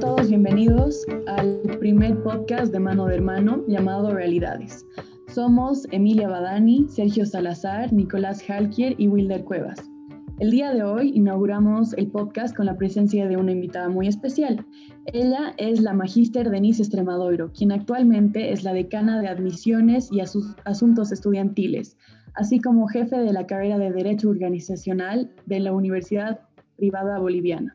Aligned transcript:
Todos 0.00 0.28
bienvenidos 0.28 1.04
al 1.26 1.60
primer 1.80 2.22
podcast 2.22 2.72
de 2.72 2.78
Mano 2.78 3.06
de 3.06 3.16
Hermano 3.16 3.64
llamado 3.66 4.14
Realidades. 4.14 4.86
Somos 5.26 5.88
Emilia 5.90 6.28
Badani, 6.28 6.86
Sergio 6.88 7.26
Salazar, 7.26 7.92
Nicolás 7.92 8.40
Halkier 8.48 8.94
y 8.96 9.08
Wilder 9.08 9.42
Cuevas. 9.42 9.90
El 10.38 10.52
día 10.52 10.72
de 10.72 10.84
hoy 10.84 11.10
inauguramos 11.16 11.94
el 11.94 12.12
podcast 12.12 12.56
con 12.56 12.66
la 12.66 12.76
presencia 12.76 13.26
de 13.26 13.36
una 13.36 13.50
invitada 13.50 13.88
muy 13.88 14.06
especial. 14.06 14.64
Ella 15.06 15.52
es 15.56 15.80
la 15.80 15.94
magíster 15.94 16.48
Denise 16.48 16.84
Extremadoiro, 16.84 17.52
quien 17.52 17.72
actualmente 17.72 18.52
es 18.52 18.62
la 18.62 18.72
decana 18.72 19.20
de 19.20 19.26
admisiones 19.26 20.10
y 20.12 20.20
asuntos 20.20 21.10
estudiantiles, 21.10 21.96
así 22.34 22.60
como 22.60 22.86
jefe 22.86 23.18
de 23.18 23.32
la 23.32 23.48
carrera 23.48 23.78
de 23.78 23.90
Derecho 23.90 24.30
Organizacional 24.30 25.32
de 25.46 25.58
la 25.58 25.72
Universidad 25.72 26.38
Privada 26.76 27.18
Boliviana. 27.18 27.74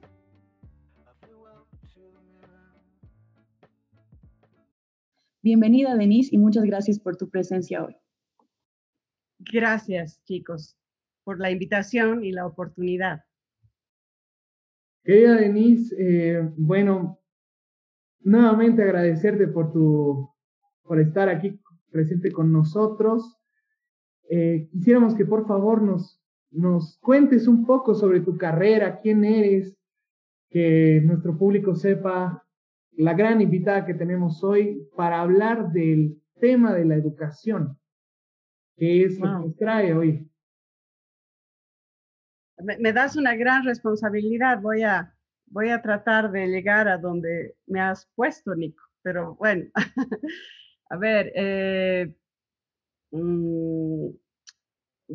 Bienvenida, 5.43 5.93
Denise, 5.97 6.33
y 6.33 6.37
muchas 6.37 6.63
gracias 6.63 6.99
por 6.99 7.17
tu 7.17 7.29
presencia 7.29 7.83
hoy. 7.83 7.97
Gracias, 9.39 10.23
chicos 10.23 10.77
por 11.25 11.37
la 11.37 11.51
invitación 11.51 12.23
y 12.23 12.31
la 12.31 12.45
oportunidad. 12.45 13.25
Querida 15.03 15.35
Denise, 15.35 15.93
eh, 15.99 16.49
bueno, 16.55 17.19
nuevamente 18.21 18.83
agradecerte 18.83 19.47
por, 19.47 19.73
tu, 19.73 20.29
por 20.83 21.01
estar 21.01 21.27
aquí 21.27 21.59
presente 21.91 22.31
con 22.31 22.53
nosotros. 22.53 23.37
Eh, 24.29 24.69
quisiéramos 24.71 25.13
que 25.13 25.25
por 25.25 25.45
favor 25.45 25.81
nos, 25.81 26.21
nos 26.51 26.97
cuentes 26.99 27.49
un 27.49 27.65
poco 27.65 27.95
sobre 27.95 28.21
tu 28.21 28.37
carrera, 28.37 29.01
quién 29.01 29.25
eres, 29.25 29.77
que 30.49 31.01
nuestro 31.03 31.37
público 31.37 31.75
sepa 31.75 32.42
la 32.97 33.13
gran 33.13 33.41
invitada 33.41 33.85
que 33.85 33.93
tenemos 33.93 34.43
hoy 34.43 34.87
para 34.95 35.21
hablar 35.21 35.71
del 35.71 36.21
tema 36.39 36.73
de 36.73 36.85
la 36.85 36.95
educación, 36.95 37.77
que 38.75 39.05
es 39.05 39.19
lo 39.19 39.25
que 39.25 39.47
nos 39.47 39.55
trae 39.55 39.93
hoy 39.93 40.29
me, 42.63 42.93
das 42.93 43.15
una 43.15 43.35
gran 43.35 43.63
responsabilidad. 43.63 44.61
Voy 44.61 44.83
a, 44.83 45.13
voy 45.47 45.69
a 45.69 45.81
tratar 45.81 46.31
de 46.31 46.47
llegar 46.47 46.87
a 46.87 46.97
donde 46.97 47.55
me 47.67 47.79
has 47.79 48.09
puesto, 48.15 48.55
Nico. 48.55 48.83
Pero 49.01 49.35
bueno, 49.35 49.65
a 50.89 50.97
ver, 50.97 51.31
eh, 51.35 52.15
mm, 53.11 54.07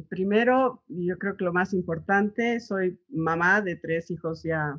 primero, 0.08 0.82
yo 0.88 1.18
creo 1.18 1.36
que 1.36 1.44
lo 1.44 1.52
más 1.52 1.72
importante, 1.72 2.60
soy 2.60 3.00
mamá 3.08 3.62
de 3.62 3.76
tres 3.76 4.10
hijos 4.10 4.42
ya 4.42 4.78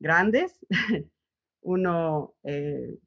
grandes. 0.00 0.58
Uno 1.62 2.34
eh, 2.44 2.98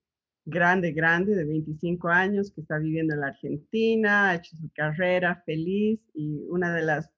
grande, 0.46 0.92
grande, 0.92 1.36
de 1.36 1.46
25 1.46 2.08
años, 2.10 2.52
que 2.52 2.62
está 2.62 2.78
viviendo 2.78 3.14
en 3.14 3.22
la 3.22 3.28
Argentina, 3.28 4.30
ha 4.30 4.36
hecho 4.36 4.56
su 4.58 4.70
carrera 4.74 5.42
feliz 5.46 6.00
y 6.14 6.46
una 6.50 6.74
de 6.74 6.84
las 6.84 7.12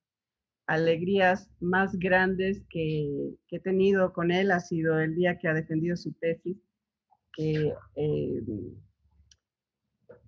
alegrías 0.67 1.49
más 1.59 1.97
grandes 1.97 2.63
que, 2.69 3.35
he 3.49 3.59
tenido 3.59 4.13
con 4.13 4.31
él 4.31 4.51
ha 4.51 4.59
sido 4.59 4.99
el 4.99 5.15
día 5.15 5.37
que 5.37 5.47
ha 5.47 5.53
defendido 5.53 5.95
su 5.97 6.13
tesis, 6.13 6.57
que 7.35 7.73
eh, 7.95 8.43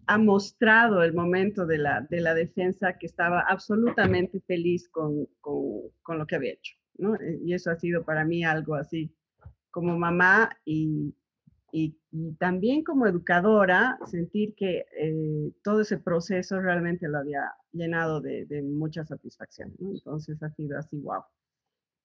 ha 0.08 0.18
mostrado 0.18 1.04
el 1.04 1.14
momento 1.14 1.66
de 1.66 1.78
la, 1.78 2.02
de 2.10 2.22
la 2.22 2.34
defensa 2.34 2.98
que 2.98 3.06
estaba 3.06 3.42
absolutamente 3.42 4.40
feliz 4.42 4.88
con, 4.90 5.28
con, 5.42 6.18
lo 6.18 6.28
que 6.28 6.36
había 6.36 6.54
hecho. 6.54 6.76
¿no? 6.98 7.18
Y 7.44 7.54
eso 7.54 7.72
ha 7.72 7.76
sido 7.76 8.04
para 8.04 8.24
mí 8.24 8.44
algo 8.44 8.76
así 8.76 9.14
como 9.76 9.98
mamá 10.00 10.58
y, 10.64 11.14
y, 11.74 11.98
también 12.40 12.82
como 12.82 13.08
educadora, 13.08 14.00
sentir 14.06 14.56
que 14.56 14.86
eh, 14.98 15.52
todo 15.66 15.82
ese 15.82 15.98
proceso 15.98 16.62
realmente 16.62 17.10
lo 17.10 17.18
había 17.18 17.54
llenado 17.74 18.22
de, 18.22 18.48
mucha 18.64 19.04
satisfacción. 19.06 19.74
Entonces 19.82 20.42
ha 20.42 20.50
sido 20.52 20.80
así, 20.80 20.98
wow. 21.02 21.24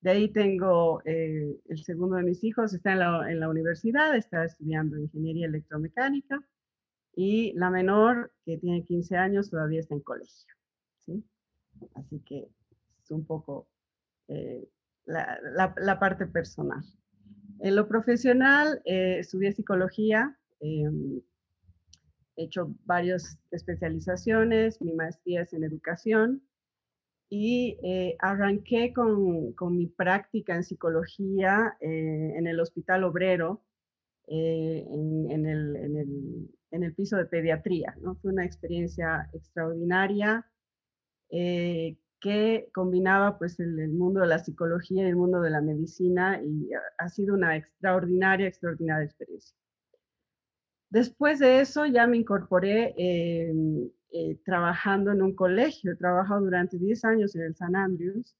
De 0.01 0.11
ahí 0.11 0.29
tengo 0.33 1.01
eh, 1.05 1.61
el 1.69 1.85
segundo 1.85 2.17
de 2.17 2.25
mis 2.25 2.43
hijos, 2.43 2.75
está 2.75 2.95
en 2.95 2.99
la, 2.99 3.31
en 3.31 3.39
la, 3.39 3.49
universidad, 3.49 4.17
está 4.17 4.45
estudiando 4.45 4.99
ingeniería 4.99 5.47
electromecánica 5.47 6.43
y 7.15 7.53
la 7.53 7.71
menor, 7.71 8.33
que 8.45 8.59
tiene 8.59 8.85
15 8.85 9.17
años, 9.17 9.49
todavía 9.49 9.79
está 9.79 9.95
en 9.95 10.01
colegio. 10.01 10.55
¿sí? 11.07 11.25
Así 11.95 12.19
que 12.27 12.49
es 13.05 13.11
un 13.13 13.25
poco 13.25 13.69
eh, 14.27 14.69
la, 15.05 15.39
la, 15.55 15.73
la 15.79 16.01
parte 16.01 16.27
personal. 16.27 16.83
En 17.63 17.77
lo 17.77 17.87
profesional, 17.89 18.81
eh, 18.87 19.19
estudié 19.19 19.53
psicología, 19.53 20.35
em, 20.61 21.21
he 22.37 22.45
hecho 22.45 22.75
varias 22.87 23.39
especializaciones, 23.51 24.81
mi 24.81 24.95
maestría 24.95 25.43
es 25.43 25.53
en 25.53 25.65
educación 25.65 26.43
y 27.29 27.79
eh, 27.83 28.17
arranqué 28.19 28.95
con, 28.95 29.53
con, 29.53 29.77
mi 29.77 29.87
práctica 29.89 30.55
en 30.55 30.65
psicología 30.65 31.77
eh, 31.81 32.33
en 32.37 32.47
el 32.47 32.61
Hospital 32.61 33.05
Obrero, 33.05 33.63
en, 34.27 35.31
en, 35.31 35.47
el, 35.47 35.77
en, 35.77 35.97
el, 35.97 36.51
en, 36.71 36.83
el, 36.85 36.95
piso 36.95 37.17
de 37.17 37.27
pediatría. 37.27 37.95
¿no? 38.01 38.15
Fue 38.17 38.33
una 38.33 38.45
experiencia 38.45 39.29
extraordinaria 39.35 40.47
que 42.21 42.69
combinaba 42.75 43.39
pues 43.39 43.59
el, 43.61 43.89
mundo 43.89 44.21
de 44.21 44.27
la 44.27 44.39
psicología 44.39 45.05
y 45.05 45.09
el 45.09 45.17
mundo 45.17 45.41
de 45.41 45.51
la 45.51 45.61
medicina 45.61 46.41
y 46.43 46.71
ha 46.99 47.09
sido 47.09 47.35
una 47.35 47.57
extraordinaria, 47.57 48.47
extraordinaria 48.47 49.07
experiencia. 49.07 49.57
Después 50.91 51.39
de 51.39 51.61
eso 51.61 51.87
ya 51.87 52.07
me 52.07 52.17
incorporé 52.17 52.95
em, 52.97 53.89
eh, 54.13 54.39
trabajando 54.45 55.13
en 55.13 55.23
un 55.23 55.35
colegio. 55.35 55.93
He 55.93 55.97
trabajado 55.97 56.43
durante 56.43 56.79
10 56.79 57.05
años 57.05 57.35
en 57.37 57.43
el 57.43 57.55
San 57.55 57.77
Andrews, 57.77 58.37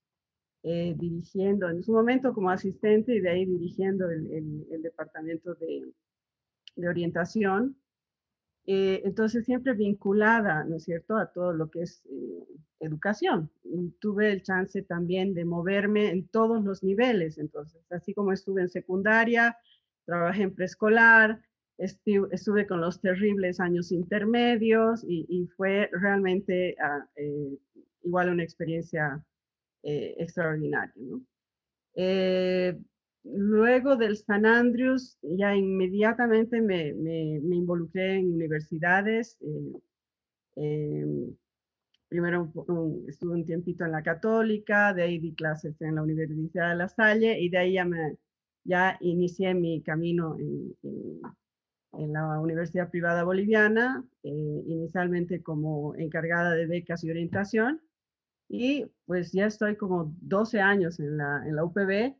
eh, 0.63 0.95
dirigiendo 0.99 1.71
en 1.71 1.83
su 1.83 1.93
momento 1.93 2.35
como 2.35 2.51
asistente 2.51 3.15
y 3.15 3.21
de 3.21 3.31
ahí 3.31 3.47
dirigiendo 3.47 4.11
el, 4.11 4.83
departamento 4.83 5.55
de, 5.55 5.93
de 6.77 6.89
orientación 6.89 7.77
eh, 8.67 9.03
entonces, 9.05 9.45
siempre 9.45 9.75
vinculada, 9.75 10.65
¿no 10.65 10.77
es 10.77 10.85
cierto?, 10.85 11.17
a 11.17 11.33
todo 11.33 11.53
lo 11.53 11.71
que 11.71 11.83
es 11.83 12.05
eh, 12.07 12.47
educación. 12.81 13.51
Y 13.65 13.91
tuve 14.01 14.33
el 14.33 14.43
chance 14.43 14.83
también 14.83 15.35
de 15.35 15.45
moverme 15.45 16.11
en 16.11 16.29
todos 16.29 16.63
los 16.63 16.83
niveles. 16.83 17.39
Entonces, 17.39 17.83
así 17.91 18.15
como 18.15 18.33
estuve 18.33 18.63
en 18.63 18.69
secundaria, 18.69 19.57
trabajé 20.05 20.43
en 20.43 20.55
preescolar, 20.55 21.43
estuve, 21.79 22.67
con 22.67 22.81
los 22.81 23.01
terribles 23.01 23.59
años 23.59 23.91
intermedios 23.91 25.05
y, 25.09 25.49
fue 25.57 25.89
realmente 25.93 26.77
ah, 26.83 27.09
eh, 27.17 27.59
igual 28.03 28.31
una 28.31 28.43
experiencia 28.45 29.25
extraordinaria. 29.83 30.93
¿no? 30.97 31.23
Luego 33.25 33.97
del 33.97 34.17
San 34.17 34.47
Andrews, 34.47 35.19
ya 35.23 35.55
inmediatamente 35.55 36.61
me, 36.63 36.95
me, 36.95 37.37
involucré 37.57 38.17
en 38.17 38.33
universidades. 38.35 39.37
Eh, 39.43 39.73
em, 40.57 41.37
primero 42.09 42.53
estuve 43.09 43.35
un 43.35 43.45
tiempito 43.47 43.85
en 43.85 43.93
la 43.93 44.03
Católica, 44.03 44.95
de 44.95 45.03
ahí 45.03 45.19
di 45.19 45.35
clases 45.35 45.81
en 45.83 45.97
la 45.97 46.03
Universidad 46.03 46.71
de 46.71 46.77
La 46.77 46.89
Salle 46.89 47.39
y 47.41 47.51
de 47.51 47.59
ahí 47.59 47.75
ya, 47.75 47.85
me, 47.85 48.17
ya 48.65 48.97
inicié 49.01 49.55
mi 49.55 49.83
camino 49.83 50.37
en, 50.39 50.75
en, 51.93 52.13
la 52.13 52.41
Universidad 52.41 52.91
Privada 52.91 53.25
Boliviana, 53.25 54.05
eh, 54.23 54.63
inicialmente 54.67 55.43
como 55.43 55.95
encargada 55.97 56.53
de 56.55 56.67
becas 56.67 57.05
y 57.05 57.11
orientación. 57.11 57.83
Y 58.49 58.87
pues 59.07 59.33
ya 59.33 59.47
estoy 59.47 59.77
como 59.77 60.15
12 60.23 60.61
años 60.61 60.99
en 61.01 61.17
la, 61.19 61.47
en 61.47 61.57
la 61.57 61.65
UPB 61.65 62.17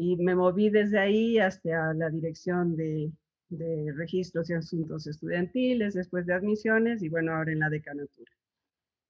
y 0.00 0.16
me 0.16 0.34
moví 0.34 0.70
desde 0.70 0.98
ahí 0.98 1.38
hasta 1.38 1.92
la 1.92 2.08
dirección 2.08 2.74
de, 2.74 3.12
de, 3.50 3.92
registros 3.94 4.48
y 4.48 4.54
asuntos 4.54 5.06
estudiantiles, 5.06 5.92
después 5.92 6.24
de 6.24 6.32
admisiones 6.32 7.02
y 7.02 7.10
bueno, 7.10 7.34
ahora 7.34 7.52
en 7.52 7.58
la 7.58 7.68
decanatura. 7.68 8.32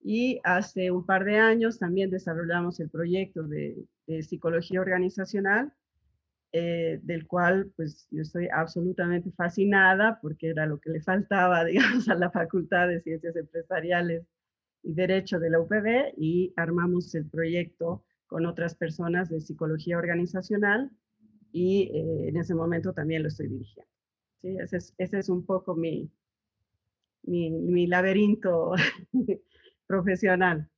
Y 0.03 0.41
hace 0.43 0.91
un 0.91 1.05
par 1.05 1.23
de 1.23 1.37
años 1.37 1.79
también 1.79 2.09
desarrollamos 2.09 2.81
el 2.81 2.89
proyecto 2.89 3.43
de, 3.43 3.87
psicología 4.23 4.81
organizacional, 4.81 5.71
eh, 6.51 6.99
del 7.03 7.25
cual 7.25 7.71
pues 7.77 8.09
yo 8.11 8.23
estoy 8.23 8.49
absolutamente 8.51 9.31
fascinada 9.31 10.19
porque 10.21 10.49
era 10.49 10.65
lo 10.65 10.77
que 10.81 10.89
le 10.89 11.01
faltaba, 11.01 11.63
digamos, 11.71 12.09
a 12.09 12.15
la 12.15 12.31
Facultad 12.31 12.89
de 12.89 12.99
Ciencias 12.99 13.37
Empresariales 13.37 14.25
y 14.83 14.93
Derecho 14.93 15.39
de 15.39 15.51
la 15.51 15.61
UPB 15.61 16.15
y 16.17 16.51
armamos 16.57 17.15
el 17.15 17.29
proyecto 17.29 18.03
con 18.31 18.45
otras 18.45 18.75
personas 18.75 19.29
de 19.29 19.41
psicología 19.41 19.97
organizacional 19.97 20.89
y 21.51 21.91
eh, 21.93 22.29
en 22.29 22.37
ese 22.37 22.55
momento 22.55 22.93
también 22.93 23.23
lo 23.23 23.27
estoy 23.27 23.49
dirigiendo. 23.49 23.91
¿sí? 24.41 24.55
Ese, 24.57 25.17
es, 25.19 25.27
un 25.27 25.45
poco 25.45 25.75
mi, 25.75 26.09
mi 27.23 27.87
laberinto 27.87 28.71
profesional. 29.85 30.69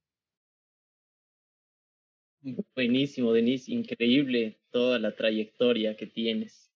Buenísimo, 2.76 3.32
Denise, 3.34 3.72
increíble 3.72 4.60
toda 4.72 4.98
la 4.98 5.16
trayectoria 5.16 5.96
que 5.96 6.08
tienes. 6.08 6.72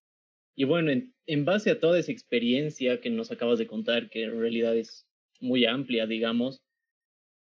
Y 0.56 0.66
bueno, 0.66 0.92
en, 0.92 1.46
base 1.46 1.72
a 1.72 1.80
toda 1.80 1.98
esa 1.98 2.12
experiencia 2.12 3.02
que 3.02 3.10
nos 3.10 3.32
acabas 3.32 3.58
de 3.58 3.66
contar, 3.66 4.12
que 4.12 4.26
en 4.26 4.40
realidad 4.40 4.78
es 4.78 5.08
muy 5.40 5.66
amplia, 5.66 6.06
digamos, 6.06 6.62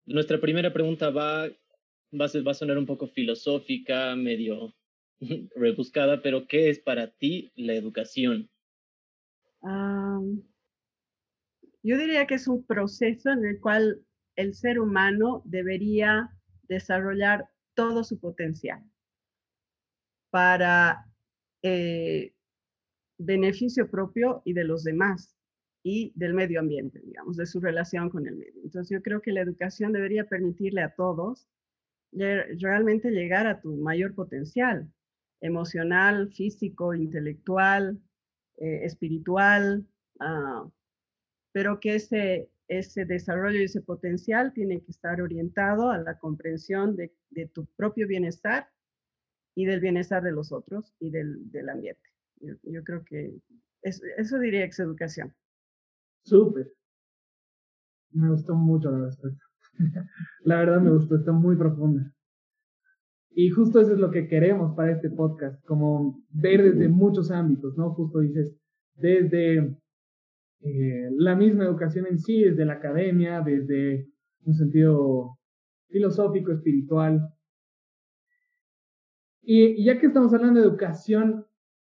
nuestra 0.07 0.41
primera 0.41 0.73
pregunta 0.73 1.11
va, 1.11 1.49
va, 2.13 2.25
a, 2.25 2.41
va 2.43 2.51
a 2.51 2.55
sonar 2.55 2.77
un 2.77 2.85
poco 2.85 3.07
filosófica, 3.07 4.15
medio 4.15 4.75
rebuscada, 5.55 6.21
pero 6.21 6.47
¿qué 6.47 6.69
es 6.69 6.79
para 6.79 7.11
ti 7.11 7.51
la 7.55 7.73
educación? 7.73 8.49
yo 11.83 11.97
diría 11.97 12.25
que 12.25 12.35
es 12.35 12.47
un 12.47 12.63
proceso 12.65 13.31
en 13.31 13.43
el 13.43 13.59
cual 13.59 14.01
el 14.35 14.53
ser 14.53 14.79
humano 14.79 15.41
debería 15.45 16.29
desarrollar 16.69 17.49
todo 17.73 18.03
su 18.03 18.19
potencial 18.19 18.81
para 20.29 21.05
eh, 21.63 22.33
beneficio 23.17 23.89
propio 23.89 24.41
y 24.45 24.53
de 24.53 24.63
los 24.63 24.83
demás 24.83 25.35
y 25.83 26.11
del 26.15 26.33
medio 26.33 26.59
ambiente, 26.59 26.99
digamos, 26.99 27.37
de 27.37 27.45
su 27.45 27.59
relación 27.59 28.09
con 28.09 28.27
el 28.27 28.35
medio. 28.35 28.61
Entonces 28.63 28.89
yo 28.89 29.01
creo 29.01 29.21
que 29.21 29.31
la 29.31 29.41
educación 29.41 29.93
debería 29.93 30.25
permitirle 30.25 30.81
a 30.81 30.93
todos 30.93 31.47
realmente 32.11 33.11
llegar 33.11 33.47
a 33.47 33.59
tu 33.61 33.75
mayor 33.75 34.15
potencial 34.15 34.89
emocional, 35.41 36.31
físico, 36.33 36.93
intelectual, 36.93 37.99
eh, 38.57 38.85
espiritual, 38.85 39.85
ah, 40.19 40.67
pero 41.51 41.79
que 41.79 41.95
ese, 41.95 42.49
ese 42.67 43.05
desarrollo 43.05 43.59
y 43.59 43.65
ese 43.65 43.81
potencial 43.81 44.53
tiene 44.53 44.81
que 44.81 44.91
estar 44.91 45.21
orientado 45.21 45.91
a 45.91 45.97
la 45.97 46.17
comprensión 46.17 46.95
de, 46.95 47.13
tu 47.53 47.65
propio 47.75 48.07
bienestar 48.07 48.69
y 49.55 49.65
del 49.65 49.79
bienestar 49.79 50.23
de 50.23 50.31
los 50.31 50.51
otros 50.51 50.93
y 50.99 51.11
del, 51.11 51.51
del 51.51 51.69
ambiente. 51.69 52.01
Yo, 52.63 52.83
creo 52.83 53.03
que 53.03 53.35
eso 53.81 54.39
diría 54.39 54.63
ex 54.63 54.79
educación. 54.79 55.33
Súper. 56.23 56.71
Me 58.11 58.29
gustó 58.29 58.55
mucho 58.55 58.91
la 58.91 59.05
respuesta. 59.05 59.46
La 60.43 60.57
verdad 60.57 60.81
me 60.81 60.91
gustó, 60.91 61.15
está 61.15 61.31
muy 61.31 61.55
profunda. 61.55 62.13
Y 63.31 63.49
justo 63.49 63.79
eso 63.79 63.93
es 63.93 63.99
lo 63.99 64.09
que 64.09 64.27
queremos 64.27 64.75
para 64.75 64.93
este 64.93 65.11
podcast, 65.11 65.63
como 65.65 66.23
ver 66.29 66.63
desde 66.63 66.89
muchos 66.89 67.29
ámbitos, 67.29 67.77
¿no? 67.77 67.93
Justo 67.93 68.19
dices, 68.19 68.57
desde 68.95 69.77
eh, 70.61 71.09
la 71.11 71.35
misma 71.35 71.65
educación 71.65 72.07
en 72.07 72.17
sí, 72.17 72.43
desde 72.43 72.65
la 72.65 72.73
academia, 72.73 73.41
desde 73.41 74.09
un 74.43 74.55
sentido 74.55 75.37
filosófico, 75.87 76.51
espiritual. 76.51 77.29
Y, 79.41 79.83
ya 79.85 79.99
que 79.99 80.07
estamos 80.07 80.33
hablando 80.33 80.59
de 80.59 80.67
educación, 80.67 81.45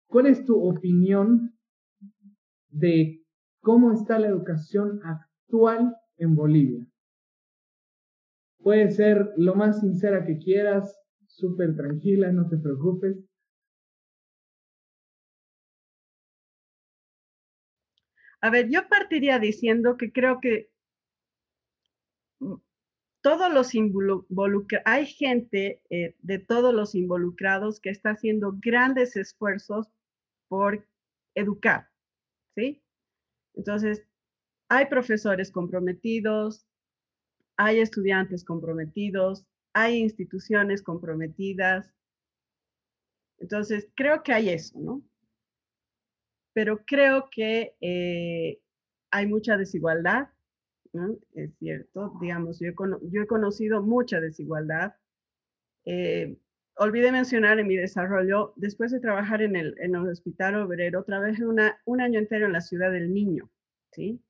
¿cuál 0.07 0.27
es 0.27 0.45
tu 0.45 0.59
opinión 0.59 1.55
de 2.71 3.23
cómo 3.61 3.93
está 3.93 4.19
la 4.19 4.29
educación 4.29 5.01
actual 5.05 5.95
en 6.17 6.35
Bolivia? 6.35 6.87
Puede 8.65 8.91
ser 8.93 9.35
lo 9.37 9.55
más 9.55 9.81
sincera 9.81 10.25
que 10.25 10.39
quieras, 10.39 10.99
súper 11.27 11.77
tranquila, 11.77 12.33
no 12.33 12.49
te 12.49 12.57
preocupes. 12.57 13.15
A 18.41 18.49
ver, 18.49 18.71
yo 18.71 18.89
partiría 18.89 19.39
diciendo 19.39 19.99
que 19.99 20.13
creo 20.13 20.41
que 20.41 20.71
todos 23.21 23.53
los 23.53 23.75
involucrados, 23.75 24.83
hay 24.87 25.07
gente 25.07 25.83
eh, 25.91 26.15
de 26.21 26.39
todos 26.39 26.73
los 26.73 26.95
involucrados 26.95 27.81
que 27.81 27.91
está 27.91 28.13
haciendo 28.13 28.55
grandes 28.63 29.15
esfuerzos 29.17 29.89
por 30.49 30.87
educar, 31.35 31.91
¿sí? 32.55 32.83
Entonces, 33.53 34.07
hay 34.71 34.87
profesores 34.87 35.51
comprometidos, 35.51 36.67
hay 37.57 37.81
estudiantes 37.81 38.45
comprometidos, 38.45 39.47
hay 39.73 39.99
instituciones 39.99 40.83
comprometidas. 40.83 41.93
Entonces, 43.39 43.89
creo 43.95 44.23
que 44.23 44.33
hay 44.33 44.51
eso, 44.51 44.79
¿no? 44.79 45.03
Pero 46.53 46.85
creo 46.85 47.29
que 47.31 47.75
eh, 47.81 48.61
hay 49.11 49.27
mucha 49.27 49.57
desigualdad, 49.57 50.29
¿no? 50.93 51.17
Es 51.35 51.57
cierto, 51.59 52.17
digamos, 52.21 52.61
yo 52.61 52.69
he, 52.69 53.27
conocido 53.27 53.83
mucha 53.83 54.21
desigualdad. 54.21 54.95
Eh, 55.85 56.37
olvidé 56.77 57.13
mencionar 57.13 57.59
en 57.59 57.67
mi 57.67 57.77
desarrollo, 57.77 58.53
después 58.57 58.93
de 58.93 59.01
trabajar 59.01 59.43
en 59.43 59.57
el, 59.57 59.97
hospital 59.97 60.57
obrero, 60.57 61.05
trabajé 61.05 61.45
una, 61.45 61.81
un 61.85 62.01
año 62.01 62.21
entero 62.21 62.47
en 62.47 62.53
la 62.53 62.61
ciudad 62.61 62.93
del 62.93 63.13
niño, 63.13 63.51
¿sí? 63.93 64.21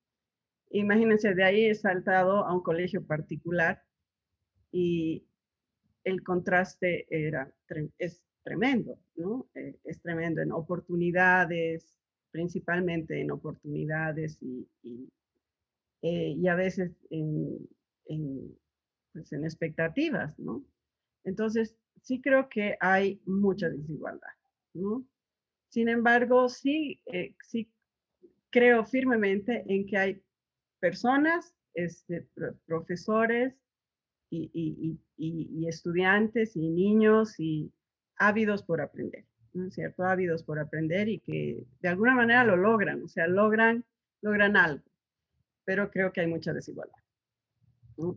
Imagínense, 0.70 1.34
de 1.34 1.44
ahí 1.44 1.64
he 1.66 1.74
saltado 1.74 2.44
a 2.44 2.54
un 2.54 2.62
colegio 2.62 3.06
particular 3.06 3.82
y 4.72 5.24
el 6.04 6.22
contraste 6.22 7.06
era, 7.10 7.52
es 7.98 8.22
tremendo, 8.42 8.98
¿no? 9.16 9.48
Eh, 9.54 9.78
es 9.84 10.00
tremendo 10.02 10.42
en 10.42 10.52
oportunidades, 10.52 11.98
principalmente 12.30 13.20
en 13.20 13.30
oportunidades 13.30 14.38
y, 14.42 14.68
y, 14.82 15.08
eh, 16.02 16.48
a 16.48 16.54
veces 16.54 16.92
en, 17.10 17.58
en, 18.06 18.58
pues 19.12 19.32
en 19.32 19.44
expectativas, 19.44 20.38
¿no? 20.38 20.64
Entonces, 21.24 21.76
sí 22.02 22.20
creo 22.20 22.48
que 22.48 22.76
hay 22.80 23.20
mucha 23.24 23.68
desigualdad, 23.70 24.34
¿no? 24.74 25.06
Sin 25.68 25.88
embargo, 25.88 26.48
sí, 26.48 27.00
eh, 27.06 27.34
sí 27.42 27.70
creo 28.50 28.84
firmemente 28.84 29.64
en 29.66 29.86
que 29.86 29.96
hay 29.96 30.22
personas, 30.84 31.54
este, 31.72 32.28
profesores, 32.66 33.54
y, 34.30 34.98
estudiantes 35.66 36.56
y 36.56 36.68
niños 36.68 37.40
y 37.40 37.72
ávidos 38.16 38.62
por 38.62 38.82
aprender, 38.82 39.24
¿no 39.54 39.68
es 39.68 39.74
cierto? 39.74 40.04
Ávidos 40.04 40.42
por 40.42 40.58
aprender 40.58 41.08
y 41.08 41.20
que 41.20 41.64
de 41.80 41.88
alguna 41.88 42.14
manera 42.14 42.44
lo 42.44 42.58
logran, 42.58 43.02
o 43.02 43.08
sea, 43.08 43.26
logran, 43.26 43.82
logran 44.20 44.58
algo, 44.58 44.84
pero 45.64 45.90
creo 45.90 46.12
que 46.12 46.20
hay 46.20 46.26
mucha 46.26 46.52
desigualdad. 46.52 46.98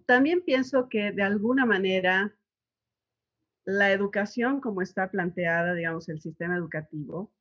También 0.05 0.41
pienso 0.41 0.89
que 0.89 1.13
de 1.13 1.23
alguna 1.23 1.65
manera 1.65 2.35
la 3.63 3.93
educación 3.93 4.59
como 4.59 4.81
está 4.81 5.09
planteada, 5.09 5.73
digamos, 5.73 6.09
el 6.09 6.19
sistema 6.19 6.57
educativo, 6.57 7.31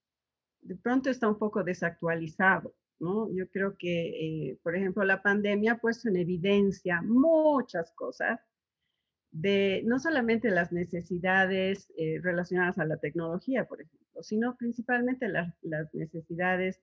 de 0.60 0.76
pronto 0.76 1.10
está 1.10 1.26
un 1.26 1.38
poco 1.38 1.64
desactualizado, 1.64 2.76
¿no? 2.98 3.32
Yo 3.34 3.48
creo 3.50 3.76
que, 3.76 4.50
eh, 4.50 4.58
por 4.62 4.76
ejemplo, 4.76 5.04
la 5.04 5.22
pandemia 5.22 5.72
ha 5.72 5.78
puesto 5.78 6.08
en 6.08 6.16
evidencia 6.16 7.02
muchas 7.02 7.92
cosas 7.92 8.40
de 9.30 9.82
no 9.84 9.98
solamente 9.98 10.50
las 10.50 10.72
necesidades 10.72 11.92
eh, 11.96 12.20
relacionadas 12.22 12.78
a 12.78 12.86
la 12.86 12.96
tecnología, 12.96 13.66
por 13.66 13.82
ejemplo, 13.82 14.22
sino 14.22 14.56
principalmente 14.56 15.28
las 15.28 15.94
necesidades 15.94 16.80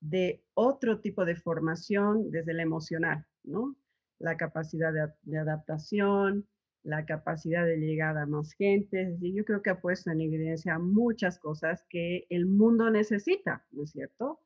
de 0.00 0.42
otro 0.54 1.00
tipo 1.00 1.24
de 1.24 1.36
formación 1.36 2.30
desde 2.30 2.54
la 2.54 2.62
emocional, 2.62 3.26
¿no? 3.44 3.76
La 4.18 4.36
capacidad 4.36 4.92
de, 4.92 5.38
adaptación, 5.38 6.46
la 6.82 7.04
capacidad 7.04 7.64
de 7.64 7.76
llegar 7.78 8.16
a 8.16 8.26
más 8.26 8.52
gente. 8.52 9.16
yo 9.20 9.44
creo 9.44 9.62
que 9.62 9.70
ha 9.70 9.80
puesto 9.80 10.10
en 10.10 10.20
evidencia 10.20 10.78
muchas 10.78 11.38
cosas 11.38 11.84
que 11.88 12.26
el 12.30 12.46
mundo 12.46 12.90
necesita, 12.90 13.64
¿no 13.70 13.84
es 13.84 13.90
cierto? 13.90 14.40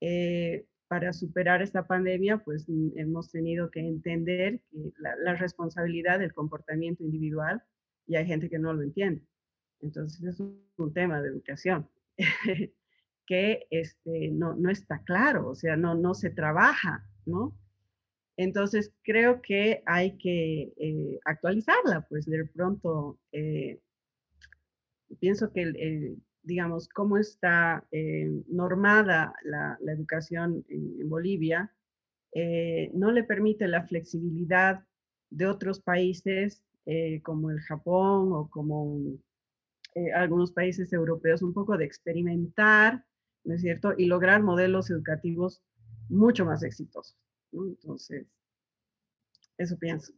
Eh, 0.00 0.66
para 0.88 1.12
superar 1.12 1.62
esta 1.62 1.86
pandemia, 1.86 2.38
pues 2.38 2.68
mm, 2.68 2.98
hemos 2.98 3.30
tenido 3.30 3.70
que 3.70 3.80
entender 3.80 4.60
que 4.70 4.92
la, 4.98 5.34
responsabilidad 5.34 6.18
del 6.18 6.32
comportamiento 6.32 7.02
individual 7.02 7.62
y 8.06 8.16
hay 8.16 8.26
gente 8.26 8.48
que 8.48 8.58
no 8.58 8.72
lo 8.72 8.82
entiende. 8.82 9.22
Entonces 9.80 10.22
es 10.22 10.40
un, 10.40 10.64
tema 10.94 11.20
de 11.20 11.28
educación 11.28 11.88
que 13.26 13.66
este, 13.70 14.30
no, 14.30 14.54
no, 14.54 14.70
está 14.70 15.02
claro, 15.04 15.48
o 15.48 15.54
sea, 15.54 15.76
no, 15.76 15.94
no 15.94 16.14
se 16.14 16.30
trabaja, 16.30 17.04
¿no? 17.24 17.56
Entonces 18.36 18.92
creo 19.02 19.40
que 19.40 19.82
hay 19.86 20.16
que 20.18 20.72
eh, 20.76 21.18
actualizarla, 21.24 22.06
pues 22.08 22.26
de 22.26 22.44
pronto 22.44 23.18
eh, 23.32 23.80
pienso 25.18 25.52
que 25.52 25.62
el, 25.62 26.22
digamos, 26.46 26.88
cómo 26.88 27.18
está 27.18 27.84
eh, 27.90 28.30
normada 28.46 29.34
la, 29.42 29.76
educación 29.92 30.64
en, 30.68 31.08
Bolivia, 31.08 31.74
eh, 32.32 32.90
no 32.94 33.10
le 33.10 33.24
permite 33.24 33.66
la 33.66 33.82
flexibilidad 33.82 34.84
de 35.30 35.46
otros 35.46 35.80
países 35.80 36.62
eh, 36.86 37.20
como 37.22 37.50
el 37.50 37.60
Japón 37.60 38.32
o 38.32 38.48
como 38.48 39.18
algunos 40.14 40.52
países 40.52 40.92
europeos, 40.92 41.40
un 41.40 41.54
poco 41.54 41.78
de 41.78 41.86
experimentar, 41.86 43.02
¿no 43.44 43.54
es 43.54 43.62
cierto? 43.62 43.94
Y 43.96 44.04
lograr 44.04 44.42
modelos 44.42 44.90
educativos 44.90 45.62
mucho 46.10 46.44
más 46.44 46.62
exitosos. 46.62 47.16
Entonces, 47.50 48.26
eso 49.56 49.78
pienso. 49.78 50.12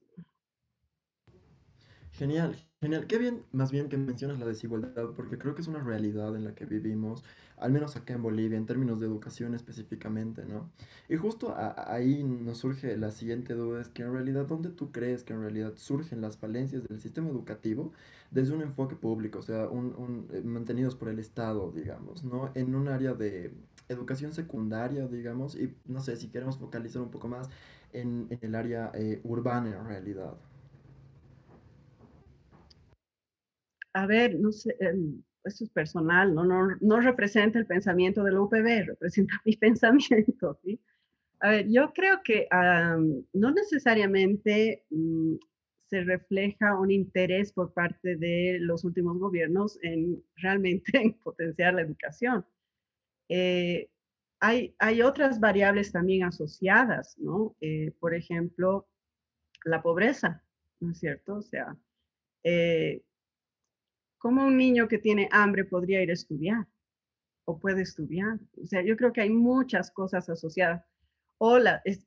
Genial, 2.18 2.56
genial. 2.80 3.06
Qué 3.06 3.16
bien, 3.16 3.44
más 3.52 3.70
bien 3.70 3.88
que 3.88 3.96
mencionas 3.96 4.40
la 4.40 4.46
desigualdad, 4.46 5.10
porque 5.14 5.38
creo 5.38 5.54
que 5.54 5.62
es 5.62 5.68
una 5.68 5.78
realidad 5.84 6.34
en 6.34 6.42
la 6.42 6.52
que 6.52 6.64
vivimos, 6.66 7.22
al 7.56 7.70
menos 7.70 7.94
acá 7.94 8.12
en 8.14 8.22
Bolivia, 8.22 8.58
en 8.58 8.66
términos 8.66 8.98
de 8.98 9.06
educación 9.06 9.54
específicamente, 9.54 10.44
¿no? 10.44 10.68
Y 11.08 11.14
justo 11.14 11.54
ahí 11.56 12.24
nos 12.24 12.58
surge 12.58 12.96
la 12.96 13.12
siguiente 13.12 13.54
duda, 13.54 13.80
es 13.80 13.88
que 13.88 14.02
en 14.02 14.12
realidad, 14.12 14.46
¿dónde 14.46 14.70
tú 14.70 14.90
crees 14.90 15.22
que 15.22 15.32
en 15.32 15.42
realidad 15.42 15.74
surgen 15.76 16.20
las 16.20 16.36
falencias 16.36 16.82
del 16.88 17.00
sistema 17.00 17.28
educativo 17.28 17.92
desde 18.32 18.52
un 18.52 18.62
enfoque 18.62 18.96
público, 18.96 19.38
o 19.38 19.42
sea, 19.42 19.68
un, 19.68 20.26
eh, 20.32 20.42
mantenidos 20.42 20.96
por 20.96 21.10
el 21.10 21.20
Estado, 21.20 21.70
digamos, 21.70 22.24
¿no? 22.24 22.50
En 22.56 22.74
un 22.74 22.88
área 22.88 23.14
de 23.14 23.52
educación 23.88 24.32
secundaria, 24.32 25.06
digamos, 25.06 25.54
y 25.54 25.72
no 25.86 26.00
sé 26.00 26.16
si 26.16 26.30
queremos 26.30 26.58
focalizar 26.58 27.00
un 27.00 27.12
poco 27.12 27.28
más 27.28 27.48
en, 27.92 28.26
el 28.40 28.54
área 28.56 28.90
eh, 28.94 29.20
urbana 29.22 29.78
en 29.78 29.86
realidad. 29.86 30.34
A 33.92 34.06
ver, 34.06 34.38
no 34.38 34.52
sé, 34.52 34.76
em, 34.80 35.22
esto 35.44 35.64
es 35.64 35.70
personal, 35.70 36.34
¿no? 36.34 36.44
No, 36.44 36.68
no 36.80 37.00
representa 37.00 37.58
el 37.58 37.66
pensamiento 37.66 38.22
de 38.22 38.32
la 38.32 38.40
UPB, 38.42 38.86
representa 38.86 39.34
mi 39.44 39.56
pensamiento, 39.56 40.58
¿sí? 40.62 40.80
A 41.40 41.50
ver, 41.50 41.68
yo 41.68 41.92
creo 41.92 42.20
que 42.24 42.48
no 43.32 43.50
necesariamente 43.52 44.84
mm, 44.90 45.36
se 45.88 46.02
refleja 46.02 46.78
un 46.78 46.90
interés 46.90 47.52
por 47.52 47.72
parte 47.72 48.16
de 48.16 48.58
los 48.60 48.84
últimos 48.84 49.18
gobiernos 49.18 49.78
en 49.82 50.22
realmente 50.36 50.98
en 50.98 51.14
potenciar 51.14 51.74
la 51.74 51.82
educación. 51.82 52.44
Eh, 53.28 53.90
hay, 54.40 54.74
hay, 54.78 55.02
otras 55.02 55.40
variables 55.40 55.92
también 55.92 56.24
asociadas, 56.24 57.18
¿no? 57.18 57.56
Eh, 57.60 57.92
por 57.98 58.14
ejemplo, 58.14 58.88
la 59.64 59.82
pobreza, 59.82 60.44
¿no 60.80 60.92
es 60.92 60.98
cierto? 60.98 61.36
O 61.36 61.42
sea, 61.42 61.76
eh, 62.44 63.02
¿Cómo 64.18 64.44
un 64.44 64.56
niño 64.56 64.88
que 64.88 64.98
tiene 64.98 65.28
hambre 65.32 65.64
podría 65.64 66.02
ir 66.02 66.10
a 66.10 66.14
estudiar? 66.14 66.66
¿O 67.44 67.58
puede 67.58 67.82
estudiar? 67.82 68.38
O 68.60 68.66
sea, 68.66 68.82
yo 68.82 68.96
creo 68.96 69.12
que 69.12 69.20
hay 69.22 69.30
muchas 69.30 69.90
cosas 69.90 70.28
asociadas. 70.28 70.84
O 71.38 71.58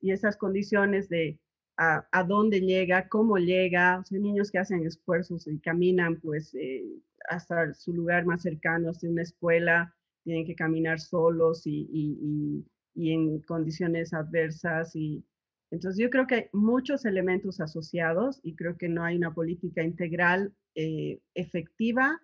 y 0.02 0.12
esas 0.12 0.36
condiciones 0.38 1.08
de 1.10 1.40
a, 1.78 2.24
dónde 2.28 2.60
llega, 2.62 3.08
cómo 3.08 3.38
llega. 3.38 4.00
O 4.00 4.04
sea, 4.06 4.20
niños 4.20 4.52
que 4.52 4.60
hacen 4.60 4.86
esfuerzos 4.86 5.48
y 5.48 5.60
caminan 5.60 6.20
pues 6.20 6.54
eh, 6.54 6.84
hasta 7.30 7.74
su 7.74 7.94
lugar 7.94 8.26
más 8.26 8.42
cercano, 8.42 8.90
hasta 8.90 9.08
una 9.08 9.24
escuela, 9.24 9.96
tienen 10.24 10.46
que 10.46 10.56
caminar 10.56 11.00
solos 11.00 11.66
y, 11.66 11.88
y, 11.92 12.66
y 12.94 13.14
en 13.14 13.42
condiciones 13.42 14.14
adversas 14.14 14.96
y, 14.96 15.24
entonces, 15.72 16.04
yo 16.04 16.10
creo 16.10 16.28
que 16.28 16.36
hay 16.36 16.46
muchos 16.52 17.06
elementos 17.06 17.62
asociados 17.62 18.42
y 18.44 18.56
creo 18.56 18.78
que 18.78 18.90
no 18.90 19.06
hay 19.06 19.16
una 19.16 19.34
política 19.34 19.82
integral 19.82 20.54
eh, 20.76 21.20
efectiva 21.34 22.22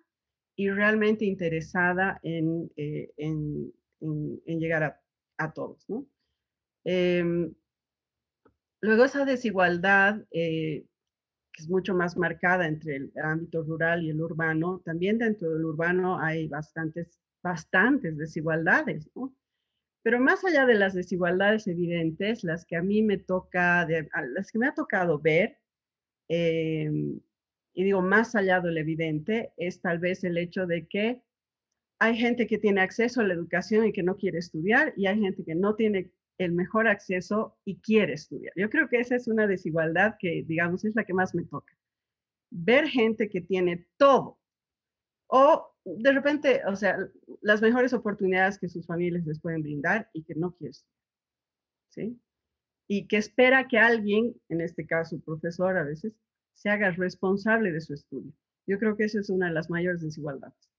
y 0.54 0.68
realmente 0.68 1.24
interesada 1.24 2.20
en, 2.22 2.70
eh, 2.76 3.10
llegar 4.46 5.00
a, 5.38 5.52
todos. 5.52 5.86
Em, 6.84 7.54
luego 8.82 9.04
esa 9.04 9.24
desigualdad, 9.24 10.22
eh, 10.30 10.84
que 11.52 11.62
es 11.62 11.70
mucho 11.70 11.94
más 11.94 12.18
marcada 12.18 12.66
entre 12.66 12.96
el 12.96 13.12
ámbito 13.22 13.62
rural 13.62 14.02
y 14.02 14.10
el 14.10 14.20
urbano, 14.20 14.82
también 14.84 15.16
dentro 15.16 15.54
del 15.54 15.64
urbano 15.64 16.18
hay 16.20 16.48
bastantes, 16.48 17.18
desigualdades. 18.18 19.08
Pero 20.02 20.20
más 20.20 20.44
allá 20.44 20.64
de 20.66 20.74
las 20.74 20.94
desigualdades 20.94 21.66
evidentes, 21.66 22.44
las 22.44 22.64
que 22.64 22.76
a 22.76 22.82
mí 22.82 23.02
me 23.02 23.18
toca, 23.18 23.86
las 24.34 24.50
que 24.50 24.58
me 24.58 24.68
ha 24.68 24.74
tocado 24.74 25.18
ver, 25.18 25.58
em, 26.28 27.20
y 27.74 27.84
digo, 27.84 28.02
más 28.02 28.34
allá 28.34 28.60
de 28.60 28.72
lo 28.72 28.80
evidente, 28.80 29.52
es 29.56 29.80
tal 29.80 29.98
vez 29.98 30.24
el 30.24 30.38
hecho 30.38 30.66
de 30.66 30.86
que 30.88 31.22
hay 32.00 32.16
gente 32.16 32.46
que 32.46 32.58
tiene 32.58 32.80
acceso 32.80 33.20
a 33.20 33.24
la 33.24 33.34
educación 33.34 33.86
y 33.86 33.92
que 33.92 34.02
no 34.02 34.16
quiere 34.16 34.38
estudiar, 34.38 34.92
y 34.96 35.06
hay 35.06 35.20
gente 35.20 35.44
que 35.44 35.54
no 35.54 35.74
tiene 35.74 36.12
el 36.38 36.52
mejor 36.52 36.86
acceso 36.88 37.58
y 37.64 37.80
quiere 37.80 38.14
estudiar. 38.14 38.52
Yo 38.56 38.70
creo 38.70 38.88
que 38.88 39.00
esa 39.00 39.16
es 39.16 39.26
una 39.26 39.46
desigualdad 39.46 40.14
que, 40.18 40.44
digamos, 40.46 40.84
es 40.84 40.94
la 40.94 41.04
que 41.04 41.14
más 41.14 41.34
me 41.34 41.44
toca. 41.44 41.76
Ver 42.50 42.88
gente 42.88 43.28
que 43.28 43.40
tiene 43.40 43.86
todo, 43.96 44.38
o 45.28 45.74
de 45.96 46.12
repente, 46.12 46.62
o 46.66 46.76
sea, 46.76 46.98
las 47.40 47.62
mejores 47.62 47.92
oportunidades 47.92 48.58
que 48.58 48.68
sus 48.68 48.86
familias 48.86 49.26
les 49.26 49.40
pueden 49.40 49.62
brindar 49.62 50.10
y 50.12 50.24
que 50.24 50.34
no 50.34 50.52
quiere 50.52 50.70
estudiar. 50.70 50.98
¿Sí? 51.90 52.20
Y 52.86 53.06
que 53.06 53.16
espera 53.16 53.68
que 53.68 53.78
alguien, 53.78 54.34
en 54.48 54.60
este 54.60 54.86
caso, 54.86 55.20
profesor 55.20 55.76
a 55.76 55.84
veces, 55.84 56.14
se 56.54 56.70
haga 56.70 56.90
responsable 56.90 57.72
de 57.72 57.80
su 57.80 57.94
estudio. 57.94 58.32
Yo 58.66 58.78
creo 58.78 58.96
que 58.96 59.04
esa 59.04 59.20
es 59.20 59.30
una 59.30 59.46
de 59.48 59.54
las 59.54 59.70
mayores 59.70 60.02
desigualdades. 60.02 60.70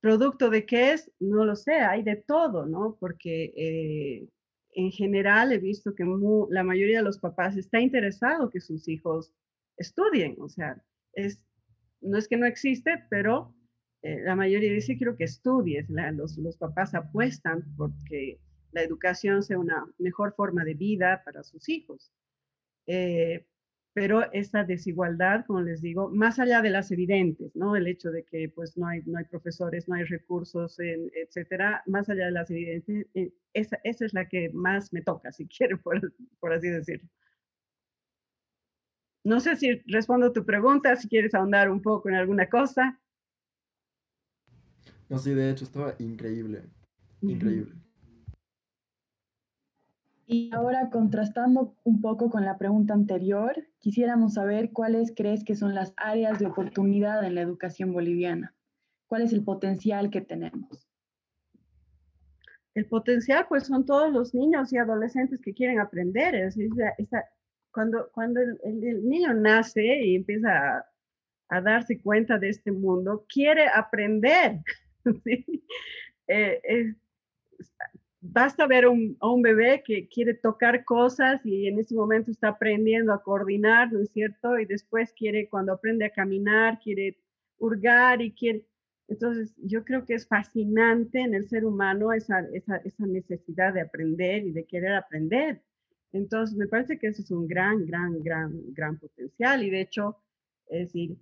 ¿Producto 0.00 0.50
de 0.50 0.66
qué 0.66 0.92
es? 0.92 1.10
No 1.18 1.44
lo 1.44 1.56
sé, 1.56 1.74
hay 1.74 2.02
de 2.02 2.16
todo, 2.16 2.66
¿no? 2.66 2.96
Porque 3.00 3.52
eh, 3.56 4.28
en 4.72 4.90
general 4.90 5.52
he 5.52 5.58
visto 5.58 5.94
que 5.94 6.04
la 6.50 6.62
mayoría 6.62 6.98
de 6.98 7.04
los 7.04 7.18
papás 7.18 7.56
está 7.56 7.80
interesado 7.80 8.50
que 8.50 8.60
sus 8.60 8.86
hijos 8.88 9.32
estudien, 9.76 10.36
o 10.38 10.48
sea, 10.48 10.82
es, 11.14 11.42
no 12.04 12.18
es 12.18 12.28
que 12.28 12.36
no 12.36 12.46
existe, 12.46 13.04
pero 13.10 13.54
eh, 14.02 14.20
la 14.22 14.36
mayoría 14.36 14.72
dice 14.72 14.96
quiero 14.96 15.16
que 15.16 15.24
estudies, 15.24 15.88
los, 15.88 16.36
los 16.38 16.56
papás 16.56 16.94
apuestan 16.94 17.64
porque 17.76 18.38
la 18.72 18.82
educación 18.82 19.42
sea 19.42 19.58
una 19.58 19.86
mejor 19.98 20.34
forma 20.34 20.64
de 20.64 20.74
vida 20.74 21.22
para 21.24 21.42
sus 21.42 21.68
hijos. 21.68 22.12
Eh, 22.86 23.46
pero 23.94 24.30
esta 24.32 24.64
desigualdad, 24.64 25.46
como 25.46 25.62
les 25.62 25.80
digo, 25.80 26.10
más 26.10 26.40
allá 26.40 26.60
de 26.62 26.70
las 26.70 26.90
evidentes, 26.90 27.54
¿no? 27.54 27.76
El 27.76 27.86
hecho 27.86 28.10
de 28.10 28.24
que 28.24 28.48
pues 28.48 28.76
no 28.76 28.88
hay, 28.88 29.02
no 29.06 29.18
hay 29.18 29.24
profesores, 29.24 29.88
no 29.88 29.94
hay 29.94 30.02
recursos, 30.02 30.76
etcétera, 30.80 31.84
más 31.86 32.08
allá 32.08 32.26
de 32.26 32.32
las 32.32 32.50
evidentes, 32.50 33.06
eh, 33.14 33.32
esa, 33.52 33.78
esa, 33.84 34.04
es 34.04 34.12
la 34.12 34.28
que 34.28 34.50
más 34.52 34.92
me 34.92 35.00
toca, 35.00 35.30
si 35.30 35.46
quieren, 35.46 35.78
por, 35.78 36.12
por 36.40 36.52
así 36.52 36.68
decirlo. 36.68 37.08
No 39.24 39.40
sé 39.40 39.56
si 39.56 39.80
respondo 39.86 40.32
tu 40.32 40.44
pregunta, 40.44 40.94
si 40.96 41.08
quieres 41.08 41.34
ahondar 41.34 41.70
un 41.70 41.80
poco 41.80 42.10
en 42.10 42.16
alguna 42.16 42.48
cosa. 42.48 43.00
No, 45.08 45.18
sí, 45.18 45.32
de 45.32 45.50
hecho 45.50 45.64
estaba 45.64 45.94
increíble, 45.98 46.64
increíble. 47.22 47.74
Y 50.26 50.50
ahora, 50.54 50.88
contrastando 50.90 51.74
un 51.84 52.00
poco 52.00 52.30
con 52.30 52.44
la 52.44 52.56
pregunta 52.56 52.94
anterior, 52.94 53.66
quisiéramos 53.78 54.34
saber 54.34 54.72
cuáles 54.72 55.12
crees 55.14 55.44
que 55.44 55.54
son 55.54 55.74
las 55.74 55.92
áreas 55.96 56.38
de 56.38 56.46
oportunidad 56.46 57.24
en 57.24 57.34
la 57.34 57.42
educación 57.42 57.92
boliviana. 57.92 58.54
¿Cuál 59.06 59.22
es 59.22 59.32
el 59.32 59.44
potencial 59.44 60.10
que 60.10 60.22
tenemos? 60.22 60.88
El 62.74 62.86
potencial, 62.86 63.46
pues, 63.48 63.66
son 63.66 63.84
todos 63.84 64.12
los 64.12 64.34
niños 64.34 64.72
y 64.72 64.78
adolescentes 64.78 65.40
que 65.40 65.52
quieren 65.52 65.78
aprender. 65.78 66.34
Es, 66.34 66.56
cuando 67.74 68.08
cuando 68.12 68.40
el, 68.40 69.08
niño 69.08 69.34
nace 69.34 69.82
y 70.04 70.14
empieza 70.14 70.86
a, 71.48 71.60
darse 71.60 72.00
cuenta 72.00 72.38
de 72.38 72.48
este 72.48 72.72
mundo, 72.72 73.26
quiere 73.28 73.66
aprender. 73.68 74.60
Eh, 76.26 76.94
basta 78.24 78.66
ver 78.66 78.88
un, 78.88 79.16
a 79.20 79.28
un 79.28 79.42
bebé 79.42 79.82
que 79.84 80.08
quiere 80.08 80.32
tocar 80.32 80.84
cosas 80.84 81.44
y 81.44 81.68
en 81.68 81.78
ese 81.78 81.94
momento 81.94 82.30
está 82.30 82.48
aprendiendo 82.48 83.12
a 83.12 83.22
coordinar, 83.22 83.92
¿no 83.92 84.00
es 84.00 84.10
cierto? 84.10 84.58
Y 84.58 84.64
después 84.64 85.12
quiere, 85.12 85.48
cuando 85.50 85.74
aprende 85.74 86.06
a 86.06 86.10
caminar, 86.10 86.80
quiere 86.82 87.18
hurgar 87.58 88.22
y 88.22 88.32
quiere... 88.32 88.64
Entonces, 89.08 89.54
yo 89.58 89.84
creo 89.84 90.06
que 90.06 90.14
es 90.14 90.26
fascinante 90.26 91.20
en 91.20 91.34
el 91.34 91.46
ser 91.50 91.66
humano 91.66 92.14
esa, 92.14 92.40
esa, 92.54 92.76
esa 92.78 93.06
necesidad 93.06 93.74
de 93.74 93.82
aprender 93.82 94.46
y 94.46 94.52
de 94.52 94.64
querer 94.64 94.94
aprender. 94.94 95.60
Entonces, 96.14 96.56
me 96.56 96.68
parece 96.68 96.96
que 96.96 97.08
eso 97.08 97.22
es 97.22 97.30
un 97.32 97.48
gran, 97.48 97.86
gran, 97.86 98.22
gran, 98.22 98.72
gran 98.72 98.98
potencial. 98.98 99.64
Y 99.64 99.70
de 99.70 99.80
hecho, 99.80 100.16
es 100.68 100.86
decir, 100.86 101.18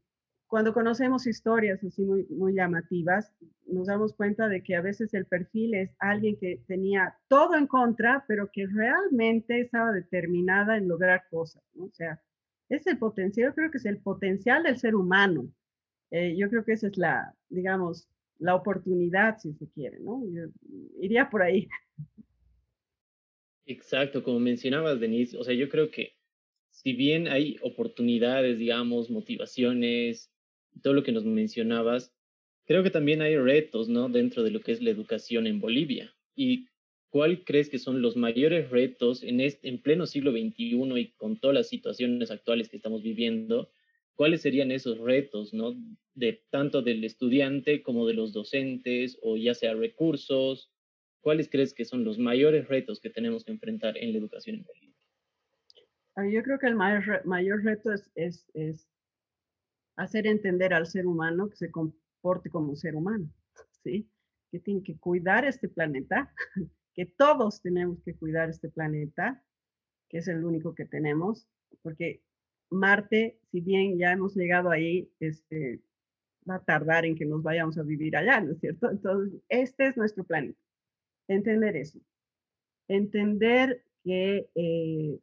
cuando 0.46 0.74
conocemos 0.74 1.26
historias 1.26 1.82
así 1.82 2.04
muy, 2.04 2.26
muy 2.28 2.52
llamativas, 2.52 3.32
nos 3.66 3.86
damos 3.86 4.12
cuenta 4.12 4.48
de 4.48 4.62
que 4.62 4.76
a 4.76 4.82
veces 4.82 5.14
el 5.14 5.24
perfil 5.24 5.72
es 5.72 5.96
alguien 5.98 6.36
que 6.36 6.62
tenía 6.66 7.16
todo 7.28 7.56
en 7.56 7.66
contra, 7.66 8.26
pero 8.28 8.50
que 8.52 8.66
realmente 8.66 9.62
estaba 9.62 9.92
determinada 9.92 10.76
en 10.76 10.88
lograr 10.88 11.22
cosas, 11.30 11.62
¿no? 11.74 11.86
O 11.86 11.92
sea, 11.92 12.20
es 12.68 12.86
el 12.86 12.98
potencial, 12.98 13.48
yo 13.48 13.54
creo 13.54 13.70
que 13.70 13.78
es 13.78 13.86
el 13.86 13.96
potencial 13.96 14.62
del 14.62 14.76
ser 14.76 14.94
humano. 14.94 15.48
Eh, 16.10 16.36
yo 16.36 16.50
creo 16.50 16.66
que 16.66 16.74
esa 16.74 16.88
es 16.88 16.98
la, 16.98 17.34
digamos, 17.48 18.06
la 18.38 18.54
oportunidad, 18.54 19.38
si 19.38 19.54
se 19.54 19.66
quiere, 19.70 20.00
¿no? 20.00 20.22
iría 21.00 21.30
por 21.30 21.40
ahí. 21.40 21.66
Exacto, 23.66 24.22
como 24.22 24.40
mencionabas, 24.40 25.00
Denise, 25.00 25.36
o 25.36 25.44
sea, 25.44 25.54
yo 25.54 25.68
creo 25.68 25.90
que 25.90 26.16
si 26.70 26.94
bien 26.94 27.28
hay 27.28 27.56
oportunidades, 27.62 28.58
digamos, 28.58 29.10
motivaciones, 29.10 30.32
todo 30.82 30.94
lo 30.94 31.02
que 31.02 31.12
nos 31.12 31.24
mencionabas, 31.24 32.12
creo 32.64 32.82
que 32.82 32.90
también 32.90 33.22
hay 33.22 33.36
retos, 33.36 33.88
¿no? 33.88 34.08
Dentro 34.08 34.42
de 34.42 34.50
lo 34.50 34.60
que 34.60 34.72
es 34.72 34.82
la 34.82 34.90
educación 34.90 35.46
en 35.46 35.60
Bolivia. 35.60 36.14
¿Y 36.34 36.66
cuál 37.10 37.44
crees 37.44 37.68
que 37.68 37.78
son 37.78 38.02
los 38.02 38.16
mayores 38.16 38.70
retos 38.70 39.22
en, 39.22 39.40
este, 39.40 39.68
en 39.68 39.80
pleno 39.82 40.06
siglo 40.06 40.32
XXI 40.32 40.98
y 40.98 41.12
con 41.12 41.38
todas 41.38 41.54
las 41.54 41.68
situaciones 41.68 42.30
actuales 42.30 42.68
que 42.68 42.76
estamos 42.76 43.02
viviendo? 43.02 43.70
¿cuáles 44.14 44.42
serían 44.42 44.70
esos 44.70 44.98
retos, 44.98 45.52
¿no? 45.52 45.74
De 46.14 46.44
tanto 46.50 46.82
del 46.82 47.04
estudiante 47.04 47.82
como 47.82 48.06
de 48.06 48.14
los 48.14 48.32
docentes, 48.32 49.18
o 49.22 49.36
ya 49.36 49.54
sea 49.54 49.74
recursos, 49.74 50.70
¿cuáles 51.22 51.48
crees 51.48 51.72
que 51.72 51.86
son 51.86 52.04
los 52.04 52.18
mayores 52.18 52.68
retos 52.68 53.00
que 53.00 53.08
tenemos 53.08 53.44
que 53.44 53.52
enfrentar 53.52 53.96
en 53.96 54.12
la 54.12 54.18
educación 54.18 54.56
en 54.56 54.64
Bolivia? 54.64 54.96
Yo 56.30 56.42
creo 56.42 56.58
que 56.58 56.66
el 56.66 56.74
mayor, 56.74 57.24
mayor 57.24 57.64
reto 57.64 57.90
es, 57.90 58.10
es, 58.14 58.50
es, 58.52 58.86
hacer 59.96 60.26
entender 60.26 60.74
al 60.74 60.86
ser 60.86 61.06
humano 61.06 61.48
que 61.48 61.56
se 61.56 61.70
comporte 61.70 62.50
como 62.50 62.70
un 62.70 62.76
ser 62.76 62.94
humano, 62.94 63.32
¿sí? 63.82 64.10
Que 64.50 64.58
tiene 64.58 64.82
que 64.82 64.98
cuidar 64.98 65.46
este 65.46 65.68
planeta, 65.68 66.34
que 66.94 67.06
todos 67.06 67.62
tenemos 67.62 68.02
que 68.02 68.14
cuidar 68.14 68.50
este 68.50 68.68
planeta, 68.68 69.42
que 70.10 70.18
es 70.18 70.28
el 70.28 70.44
único 70.44 70.74
que 70.74 70.84
tenemos, 70.84 71.48
porque 71.80 72.22
Marte, 72.68 73.38
si 73.50 73.60
bien 73.60 73.98
ya 73.98 74.12
hemos 74.12 74.34
llegado 74.34 74.70
ahí, 74.70 75.10
este, 75.20 75.80
va 76.48 76.56
a 76.56 76.64
tardar 76.64 77.04
en 77.04 77.14
que 77.14 77.24
nos 77.24 77.42
vayamos 77.42 77.78
a 77.78 77.82
vivir 77.82 78.16
allá, 78.16 78.40
¿no 78.40 78.52
es 78.52 78.60
cierto? 78.60 78.90
Entonces, 78.90 79.40
este 79.48 79.86
es 79.86 79.96
nuestro 79.96 80.24
planeta. 80.24 80.58
Entender 81.28 81.76
eso. 81.76 81.98
Entender 82.88 83.84
que, 84.04 84.48
eh, 84.54 85.18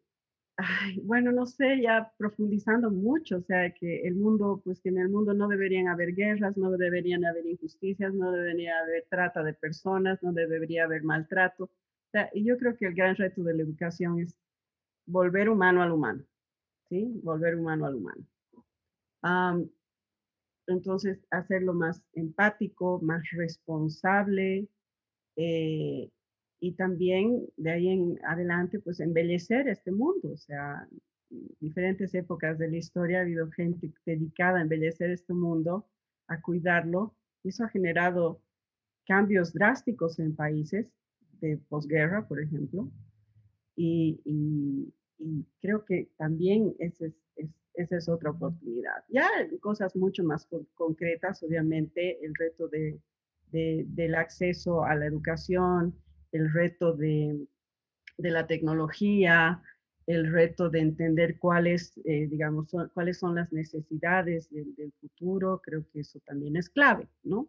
bueno, 1.03 1.31
no 1.31 1.45
sé, 1.45 1.81
ya 1.81 2.11
profundizando 2.17 2.91
mucho, 2.91 3.37
o 3.37 3.41
sea, 3.41 3.71
que 3.73 4.01
el 4.07 4.15
mundo, 4.15 4.61
pues 4.63 4.79
que 4.81 4.89
en 4.89 4.97
el 4.99 5.09
mundo 5.09 5.33
no 5.33 5.47
deberían 5.47 5.87
haber 5.87 6.13
guerras, 6.13 6.57
no 6.57 6.71
deberían 6.71 7.25
haber 7.25 7.45
injusticias, 7.45 8.13
no 8.13 8.31
debería 8.31 8.79
haber 8.79 9.05
trata 9.09 9.43
de 9.43 9.53
personas, 9.53 10.21
no 10.23 10.33
debería 10.33 10.85
haber 10.85 11.03
maltrato. 11.03 11.65
O 11.65 12.11
sea, 12.11 12.29
y 12.33 12.43
yo 12.43 12.57
creo 12.57 12.75
que 12.75 12.87
el 12.87 12.95
gran 12.95 13.15
reto 13.15 13.43
de 13.43 13.53
la 13.53 13.63
educación 13.63 14.19
es 14.19 14.35
volver 15.05 15.49
humano 15.49 15.81
al 15.83 15.91
humano, 15.91 16.23
¿sí? 16.89 17.19
Volver 17.23 17.55
humano 17.55 17.85
al 17.85 17.95
humano. 17.95 18.25
entonces, 20.67 21.19
hacerlo 21.31 21.73
más 21.73 22.01
empático, 22.13 22.99
más 23.01 23.23
responsable 23.31 24.69
eh, 25.41 26.11
y 26.59 26.73
también 26.73 27.47
de 27.55 27.71
ahí 27.71 27.87
en 27.87 28.19
adelante, 28.25 28.79
pues 28.79 28.99
embellecer 28.99 29.69
este 29.69 29.89
mundo. 29.89 30.31
O 30.33 30.37
sea, 30.37 30.85
diferentes 31.61 32.13
épocas 32.13 32.59
de 32.59 32.69
la 32.69 32.75
historia 32.75 33.19
ha 33.19 33.21
habido 33.21 33.49
gente 33.51 33.93
dedicada 34.05 34.59
a 34.59 34.61
embellecer 34.61 35.11
este 35.11 35.33
mundo, 35.33 35.87
a 36.27 36.41
cuidarlo, 36.41 37.15
y 37.41 37.49
eso 37.49 37.63
ha 37.63 37.69
generado 37.69 38.41
cambios 39.07 39.53
drásticos 39.53 40.19
en 40.19 40.35
países 40.35 40.91
de 41.39 41.57
posguerra, 41.69 42.27
por 42.27 42.41
ejemplo, 42.41 42.91
y, 43.77 44.19
y 44.25 45.45
creo 45.61 45.85
que 45.85 46.09
también 46.17 46.75
esa 46.79 47.05
es, 47.05 47.13
esa 47.75 47.95
es 47.95 48.09
otra 48.09 48.31
oportunidad. 48.31 49.05
Ya 49.07 49.25
cosas 49.61 49.95
mucho 49.95 50.21
más 50.25 50.45
concretas, 50.75 51.41
obviamente, 51.43 52.23
el 52.25 52.35
reto 52.35 52.67
de, 52.67 52.99
del 53.51 54.15
acceso 54.15 54.83
a 54.83 54.95
la 54.95 55.05
educación, 55.05 55.95
el 56.31 56.51
reto 56.51 56.93
de, 56.93 57.47
de 58.17 58.31
la 58.31 58.47
tecnología, 58.47 59.61
el 60.07 60.31
reto 60.31 60.69
de 60.69 60.79
entender 60.79 61.37
cuáles, 61.39 61.99
eh, 62.05 62.27
digamos, 62.27 62.69
son, 62.69 62.89
cuáles 62.93 63.19
son 63.19 63.35
las 63.35 63.51
necesidades 63.53 64.49
del, 64.49 64.75
del, 64.75 64.91
futuro, 64.99 65.61
creo 65.63 65.85
que 65.91 66.01
eso 66.01 66.19
también 66.25 66.55
es 66.57 66.69
clave, 66.69 67.07
¿no? 67.23 67.47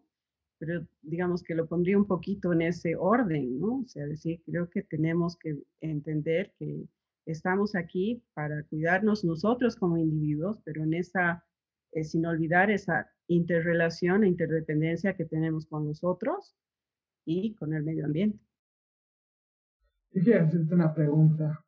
Pero 0.58 0.86
digamos 1.00 1.42
que 1.42 1.54
lo 1.54 1.66
pondría 1.66 1.96
un 1.96 2.06
poquito 2.06 2.52
en 2.52 2.62
ese 2.62 2.96
orden, 2.96 3.58
¿no? 3.60 3.80
O 3.80 3.88
sea, 3.88 4.06
decir, 4.06 4.42
creo 4.44 4.68
que 4.68 4.82
tenemos 4.82 5.36
que 5.38 5.56
entender 5.80 6.52
que 6.58 6.86
Estamos 7.30 7.74
aquí 7.74 8.22
para 8.34 8.64
cuidarnos 8.64 9.24
nosotros 9.24 9.76
como 9.76 9.96
individuos, 9.96 10.58
pero 10.64 10.82
en 10.82 10.94
esa, 10.94 11.44
eh, 11.92 12.04
sin 12.04 12.26
olvidar 12.26 12.70
esa 12.70 13.10
interrelación 13.34 14.24
e 14.24 14.28
interdependencia 14.28 15.14
que 15.14 15.24
tenemos 15.24 15.66
con 15.66 15.86
los 15.86 16.02
otros 16.02 16.56
y 17.24 17.54
con 17.54 17.72
el 17.72 17.84
medio 17.84 18.04
ambiente. 18.04 18.40
Quiero 20.10 20.44
hacerte 20.44 20.74
una 20.74 20.92
pregunta. 20.92 21.64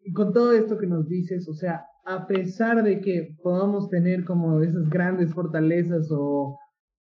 Y 0.00 0.12
con 0.12 0.32
todo 0.32 0.52
esto 0.52 0.78
que 0.78 0.86
nos 0.86 1.08
dices, 1.08 1.48
o 1.48 1.54
sea, 1.54 1.84
a 2.04 2.26
pesar 2.28 2.82
de 2.84 3.00
que 3.00 3.36
podamos 3.42 3.90
tener 3.90 4.24
como 4.24 4.62
esas 4.62 4.88
grandes 4.88 5.34
fortalezas 5.34 6.08
o 6.12 6.58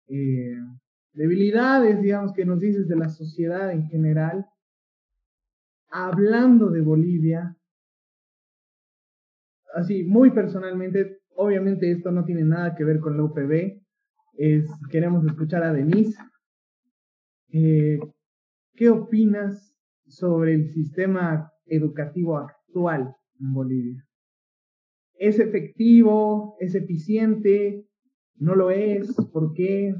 eh, 0.07 0.57
debilidades, 1.11 2.01
digamos, 2.01 2.31
que 2.31 2.45
nos 2.45 2.61
dices 2.61 2.87
de 2.87 2.95
la 2.95 3.09
sociedad 3.09 3.71
en 3.71 3.87
general, 3.87 4.47
hablando 5.89 6.69
de 6.69 6.81
Bolivia, 6.81 7.57
así 9.73 10.05
muy 10.05 10.31
personalmente, 10.31 11.19
obviamente 11.35 11.91
esto 11.91 12.11
no 12.11 12.25
tiene 12.25 12.43
nada 12.43 12.75
que 12.75 12.83
ver 12.83 12.99
con 12.99 13.17
la 13.17 13.23
UPB, 13.23 13.81
es, 14.37 14.69
queremos 14.89 15.25
escuchar 15.25 15.63
a 15.63 15.73
Denise. 15.73 16.17
Eh, 17.49 17.99
¿Qué 18.73 18.89
opinas 18.89 19.73
sobre 20.07 20.55
el 20.55 20.69
sistema 20.69 21.51
educativo 21.65 22.37
actual 22.37 23.15
en 23.39 23.53
Bolivia? 23.53 24.05
¿Es 25.17 25.39
efectivo? 25.39 26.57
¿Es 26.59 26.75
eficiente? 26.75 27.85
¿No 28.35 28.55
lo 28.55 28.71
es? 28.71 29.15
¿Por 29.31 29.53
qué? 29.53 29.95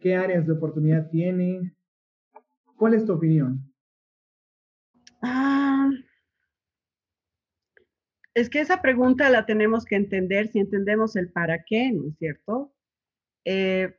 ¿Qué 0.00 0.14
áreas 0.14 0.46
de 0.46 0.54
oportunidad 0.54 1.10
tiene? 1.10 1.74
¿Cuál 2.76 2.94
es 2.94 3.04
tu 3.04 3.12
opinión? 3.12 3.60
Ah, 5.20 5.90
es 8.34 8.50
que 8.50 8.60
esa 8.60 8.82
pregunta 8.82 9.30
la 9.30 9.46
tenemos 9.46 9.84
que 9.84 9.96
entender 9.96 10.48
si 10.48 10.58
entendemos 10.58 11.16
el 11.16 11.30
para 11.30 11.64
qué, 11.64 11.92
¿no 11.92 12.08
es 12.08 12.18
cierto? 12.18 12.74
Eh, 13.44 13.96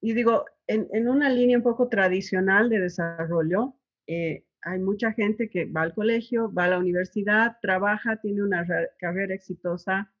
y 0.00 0.12
digo, 0.14 0.44
en, 0.68 1.08
una 1.08 1.28
línea 1.30 1.58
un 1.58 1.64
poco 1.64 1.88
tradicional 1.88 2.68
de 2.68 2.80
desarrollo, 2.80 3.74
eh, 4.06 4.44
hay 4.62 4.78
mucha 4.78 5.12
gente 5.12 5.48
que 5.48 5.64
va 5.64 5.82
al 5.82 5.94
colegio, 5.94 6.52
va 6.52 6.64
a 6.64 6.68
la 6.68 6.78
universidad, 6.78 7.56
trabaja, 7.62 8.20
tiene 8.20 8.42
una 8.42 8.66
carrera 8.98 9.34
exitosa, 9.34 10.12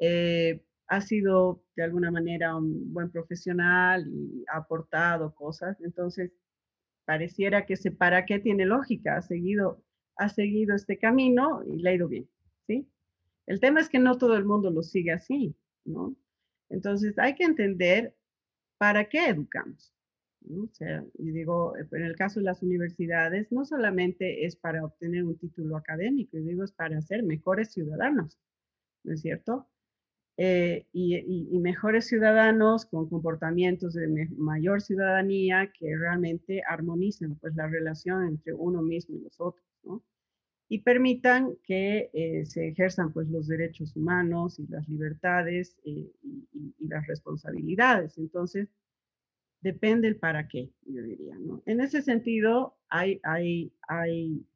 eh, 0.00 0.64
ha 0.88 1.00
sido 1.00 1.64
de 1.76 1.84
alguna 1.84 2.10
manera 2.10 2.56
un 2.56 2.92
buen 2.92 3.10
profesional 3.10 4.06
y 4.08 4.44
ha 4.52 4.58
aportado 4.58 5.34
cosas. 5.34 5.80
Entonces, 5.80 6.32
pareciera 7.04 7.66
que 7.66 7.74
ese 7.74 7.90
para 7.92 8.26
qué 8.26 8.38
tiene 8.40 8.66
lógica, 8.66 9.16
ha 9.16 9.22
seguido, 9.22 9.82
ha 10.16 10.28
seguido 10.28 10.74
este 10.76 10.98
camino 10.98 11.62
y 11.64 11.78
le 11.78 11.90
ha 11.90 11.94
ido 11.94 12.08
bien. 12.08 12.28
El 13.46 13.60
tema 13.60 13.80
es 13.80 13.88
que 13.88 13.98
no 13.98 14.18
todo 14.18 14.36
el 14.36 14.44
mundo 14.44 14.70
lo 14.70 14.82
sigue 14.82 15.12
así, 15.12 15.54
¿no? 15.84 16.14
Entonces 16.68 17.18
hay 17.18 17.34
que 17.34 17.44
entender 17.44 18.14
para 18.78 19.08
qué 19.08 19.28
educamos. 19.28 19.92
O 20.50 20.66
sea, 20.72 21.04
y 21.18 21.30
digo, 21.30 21.74
en 21.76 22.02
el 22.02 22.16
caso 22.16 22.40
de 22.40 22.46
las 22.46 22.62
universidades, 22.62 23.52
no 23.52 23.64
solamente 23.64 24.44
es 24.44 24.56
para 24.56 24.84
obtener 24.84 25.24
un 25.24 25.38
título 25.38 25.76
académico, 25.76 26.36
yo 26.36 26.44
digo, 26.44 26.64
es 26.64 26.72
para 26.72 27.00
ser 27.00 27.22
mejores 27.22 27.72
ciudadanos, 27.72 28.38
¿no 29.04 29.12
es 29.12 29.20
cierto? 29.20 29.68
Eh, 30.38 30.86
y, 30.92 31.58
mejores 31.60 32.06
ciudadanos 32.06 32.86
con 32.86 33.08
comportamientos 33.08 33.94
de 33.94 34.28
mayor 34.36 34.80
ciudadanía 34.80 35.70
que 35.78 35.96
realmente 35.96 36.62
armonicen 36.68 37.36
pues 37.36 37.54
la 37.54 37.68
relación 37.68 38.26
entre 38.26 38.54
uno 38.54 38.82
mismo 38.82 39.16
y 39.16 39.20
los 39.20 39.38
otros, 39.38 39.64
¿no? 39.84 40.02
Y 40.72 40.78
permitan 40.78 41.54
que 41.64 42.08
eh, 42.14 42.46
se 42.46 42.68
ejerzan 42.68 43.12
pues 43.12 43.28
los 43.28 43.46
derechos 43.46 43.94
humanos 43.94 44.58
y 44.58 44.66
las 44.68 44.88
libertades 44.88 45.76
eh, 45.84 46.10
y, 46.22 46.46
y, 46.78 46.88
las 46.88 47.06
responsabilidades. 47.06 48.16
Entonces, 48.16 48.70
depende 49.60 50.08
el 50.08 50.16
para 50.16 50.48
qué, 50.48 50.70
yo 50.86 51.02
diría, 51.02 51.36
¿no? 51.38 51.62
En 51.66 51.82
ese 51.82 52.00
sentido, 52.00 52.78
hay, 52.88 53.20
hay, 53.22 53.70
hay, 53.86 54.46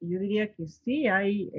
yo 0.00 0.18
diría 0.20 0.54
que 0.54 0.66
sí 0.68 1.06
hay 1.06 1.50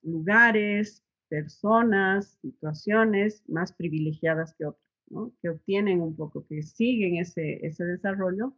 lugares, 0.00 1.04
personas, 1.28 2.38
situaciones 2.40 3.42
más 3.46 3.74
privilegiadas 3.74 4.54
que 4.54 4.64
otras, 4.64 4.86
¿no? 5.08 5.34
que 5.42 5.50
obtienen 5.50 6.00
un 6.00 6.16
poco, 6.16 6.46
que 6.46 6.62
siguen 6.62 7.16
ese, 7.16 7.66
ese 7.66 7.84
desarrollo 7.84 8.56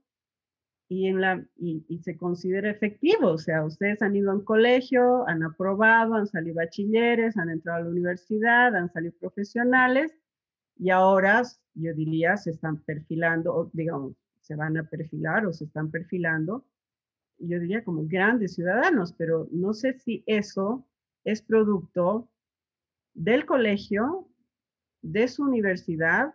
y, 0.88 1.06
en 1.06 1.20
la, 1.20 1.44
y, 1.56 1.98
se 2.02 2.16
considera 2.16 2.70
efectivo. 2.70 3.28
O 3.28 3.38
sea, 3.38 3.64
ustedes 3.64 4.00
han 4.02 4.16
ido 4.16 4.30
a 4.30 4.34
un 4.34 4.44
colegio, 4.44 5.28
han 5.28 5.42
aprobado, 5.42 6.14
han 6.14 6.26
salido 6.26 6.56
bachilleres, 6.56 7.36
han 7.36 7.50
entrado 7.50 7.80
a 7.80 7.84
la 7.84 7.90
universidad, 7.90 8.74
han 8.74 8.90
salido 8.92 9.14
profesionales 9.20 10.14
y 10.78 10.90
ahora, 10.90 11.42
yo 11.74 11.92
diría, 11.94 12.36
se 12.36 12.50
están 12.50 12.78
perfilando, 12.82 13.54
o 13.54 13.70
digamos, 13.72 14.14
se 14.40 14.54
van 14.54 14.78
a 14.78 14.88
perfilar 14.88 15.44
o 15.44 15.52
se 15.52 15.64
están 15.64 15.90
perfilando, 15.90 16.64
yo 17.38 17.58
diría 17.60 17.84
como 17.84 18.06
grandes 18.06 18.54
ciudadanos, 18.54 19.12
pero 19.12 19.48
no 19.50 19.74
sé 19.74 19.98
si 19.98 20.22
eso 20.26 20.86
es 21.24 21.42
producto 21.42 22.28
del 23.14 23.44
colegio, 23.44 24.28
de 25.02 25.28
su 25.28 25.44
universidad 25.44 26.34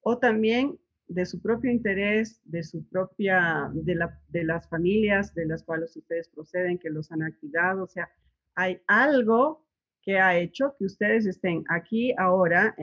o 0.00 0.18
también 0.18 0.78
de 1.08 1.26
su 1.26 1.40
propio 1.40 1.70
interés, 1.70 2.40
de 2.44 2.62
su 2.62 2.88
propia, 2.88 3.70
de, 3.74 3.94
la, 3.94 4.20
de 4.28 4.44
las 4.44 4.68
familias 4.68 5.34
de 5.34 5.46
las 5.46 5.62
cuales 5.62 5.96
ustedes 5.96 6.28
proceden, 6.28 6.78
que 6.78 6.90
los 6.90 7.10
han 7.12 7.22
activado. 7.22 7.84
O 7.84 7.88
sea, 7.88 8.08
hay 8.54 8.80
algo 8.86 9.64
que 10.02 10.18
ha 10.18 10.36
hecho 10.38 10.74
que 10.78 10.84
ustedes 10.84 11.26
estén 11.26 11.64
aquí 11.68 12.14
ahora 12.18 12.74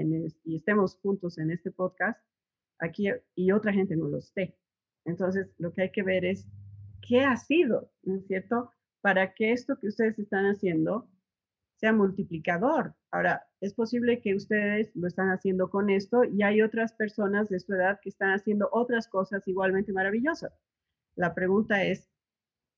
y 0.44 0.56
estemos 0.56 0.98
juntos 0.98 1.38
en 1.38 1.52
este 1.52 1.72
podcast, 1.72 2.20
aquí 2.80 3.10
y 3.36 3.52
otra 3.52 3.74
gente 3.74 3.96
no 3.96 4.08
lo 4.08 4.18
esté. 4.18 4.58
Entonces, 5.06 5.48
lo 5.58 5.72
que 5.74 5.84
hay 5.84 5.92
que 5.92 6.04
ver 6.04 6.26
es 6.26 6.48
qué 7.08 7.22
ha 7.22 7.38
sido, 7.38 7.92
¿no 8.04 8.16
es 8.16 8.26
cierto? 8.28 8.72
Para 9.02 9.34
que 9.34 9.52
esto 9.52 9.78
que 9.80 9.88
ustedes 9.88 10.18
están 10.20 10.46
haciendo 10.46 11.10
sea 11.76 11.94
multiplicador. 11.94 12.96
Ahora, 13.12 13.48
es 13.62 13.74
posible 13.76 14.22
que 14.22 14.36
ustedes 14.36 14.92
lo 14.96 15.08
están 15.08 15.30
haciendo 15.30 15.70
con 15.70 15.92
esto 15.92 16.24
y 16.24 16.42
hay 16.42 16.64
otras 16.64 16.94
personas 16.94 17.48
de 17.48 17.60
su 17.60 17.74
edad 17.74 18.00
que 18.02 18.10
están 18.10 18.32
haciendo 18.32 18.68
otras 18.72 19.08
cosas 19.08 19.48
igualmente 19.48 19.94
maravillosas. 19.94 20.52
La 21.16 21.36
pregunta 21.36 21.84
es, 21.84 22.10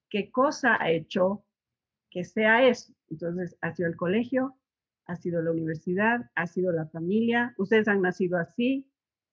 ¿qué 0.10 0.30
cosa 0.30 0.78
ha 0.82 0.92
hecho 0.92 1.46
que 2.12 2.26
sea 2.26 2.68
eso? 2.68 2.94
Entonces, 3.10 3.58
¿ha 3.62 3.74
sido 3.74 3.88
el 3.88 3.96
colegio? 3.96 4.58
¿Ha 5.06 5.16
sido 5.16 5.42
la 5.42 5.52
universidad? 5.52 6.30
¿Ha 6.36 6.48
sido 6.48 6.74
la 6.74 6.88
familia? 6.88 7.54
¿Ustedes 7.58 7.88
han 7.88 8.02
nacido 8.02 8.38
así? 8.38 8.86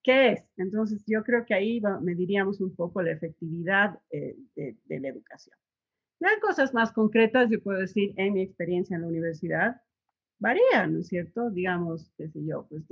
¿Qué 0.05 0.33
es? 0.33 0.45
Entonces, 0.57 1.03
yo 1.07 1.25
creo 1.25 1.45
que 1.45 1.55
ahí 1.55 1.83
mediríamos 2.01 2.61
un 2.61 2.75
poco 2.77 3.03
la 3.03 3.11
efectividad 3.11 3.99
eh, 4.13 4.37
de, 4.55 5.01
la 5.01 5.09
educación. 5.09 5.57
Ya 6.21 6.29
cosas 6.41 6.73
más 6.75 6.93
concretas, 6.93 7.51
yo 7.51 7.61
puedo 7.61 7.81
decir, 7.81 8.15
en 8.17 8.35
mi 8.35 8.43
experiencia 8.43 8.95
en 8.95 9.03
la 9.03 9.09
universidad, 9.09 9.83
varían, 10.41 10.95
¿no 10.95 11.01
es 11.01 11.09
cierto? 11.09 11.51
Digamos, 11.51 12.11
qué 12.17 12.29
sé 12.29 12.45
yo, 12.45 12.67
pues 12.69 12.83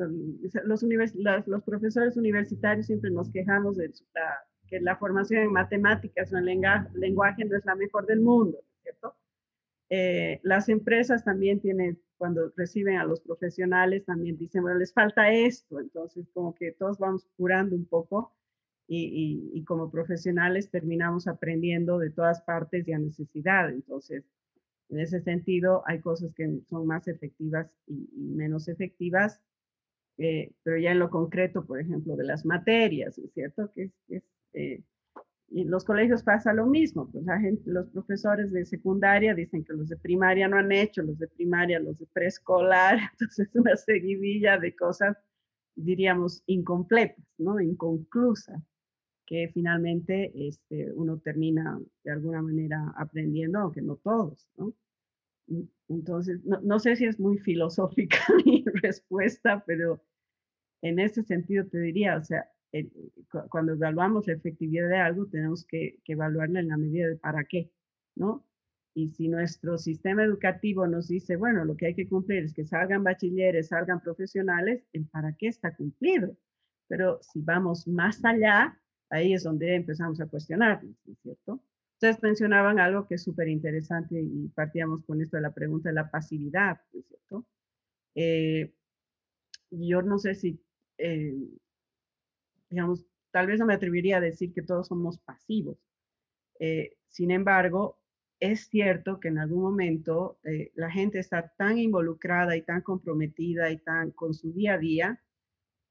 los, 0.64 0.84
los, 0.84 1.62
profesores 1.64 2.16
universitarios 2.16 2.86
siempre 2.86 3.10
nos 3.10 3.30
quejamos 3.30 3.76
de 3.76 3.90
que 4.68 4.80
la 4.80 4.96
formación 4.96 5.42
en 5.44 5.52
matemáticas 5.52 6.32
o 6.32 6.36
en 6.36 6.44
lenguaje 6.44 7.44
no 7.44 7.56
es 7.56 7.64
la 7.64 7.74
mejor 7.74 8.06
del 8.06 8.20
mundo, 8.20 8.58
¿no 8.62 8.74
es 8.76 8.82
cierto? 8.82 9.16
Eh, 9.88 10.40
las 10.42 10.68
empresas 10.68 11.24
también 11.24 11.60
tienen, 11.60 11.98
cuando 12.18 12.52
reciben 12.54 12.98
a 12.98 13.04
los 13.04 13.20
profesionales, 13.20 14.04
también 14.04 14.36
dicen, 14.36 14.62
bueno, 14.62 14.78
les 14.78 14.92
falta 14.92 15.32
esto, 15.32 15.80
entonces 15.80 16.28
como 16.34 16.54
que 16.54 16.72
todos 16.72 16.98
vamos 16.98 17.26
curando 17.36 17.74
un 17.74 17.86
poco 17.86 18.34
y, 18.86 19.50
y, 19.52 19.64
como 19.64 19.90
profesionales 19.90 20.70
terminamos 20.70 21.28
aprendiendo 21.28 21.98
de 21.98 22.10
todas 22.10 22.40
partes 22.42 22.88
y 22.88 22.92
a 22.92 22.98
necesidad. 22.98 23.70
Entonces, 23.70 24.24
en 24.90 25.00
ese 25.00 25.20
sentido, 25.20 25.82
hay 25.86 26.00
cosas 26.00 26.32
que 26.34 26.60
son 26.68 26.86
más 26.86 27.08
efectivas 27.08 27.70
y, 27.86 28.08
menos 28.16 28.68
efectivas, 28.68 29.40
eh, 30.16 30.52
pero 30.62 30.78
ya 30.78 30.92
en 30.92 30.98
lo 30.98 31.10
concreto, 31.10 31.64
por 31.64 31.80
ejemplo, 31.80 32.16
de 32.16 32.24
las 32.24 32.44
materias, 32.44 33.18
¿es 33.18 33.32
cierto? 33.32 33.70
Que 33.74 33.90
es, 34.08 34.22
eh, 34.54 34.82
y 35.50 35.62
en 35.62 35.70
los 35.70 35.84
colegios 35.84 36.22
pasa 36.22 36.52
lo 36.52 36.66
mismo, 36.66 37.10
pues 37.10 37.24
la 37.24 37.40
gente, 37.40 37.62
los 37.70 37.88
profesores 37.88 38.52
de 38.52 38.66
secundaria 38.66 39.34
dicen 39.34 39.64
que 39.64 39.72
los 39.72 39.88
de 39.88 39.96
primaria 39.96 40.46
no 40.46 40.58
han 40.58 40.72
hecho, 40.72 41.02
los 41.02 41.18
de 41.18 41.28
primaria, 41.28 41.80
los 41.80 41.98
de 41.98 42.06
preescolar, 42.06 42.98
entonces 43.12 43.48
una 43.54 43.76
seguidilla 43.76 44.58
de 44.58 44.76
cosas, 44.76 45.16
diríamos, 45.74 46.42
incompletas, 46.46 47.24
¿no? 47.38 47.60
Inconclusas, 47.60 48.62
que 49.28 49.50
finalmente 49.52 50.32
este, 50.34 50.90
uno 50.94 51.18
termina 51.18 51.78
de 52.02 52.12
alguna 52.12 52.40
manera 52.40 52.94
aprendiendo, 52.96 53.58
aunque 53.58 53.82
no 53.82 53.96
todos, 53.96 54.48
¿no? 54.56 54.72
Entonces, 55.88 56.42
no, 56.44 56.60
no 56.62 56.78
sé 56.78 56.96
si 56.96 57.04
es 57.04 57.20
muy 57.20 57.36
filosófica 57.36 58.16
mi 58.46 58.64
respuesta, 58.82 59.62
pero 59.66 60.02
en 60.80 60.98
ese 60.98 61.22
sentido 61.24 61.66
te 61.66 61.78
diría, 61.78 62.16
o 62.16 62.24
sea, 62.24 62.48
cuando 63.50 63.72
evaluamos 63.72 64.26
la 64.26 64.32
efectividad 64.32 64.88
de 64.88 64.96
algo, 64.96 65.26
tenemos 65.26 65.66
que, 65.66 65.98
evaluarla 66.06 66.60
en 66.60 66.68
la 66.68 66.78
medida 66.78 67.08
de 67.08 67.16
para 67.16 67.44
qué, 67.44 67.70
¿no? 68.14 68.46
Y 68.94 69.08
si 69.08 69.28
nuestro 69.28 69.76
sistema 69.76 70.24
educativo 70.24 70.86
nos 70.86 71.08
dice, 71.08 71.36
bueno, 71.36 71.66
lo 71.66 71.76
que 71.76 71.86
hay 71.86 71.94
que 71.94 72.08
cumplir 72.08 72.44
es 72.44 72.54
que 72.54 72.64
salgan 72.64 73.04
bachilleres, 73.04 73.68
salgan 73.68 74.00
profesionales, 74.00 74.86
el 74.94 75.04
para 75.06 75.34
qué 75.34 75.48
está 75.48 75.76
cumplido. 75.76 76.34
Pero 76.88 77.18
si 77.20 77.42
vamos 77.42 77.86
más 77.86 78.24
allá, 78.24 78.80
ahí 79.10 79.34
es 79.34 79.42
donde 79.44 79.74
empezamos 79.74 80.20
a 80.20 80.26
cuestionar, 80.26 80.82
¿cierto? 81.22 81.60
Ustedes 81.94 82.22
mencionaban 82.22 82.78
algo 82.78 83.06
que 83.06 83.16
es 83.16 83.22
súper 83.22 83.48
interesante 83.48 84.20
y 84.20 84.48
partíamos 84.48 85.04
con 85.04 85.20
esto 85.20 85.36
de 85.36 85.42
la 85.42 85.52
pregunta 85.52 85.88
de 85.88 85.94
la 85.94 86.10
pasividad, 86.10 86.80
¿cierto? 86.90 87.44
Eh, 88.14 88.72
yo 89.70 90.02
no 90.02 90.18
sé 90.18 90.34
si 90.34 90.60
eh, 90.98 91.34
digamos, 92.70 93.06
tal 93.30 93.46
vez 93.46 93.58
no 93.58 93.66
me 93.66 93.74
atrevería 93.74 94.18
a 94.18 94.20
decir 94.20 94.52
que 94.52 94.62
todos 94.62 94.88
somos 94.88 95.18
pasivos. 95.18 95.78
Eh, 96.60 96.96
sin 97.08 97.30
embargo, 97.30 97.98
es 98.40 98.68
cierto 98.68 99.20
que 99.20 99.28
en 99.28 99.38
algún 99.38 99.62
momento 99.62 100.38
eh, 100.44 100.70
la 100.74 100.90
gente 100.90 101.18
está 101.18 101.48
tan 101.56 101.78
involucrada 101.78 102.56
y 102.56 102.62
tan 102.62 102.82
comprometida 102.82 103.70
y 103.70 103.78
tan 103.78 104.10
con 104.12 104.34
su 104.34 104.52
día 104.52 104.74
a 104.74 104.78
día 104.78 105.22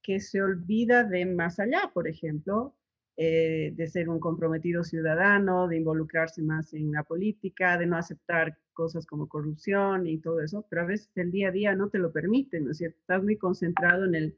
que 0.02 0.20
se 0.20 0.42
olvida 0.42 1.04
de 1.04 1.26
más 1.26 1.60
allá, 1.60 1.92
por 1.94 2.08
ejemplo, 2.08 2.76
eh, 3.18 3.74
de 3.76 3.88
ser 3.88 4.10
un 4.10 4.20
comprometido 4.20 4.84
ciudadano, 4.84 5.68
de 5.68 5.78
involucrarse 5.78 6.42
más 6.42 6.74
en 6.74 6.92
la 6.92 7.04
política, 7.04 7.78
de 7.78 7.88
no 7.88 7.98
aceptar 7.98 8.58
cosas 8.74 9.06
como 9.08 9.28
corrupción 9.28 10.08
y 10.08 10.20
todo 10.20 10.40
eso, 10.42 10.66
pero 10.70 10.84
a 10.84 10.86
veces 10.86 11.10
el 11.16 11.32
día 11.32 11.50
a 11.50 11.52
día 11.52 11.76
no 11.76 11.90
te 11.90 11.98
lo 11.98 12.12
permite, 12.12 12.60
¿no 12.62 12.72
es 12.72 12.78
cierto? 12.78 13.00
Estás 13.00 13.24
muy 13.24 13.38
concentrado 13.38 14.06
en 14.06 14.16
el 14.16 14.38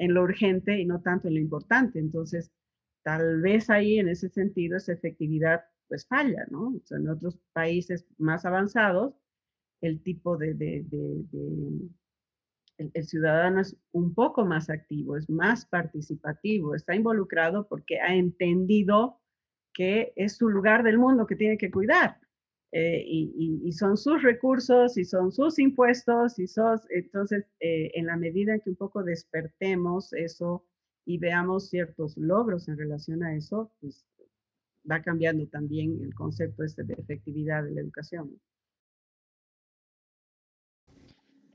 en 0.00 0.14
lo 0.14 0.22
urgente 0.22 0.80
y 0.80 0.86
no 0.86 1.02
tanto 1.02 1.28
en 1.28 1.34
lo 1.34 1.40
importante. 1.40 1.98
Entonces, 1.98 2.50
tal 3.02 3.40
vez 3.42 3.70
ahí 3.70 3.98
en 3.98 4.08
ese 4.08 4.30
sentido 4.30 4.76
esa 4.76 4.94
efectividad 4.94 5.60
pues 5.88 6.06
falla, 6.06 6.46
¿no? 6.50 6.68
O 6.68 6.80
sea, 6.84 6.98
en 6.98 7.08
otros 7.08 7.38
países 7.52 8.06
más 8.16 8.44
avanzados, 8.44 9.14
el 9.82 10.02
tipo 10.02 10.36
de, 10.36 10.54
de, 10.54 10.84
el, 12.94 13.04
ciudadano 13.04 13.60
es 13.60 13.76
un 13.92 14.14
poco 14.14 14.44
más 14.44 14.70
activo, 14.70 15.16
es 15.16 15.28
más 15.28 15.66
participativo, 15.66 16.74
está 16.74 16.94
involucrado 16.94 17.68
porque 17.68 18.00
ha 18.00 18.14
entendido 18.14 19.20
que 19.74 20.12
es 20.16 20.36
su 20.36 20.48
lugar 20.48 20.82
del 20.82 20.98
mundo 20.98 21.26
que 21.26 21.36
tiene 21.36 21.58
que 21.58 21.70
cuidar. 21.70 22.18
Eh, 22.72 23.02
y, 23.04 23.72
son 23.72 23.96
sus 23.96 24.22
recursos 24.22 24.96
y 24.96 25.04
son 25.04 25.32
sus 25.32 25.58
impuestos 25.58 26.38
y 26.38 26.46
sos, 26.46 26.82
entonces 26.90 27.44
eh, 27.58 27.90
en 27.94 28.06
la 28.06 28.16
medida 28.16 28.54
en 28.54 28.60
que 28.60 28.70
un 28.70 28.76
poco 28.76 29.02
despertemos 29.02 30.12
eso 30.12 30.64
y 31.04 31.18
veamos 31.18 31.68
ciertos 31.68 32.16
logros 32.16 32.68
en 32.68 32.78
relación 32.78 33.24
a 33.24 33.34
eso, 33.34 33.72
pues 33.80 34.06
va 34.88 35.02
cambiando 35.02 35.46
también 35.48 36.00
el 36.00 36.14
concepto 36.14 36.62
este 36.62 36.84
de 36.84 36.94
efectividad 36.94 37.64
de 37.64 37.72
la 37.72 37.80
educación. 37.80 38.40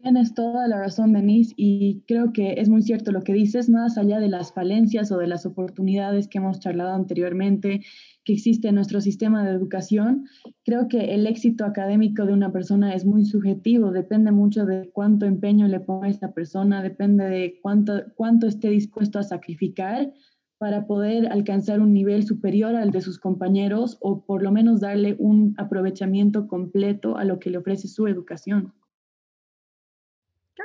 Tienes 0.05 0.35
toda 0.35 0.67
la 0.67 0.77
razón, 0.77 1.13
Denise, 1.13 1.55
y 1.57 2.03
creo 2.07 2.31
que 2.31 2.59
es 2.59 2.69
muy 2.69 2.83
cierto 2.83 3.11
lo 3.11 3.23
que 3.23 3.33
dices, 3.33 3.71
más 3.71 3.97
allá 3.97 4.19
de 4.19 4.29
las 4.29 4.53
falencias 4.53 5.11
o 5.11 5.17
de 5.17 5.25
las 5.25 5.47
oportunidades 5.47 6.27
que 6.27 6.37
hemos 6.37 6.59
charlado 6.59 6.93
anteriormente 6.93 7.81
que 8.23 8.33
existe 8.33 8.67
en 8.67 8.75
nuestro 8.75 9.01
sistema 9.01 9.43
de 9.43 9.55
educación, 9.55 10.27
creo 10.63 10.87
que 10.89 11.15
el 11.15 11.25
éxito 11.25 11.65
académico 11.65 12.27
de 12.27 12.33
una 12.33 12.51
persona 12.51 12.93
es 12.93 13.03
muy 13.03 13.25
subjetivo, 13.25 13.89
depende 13.89 14.31
mucho 14.31 14.67
de 14.67 14.91
cuánto 14.93 15.25
empeño 15.25 15.67
le 15.67 15.79
ponga 15.79 16.07
esta 16.07 16.33
persona, 16.35 16.83
depende 16.83 17.23
de 17.25 17.59
cuánto, 17.63 18.03
cuánto 18.13 18.45
esté 18.45 18.69
dispuesto 18.69 19.17
a 19.17 19.23
sacrificar 19.23 20.13
para 20.59 20.85
poder 20.85 21.31
alcanzar 21.31 21.79
un 21.79 21.93
nivel 21.93 22.27
superior 22.27 22.75
al 22.75 22.91
de 22.91 23.01
sus 23.01 23.17
compañeros 23.17 23.97
o 24.01 24.23
por 24.23 24.43
lo 24.43 24.51
menos 24.51 24.81
darle 24.81 25.15
un 25.17 25.55
aprovechamiento 25.57 26.47
completo 26.47 27.17
a 27.17 27.23
lo 27.23 27.39
que 27.39 27.49
le 27.49 27.57
ofrece 27.57 27.87
su 27.87 28.05
educación. 28.05 28.71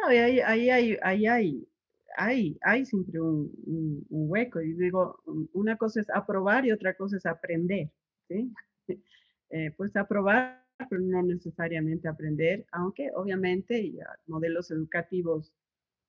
Claro, 0.00 0.24
ahí, 0.24 0.40
ahí, 0.40 0.70
ahí, 0.70 0.98
ahí 1.02 1.26
hay 1.26 1.70
hay, 2.16 2.84
siempre 2.84 3.20
un, 3.20 4.06
hueco. 4.10 4.60
Y 4.60 4.72
digo, 4.74 5.20
una 5.52 5.76
cosa 5.76 6.00
es 6.00 6.10
aprobar 6.10 6.66
y 6.66 6.72
otra 6.72 6.94
cosa 6.94 7.16
es 7.16 7.26
aprender. 7.26 7.90
¿sí? 8.28 8.52
Eh, 9.52 9.72
pues 9.76 9.96
aprobar, 9.96 10.64
pero 10.88 11.02
no 11.02 11.24
necesariamente 11.24 12.06
aprender, 12.06 12.64
aunque 12.70 13.10
obviamente 13.16 13.92
modelos 14.28 14.70
educativos 14.70 15.52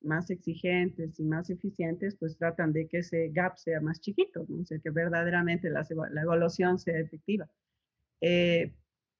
más 0.01 0.30
exigentes 0.30 1.19
y 1.19 1.23
más 1.23 1.49
eficientes, 1.49 2.15
pues 2.17 2.38
tratan 2.38 2.71
de 2.71 2.88
que 2.88 2.99
ese 2.99 3.30
gap 3.30 3.58
sea 3.58 3.82
más 3.82 3.99
chiquito, 3.99 4.45
¿no? 4.47 4.62
o 4.62 4.65
que 4.84 4.89
verdaderamente 4.91 5.71
la, 5.71 5.84
la 6.12 6.21
evaluación 6.21 6.77
sea 6.77 6.99
efectiva. 6.99 7.49
Eh, 8.21 8.71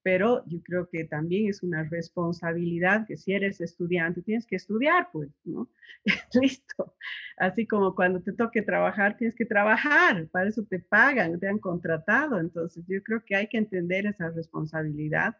pero 0.04 0.44
yo 0.48 0.62
creo 0.64 0.90
que 0.90 1.04
también 1.04 1.48
es 1.50 1.64
una 1.64 1.84
responsabilidad 1.84 3.06
que 3.08 3.18
si 3.18 3.34
eres 3.34 3.62
estudiante 3.62 4.22
tienes 4.22 4.46
que 4.46 4.56
estudiar, 4.56 5.10
pues, 5.12 5.30
¿no? 5.44 5.70
Listo. 6.34 6.96
Así 7.38 7.68
como 7.68 7.96
cuando 7.96 8.22
te 8.22 8.34
toque 8.34 8.62
trabajar, 8.62 9.18
tienes 9.18 9.36
que 9.36 9.46
trabajar, 9.46 10.28
para 10.28 10.50
eso 10.50 10.64
te 10.64 10.80
pagan, 10.80 11.40
te 11.40 11.48
han 11.48 11.60
contratado. 11.60 12.40
Entonces, 12.40 12.84
yo 12.88 13.02
creo 13.04 13.24
que 13.26 13.36
hay 13.36 13.48
que 13.48 13.58
entender 13.58 14.06
esa 14.06 14.30
responsabilidad, 14.30 15.38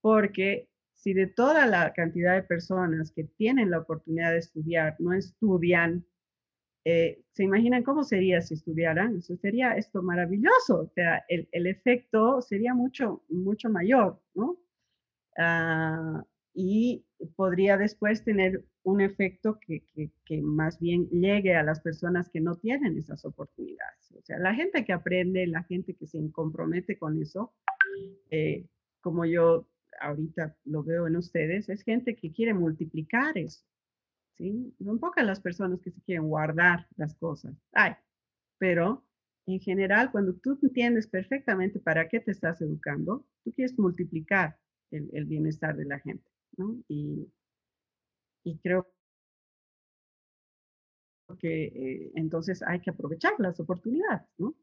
porque 0.00 0.68
si 0.94 1.14
de 1.14 1.26
toda 1.26 1.66
la 1.66 1.92
cantidad 1.92 2.34
de 2.34 2.42
personas 2.42 3.12
que 3.12 3.24
tienen 3.24 3.70
la 3.70 3.78
oportunidad 3.78 4.32
de 4.32 4.38
estudiar 4.38 4.96
no 4.98 5.12
estudian, 5.12 6.04
eh, 6.90 7.22
¿Se 7.32 7.44
imaginan 7.44 7.82
cómo 7.82 8.02
sería 8.02 8.40
si 8.40 8.54
estudiaran? 8.54 9.18
Eso 9.18 9.36
sería 9.36 9.72
esto 9.72 10.02
maravilloso, 10.02 10.80
o 10.80 10.88
sea, 10.94 11.22
el, 11.28 11.66
efecto 11.66 12.40
sería 12.40 12.72
mucho, 12.72 13.22
mucho 13.28 13.68
mayor, 13.68 14.18
¿no? 14.34 14.56
ah, 15.36 16.24
y 16.54 17.04
podría 17.36 17.76
después 17.76 18.24
tener 18.24 18.64
un 18.84 19.02
efecto 19.02 19.58
que, 19.60 19.82
que, 20.24 20.40
más 20.40 20.80
bien 20.80 21.10
llegue 21.10 21.54
a 21.56 21.62
las 21.62 21.80
personas 21.80 22.30
que 22.30 22.40
no 22.40 22.56
tienen 22.56 22.96
esas 22.96 23.22
oportunidades. 23.26 24.10
O 24.18 24.22
sea, 24.22 24.38
la 24.38 24.54
gente 24.54 24.86
que 24.86 24.94
aprende, 24.94 25.46
la 25.46 25.64
gente 25.64 25.92
que 25.92 26.06
se 26.06 26.18
compromete 26.32 26.96
con 26.96 27.20
eso, 27.20 27.52
eh, 28.30 28.64
como 29.02 29.26
yo 29.26 29.68
ahorita 30.00 30.56
lo 30.64 30.82
veo 30.82 31.06
en 31.06 31.16
ustedes, 31.16 31.68
es 31.68 31.82
gente 31.82 32.16
que 32.16 32.32
quiere 32.32 32.54
multiplicar 32.54 33.36
eso. 33.36 33.62
¿Sí? 34.38 34.74
Son 34.82 34.98
pocas 34.98 35.26
las 35.26 35.40
personas 35.40 35.80
que 35.82 35.90
se 35.90 36.00
quieren 36.02 36.28
guardar 36.28 36.86
las 36.96 37.14
cosas. 37.16 37.54
Ay, 37.72 37.92
pero 38.58 39.04
en 39.46 39.60
general, 39.60 40.10
cuando 40.10 40.34
tú 40.34 40.58
entiendes 40.62 41.06
perfectamente 41.06 41.80
para 41.80 42.08
qué 42.08 42.20
te 42.20 42.30
estás 42.30 42.60
educando, 42.60 43.26
tú 43.44 43.52
quieres 43.52 43.78
multiplicar 43.78 44.58
el, 44.90 45.24
bienestar 45.26 45.76
de 45.76 45.84
la 45.84 45.98
gente. 46.00 46.30
¿no? 46.56 46.82
Y, 46.88 47.30
y 48.44 48.58
creo 48.58 48.86
que 51.38 51.64
eh, 51.66 52.12
entonces 52.14 52.62
hay 52.62 52.80
que 52.80 52.90
aprovechar 52.90 53.32
las 53.38 53.60
oportunidades, 53.60 54.26
¿no? 54.38 54.56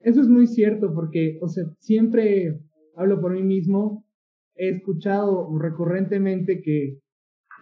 Eso 0.00 0.20
es 0.20 0.28
muy 0.28 0.46
cierto 0.46 0.94
porque, 0.94 1.38
o 1.40 1.48
sea, 1.48 1.64
siempre 1.80 2.60
hablo 2.94 3.20
por 3.20 3.32
mí 3.32 3.42
mismo, 3.42 4.06
he 4.54 4.68
escuchado 4.68 5.58
recurrentemente 5.58 6.62
que 6.62 7.00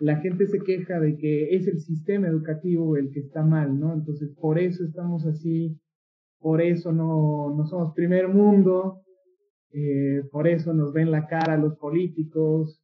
la 0.01 0.17
gente 0.17 0.47
se 0.47 0.59
queja 0.61 0.99
de 1.01 1.17
que 1.17 1.55
es 1.55 1.67
el 1.69 1.81
sistema 1.81 2.29
educativo 2.29 2.97
el 2.97 3.11
que 3.11 3.21
está 3.21 3.43
mal, 3.43 3.79
¿no? 3.79 3.93
Entonces, 3.93 4.31
por 4.41 4.59
eso 4.59 4.85
estamos 4.85 5.25
así, 5.27 5.79
por 6.41 6.61
eso 6.61 6.93
no, 6.93 7.55
no 7.57 7.67
somos 7.67 7.95
primer 7.95 8.29
mundo, 8.29 9.03
eh, 9.73 10.23
por 10.31 10.47
eso 10.47 10.75
nos 10.75 10.93
ven 10.93 11.11
la 11.11 11.27
cara 11.27 11.57
los 11.57 11.77
políticos, 11.77 12.81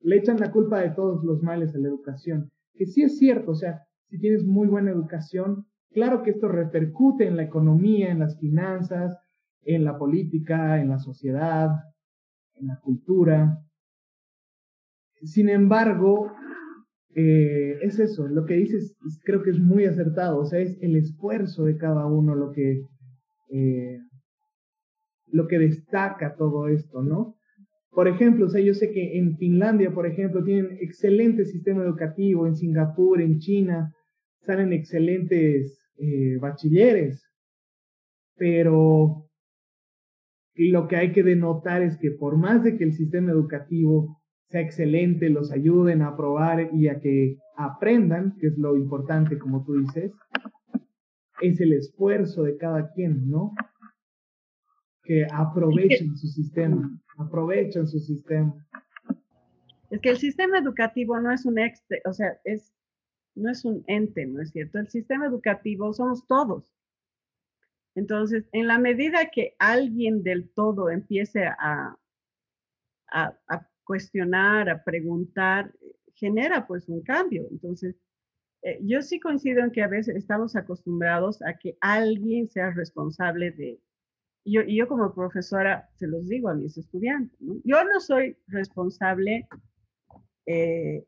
le 0.00 0.16
echan 0.16 0.38
la 0.38 0.52
culpa 0.52 0.80
de 0.80 0.90
todos 0.90 1.24
los 1.24 1.42
males 1.42 1.74
a 1.74 1.78
la 1.78 1.88
educación, 1.88 2.50
que 2.74 2.86
sí 2.86 3.02
es 3.02 3.18
cierto, 3.18 3.52
o 3.52 3.54
sea, 3.54 3.82
si 4.08 4.18
tienes 4.18 4.44
muy 4.44 4.68
buena 4.68 4.90
educación, 4.90 5.66
claro 5.90 6.22
que 6.22 6.30
esto 6.30 6.48
repercute 6.48 7.26
en 7.26 7.36
la 7.36 7.44
economía, 7.44 8.10
en 8.10 8.18
las 8.18 8.38
finanzas, 8.38 9.16
en 9.62 9.84
la 9.84 9.98
política, 9.98 10.80
en 10.80 10.90
la 10.90 10.98
sociedad, 10.98 11.70
en 12.54 12.66
la 12.68 12.78
cultura. 12.80 13.58
Sin 15.24 15.48
embargo, 15.48 16.32
eh, 17.14 17.78
es 17.82 17.98
eso, 17.98 18.26
lo 18.26 18.44
que 18.44 18.54
dices 18.54 18.96
creo 19.24 19.42
que 19.42 19.50
es 19.50 19.60
muy 19.60 19.84
acertado, 19.84 20.38
o 20.38 20.44
sea, 20.46 20.58
es 20.60 20.76
el 20.82 20.96
esfuerzo 20.96 21.64
de 21.64 21.76
cada 21.76 22.06
uno 22.06 22.34
lo 22.34 22.50
que 22.52 22.82
eh, 23.50 24.00
lo 25.28 25.46
que 25.46 25.58
destaca 25.58 26.34
todo 26.36 26.68
esto, 26.68 27.02
¿no? 27.02 27.36
Por 27.90 28.08
ejemplo, 28.08 28.46
o 28.46 28.48
sea, 28.48 28.60
yo 28.60 28.74
sé 28.74 28.90
que 28.90 29.18
en 29.18 29.36
Finlandia, 29.36 29.92
por 29.92 30.06
ejemplo, 30.06 30.42
tienen 30.42 30.76
excelente 30.80 31.44
sistema 31.44 31.84
educativo, 31.84 32.46
en 32.46 32.56
Singapur, 32.56 33.20
en 33.20 33.38
China, 33.38 33.94
salen 34.40 34.72
excelentes 34.72 35.78
eh, 35.98 36.36
bachilleres, 36.40 37.24
pero 38.36 39.28
lo 40.56 40.88
que 40.88 40.96
hay 40.96 41.12
que 41.12 41.22
denotar 41.22 41.82
es 41.82 41.96
que 41.96 42.10
por 42.10 42.36
más 42.36 42.64
de 42.64 42.76
que 42.76 42.84
el 42.84 42.92
sistema 42.92 43.30
educativo 43.30 44.20
sea 44.48 44.60
excelente, 44.60 45.28
los 45.28 45.50
ayuden 45.50 46.02
a 46.02 46.08
aprobar 46.08 46.70
y 46.72 46.88
a 46.88 47.00
que 47.00 47.38
aprendan, 47.56 48.36
que 48.38 48.48
es 48.48 48.58
lo 48.58 48.76
importante, 48.76 49.38
como 49.38 49.64
tú 49.64 49.74
dices, 49.80 50.12
es 51.40 51.60
el 51.60 51.72
esfuerzo 51.72 52.44
de 52.44 52.56
cada 52.56 52.92
quien, 52.92 53.28
¿no? 53.30 53.54
que 55.04 55.26
aprovechen 55.30 56.16
su 56.16 56.26
sistema, 56.28 56.90
aprovechen 57.18 57.86
su 57.86 57.98
sistema. 58.00 58.54
Es 59.90 60.00
que 60.00 60.10
el 60.10 60.16
sistema 60.16 60.58
educativo 60.58 61.20
no 61.20 61.30
es 61.30 61.44
un 61.44 61.58
exte, 61.58 62.00
o 62.06 62.12
sea, 62.12 62.38
es, 62.44 62.74
no 63.34 63.50
es 63.50 63.64
un 63.64 63.84
ente, 63.86 64.26
¿no 64.26 64.42
es 64.42 64.50
cierto? 64.50 64.78
El 64.78 64.88
sistema 64.88 65.26
educativo 65.26 65.92
somos 65.92 66.26
todos. 66.26 66.72
Entonces, 67.94 68.48
en 68.52 68.66
la 68.66 68.78
medida 68.78 69.30
que 69.30 69.54
alguien 69.58 70.24
del 70.24 70.50
todo 70.50 70.90
empiece 70.90 71.46
a, 71.46 71.96
a, 73.12 73.38
a 73.46 73.68
cuestionar, 73.84 74.68
a 74.68 74.82
preguntar, 74.82 75.72
genera 76.14 76.66
pues 76.66 76.88
un 76.88 77.02
cambio. 77.02 77.46
Entonces, 77.50 77.96
eh, 78.62 78.78
yo 78.82 79.02
sí 79.02 79.20
coincido 79.20 79.62
en 79.62 79.70
que 79.70 79.82
a 79.82 79.88
veces 79.88 80.16
estamos 80.16 80.56
acostumbrados 80.56 81.42
a 81.42 81.56
que 81.58 81.76
alguien 81.80 82.48
sea 82.48 82.70
responsable 82.70 83.50
de, 83.50 83.78
yo, 84.44 84.62
y 84.62 84.76
yo 84.76 84.88
como 84.88 85.14
profesora 85.14 85.88
se 85.96 86.06
los 86.06 86.28
digo 86.28 86.48
a 86.48 86.54
mis 86.54 86.76
estudiantes, 86.76 87.38
yo 87.40 87.84
no 87.84 88.00
soy 88.00 88.36
responsable 88.46 89.48
eh, 90.46 91.04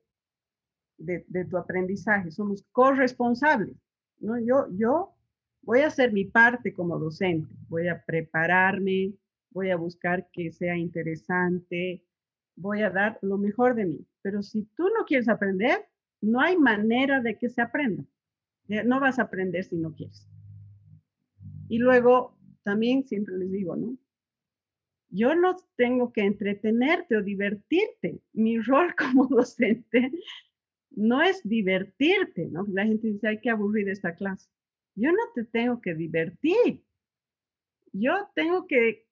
de, 0.99 1.45
tu 1.51 1.57
aprendizaje, 1.59 2.31
somos 2.31 2.65
corresponsables. 2.73 3.77
¿no? 4.19 4.39
Yo, 4.39 4.67
yo 4.77 5.15
voy 5.63 5.81
a 5.81 5.89
hacer 5.89 6.13
mi 6.13 6.25
parte 6.25 6.73
como 6.73 6.99
docente, 6.99 7.55
voy 7.69 7.89
a 7.89 8.03
prepararme, 8.05 9.13
voy 9.51 9.71
a 9.71 9.77
buscar 9.77 10.29
que 10.33 10.53
sea 10.53 10.77
interesante, 10.77 12.06
voy 12.57 12.83
a 12.83 12.91
dar 12.91 13.19
lo 13.23 13.39
mejor 13.39 13.75
de 13.75 13.85
mí. 13.85 14.07
Pero 14.23 14.43
si 14.43 14.65
tú 14.77 14.85
no 14.85 15.05
quieres 15.07 15.29
aprender, 15.29 15.87
no 16.21 16.41
hay 16.41 16.57
manera 16.57 17.21
de 17.21 17.39
que 17.39 17.49
se 17.49 17.63
aprenda. 17.63 18.05
No 18.69 18.99
vas 18.99 19.19
a 19.19 19.23
aprender 19.23 19.65
si 19.65 19.77
no 19.77 19.95
quieres. 19.95 20.27
Y 21.69 21.79
luego 21.79 22.37
también 22.65 23.05
siempre 23.05 23.37
les 23.39 23.53
digo, 23.53 23.77
¿no? 23.77 23.97
Yo 25.09 25.35
no 25.37 25.57
tengo 25.77 26.13
que 26.13 26.23
entretenerte 26.23 27.17
o 27.17 27.23
divertirte. 27.23 28.21
Mi 28.33 28.59
rol 28.59 28.95
como 28.99 29.27
docente 29.27 30.11
no 30.91 31.23
es 31.23 31.41
divertirte, 31.45 32.47
¿no? 32.47 32.67
La 32.69 32.85
gente 32.85 33.09
dice, 33.09 33.29
hay 33.29 33.41
que 33.41 33.51
aburrir 33.51 33.89
esta 33.89 34.15
clase. 34.15 34.49
Yo 34.95 35.13
no 35.13 35.23
te 35.35 35.45
tengo 35.45 35.81
que 35.81 35.95
divertir. 35.95 36.83
Yo 37.93 38.29
tengo 38.35 38.67
que, 38.67 39.07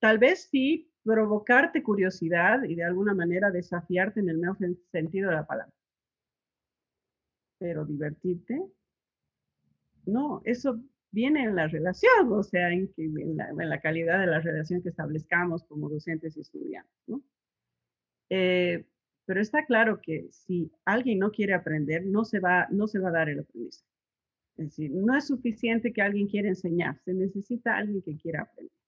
tal 0.00 0.18
vez 0.18 0.48
sí, 0.50 0.91
provocarte 1.04 1.82
curiosidad 1.82 2.62
y 2.64 2.74
de 2.74 2.84
alguna 2.84 3.14
manera 3.14 3.50
desafiarte 3.50 4.20
en 4.20 4.28
el 4.28 4.38
mejor 4.38 4.58
sentido 4.90 5.30
de 5.30 5.36
la 5.36 5.46
palabra. 5.46 5.72
Pero 7.58 7.84
divertirte, 7.84 8.60
no, 10.06 10.42
eso 10.44 10.80
viene 11.10 11.44
en 11.44 11.54
la 11.54 11.68
relación, 11.68 12.32
o 12.32 12.42
sea, 12.42 12.70
en, 12.72 12.90
la, 13.36 13.80
calidad 13.80 14.20
de 14.20 14.26
la 14.26 14.40
relación 14.40 14.82
que 14.82 14.88
establezcamos 14.88 15.64
como 15.64 15.88
docentes 15.88 16.36
y 16.36 16.40
estudiantes. 16.40 16.92
Eh, 18.30 18.84
pero 19.26 19.40
está 19.40 19.64
claro 19.66 20.00
que 20.00 20.28
si 20.30 20.72
alguien 20.84 21.18
no 21.18 21.30
quiere 21.30 21.54
aprender, 21.54 22.04
no 22.06 22.24
se 22.24 22.40
va, 22.40 22.66
no 22.70 22.88
se 22.88 22.98
va 22.98 23.10
a 23.10 23.12
dar 23.12 23.28
el 23.28 23.40
aprendizaje. 23.40 23.86
Es 24.56 24.66
decir, 24.66 24.90
no 24.90 25.16
es 25.16 25.26
suficiente 25.26 25.92
que 25.92 26.02
alguien 26.02 26.28
quiera 26.28 26.48
enseñar, 26.48 26.98
se 27.04 27.14
necesita 27.14 27.76
alguien 27.76 28.02
que 28.02 28.16
quiera 28.16 28.42
aprender. 28.42 28.81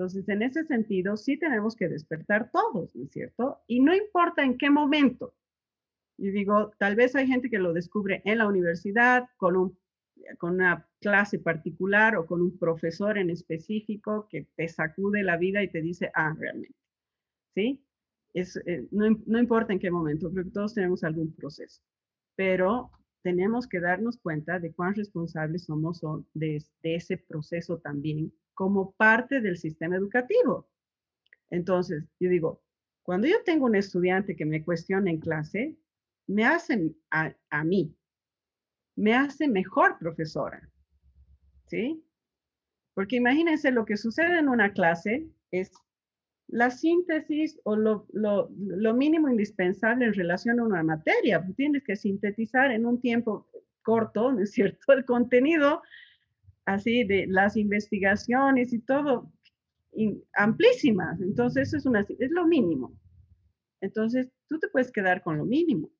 Entonces, 0.00 0.26
en 0.30 0.40
ese 0.40 0.64
sentido, 0.64 1.18
sí 1.18 1.36
tenemos 1.36 1.76
que 1.76 1.86
despertar 1.86 2.50
todos, 2.50 2.96
¿no 2.96 3.04
es 3.04 3.10
cierto? 3.10 3.58
Y 3.66 3.80
no 3.80 3.94
importa 3.94 4.42
en 4.42 4.56
qué 4.56 4.70
momento. 4.70 5.34
Y 6.16 6.30
digo, 6.30 6.72
tal 6.78 6.96
vez 6.96 7.14
hay 7.14 7.26
gente 7.26 7.50
que 7.50 7.58
lo 7.58 7.74
descubre 7.74 8.22
en 8.24 8.38
la 8.38 8.48
universidad, 8.48 9.28
con 9.36 9.56
un 9.56 9.78
con 10.38 10.54
una 10.54 10.88
clase 11.00 11.38
particular 11.38 12.16
o 12.16 12.24
con 12.24 12.40
un 12.40 12.56
profesor 12.56 13.18
en 13.18 13.28
específico 13.28 14.26
que 14.30 14.46
te 14.56 14.68
sacude 14.68 15.22
la 15.22 15.36
vida 15.36 15.62
y 15.62 15.68
te 15.68 15.82
dice, 15.82 16.10
ah, 16.14 16.34
realmente, 16.38 16.78
¿sí? 17.54 17.84
Es, 18.32 18.56
eh, 18.64 18.86
no, 18.90 19.18
no, 19.26 19.38
importa 19.38 19.74
en 19.74 19.80
qué 19.80 19.90
momento, 19.90 20.30
creo 20.30 20.44
que 20.44 20.50
todos 20.50 20.72
tenemos 20.72 21.04
algún 21.04 21.34
proceso, 21.34 21.82
pero 22.36 22.90
tenemos 23.22 23.66
que 23.66 23.80
darnos 23.80 24.16
cuenta 24.18 24.60
de 24.60 24.72
cuán 24.72 24.94
responsables 24.94 25.64
somos 25.64 26.00
de, 26.32 26.62
de 26.82 26.94
ese 26.94 27.18
proceso 27.18 27.78
también 27.78 28.32
como 28.60 28.92
parte 28.92 29.40
del 29.40 29.56
sistema 29.56 29.96
educativo. 29.96 30.68
Entonces, 31.48 32.04
yo 32.20 32.28
digo, 32.28 32.62
cuando 33.02 33.26
yo 33.26 33.42
tengo 33.42 33.64
un 33.64 33.74
estudiante 33.74 34.36
que 34.36 34.44
me 34.44 34.62
cuestiona 34.62 35.10
en 35.10 35.18
clase, 35.18 35.78
me 36.26 36.44
hacen 36.44 36.94
a, 37.10 37.64
mí, 37.64 37.96
me 38.96 39.14
hace 39.14 39.48
mejor 39.48 39.96
profesora. 39.98 40.60
¿Sí? 41.68 42.04
Porque 42.92 43.16
imagínense 43.16 43.70
lo 43.70 43.86
que 43.86 43.96
sucede 43.96 44.38
en 44.38 44.50
una 44.50 44.74
clase 44.74 45.26
es 45.50 45.72
la 46.46 46.70
síntesis 46.70 47.58
o 47.64 47.76
lo, 47.76 48.08
mínimo 48.94 49.30
indispensable 49.30 50.04
en 50.04 50.12
relación 50.12 50.60
a 50.60 50.64
una 50.64 50.82
materia. 50.82 51.42
Tienes 51.56 51.82
que 51.82 51.96
sintetizar 51.96 52.72
en 52.72 52.84
un 52.84 53.00
tiempo 53.00 53.48
corto, 53.80 54.32
¿no 54.32 54.42
es 54.42 54.50
cierto? 54.50 54.80
El 54.92 55.06
contenido 55.06 55.80
así 56.64 57.04
de 57.04 57.26
las 57.26 57.56
investigaciones 57.56 58.72
y 58.72 58.80
todo 58.80 59.32
amplísimas. 60.34 61.20
Entonces, 61.20 61.68
eso 61.68 61.76
es, 61.78 61.86
una, 61.86 62.00
es 62.00 62.30
lo 62.30 62.46
mínimo. 62.46 62.92
Entonces, 63.80 64.28
tú 64.48 64.58
te 64.58 64.68
puedes 64.68 64.92
quedar 64.92 65.22
con 65.22 65.38
lo 65.38 65.44
mínimo. 65.44 65.90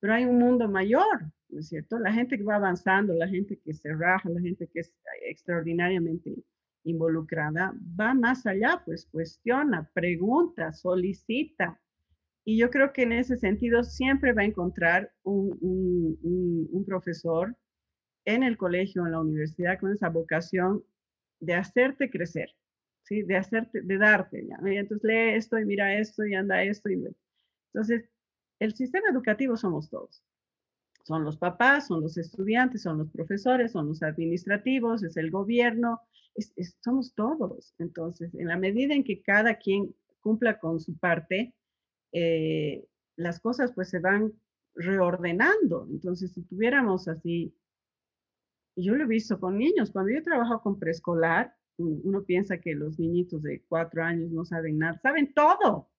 Pero 0.00 0.14
hay 0.14 0.24
un 0.24 0.38
mundo 0.38 0.68
mayor, 0.68 1.32
¿no 1.48 1.60
es 1.60 1.68
cierto? 1.68 1.98
La 1.98 2.12
gente 2.12 2.36
que 2.36 2.44
va 2.44 2.56
avanzando, 2.56 3.14
la 3.14 3.28
gente 3.28 3.58
que 3.64 3.72
se 3.72 3.94
raja, 3.94 4.28
la 4.28 4.40
gente 4.40 4.68
que 4.68 4.80
es 4.80 4.92
extraordinariamente 5.22 6.34
involucrada 6.84 7.74
va 7.98 8.14
más 8.14 8.46
allá, 8.46 8.82
pues 8.84 9.06
cuestiona, 9.06 9.90
pregunta, 9.94 10.72
solicita. 10.72 11.80
Y 12.44 12.58
yo 12.58 12.68
creo 12.70 12.92
que 12.92 13.02
en 13.02 13.12
ese 13.12 13.38
sentido 13.38 13.82
siempre 13.82 14.32
va 14.34 14.42
a 14.42 14.46
encontrar 14.46 15.10
un, 15.22 15.56
un, 16.70 16.84
profesor 16.84 17.56
en 18.24 18.42
el 18.42 18.56
colegio, 18.56 19.04
en 19.04 19.12
la 19.12 19.20
universidad, 19.20 19.78
con 19.78 19.92
esa 19.92 20.08
vocación 20.08 20.84
de 21.40 21.54
hacerte 21.54 22.10
crecer, 22.10 22.50
¿sí? 23.02 23.22
De 23.22 23.36
hacerte, 23.36 23.82
de 23.82 23.98
darte, 23.98 24.46
¿ya? 24.46 24.58
Entonces 24.64 25.04
lee 25.04 25.36
esto 25.36 25.58
y 25.58 25.64
mira 25.64 25.98
esto 25.98 26.24
y 26.24 26.34
anda 26.34 26.62
esto 26.62 26.90
y... 26.90 27.04
Entonces, 27.72 28.08
el 28.60 28.74
sistema 28.74 29.08
educativo 29.10 29.56
somos 29.56 29.90
todos. 29.90 30.22
Son 31.04 31.22
los 31.24 31.36
papás, 31.36 31.88
son 31.88 32.00
los 32.00 32.16
estudiantes, 32.16 32.82
son 32.82 32.98
los 32.98 33.10
profesores, 33.10 33.72
son 33.72 33.88
los 33.88 34.02
administrativos, 34.02 35.02
es 35.02 35.16
el 35.16 35.30
gobierno, 35.30 36.00
somos 36.82 37.14
todos. 37.14 37.74
Entonces, 37.78 38.34
en 38.34 38.48
la 38.48 38.56
medida 38.56 38.94
en 38.94 39.04
que 39.04 39.20
cada 39.22 39.56
quien 39.56 39.94
cumpla 40.20 40.58
con 40.58 40.80
su 40.80 40.96
parte, 40.96 41.54
eh, 42.12 42.86
las 43.16 43.38
cosas 43.40 43.72
pues 43.74 43.90
se 43.90 43.98
van 43.98 44.32
reordenando. 44.74 45.86
Entonces, 45.90 46.32
si 46.32 46.42
tuviéramos 46.42 47.06
así, 47.06 47.54
yo 48.76 48.94
lo 48.94 49.04
he 49.04 49.06
visto 49.06 49.38
con 49.38 49.58
niños, 49.58 49.90
cuando 49.90 50.12
yo 50.12 50.22
trabajo 50.22 50.60
con 50.62 50.78
preescolar, 50.78 51.54
uno 51.76 52.22
piensa 52.24 52.58
que 52.58 52.74
los 52.74 52.98
niñitos 52.98 53.42
de 53.42 53.62
cuatro 53.68 54.02
años 54.02 54.30
no 54.30 54.44
saben 54.44 54.78
nada, 54.78 54.98
saben 55.02 55.32
todo. 55.34 55.90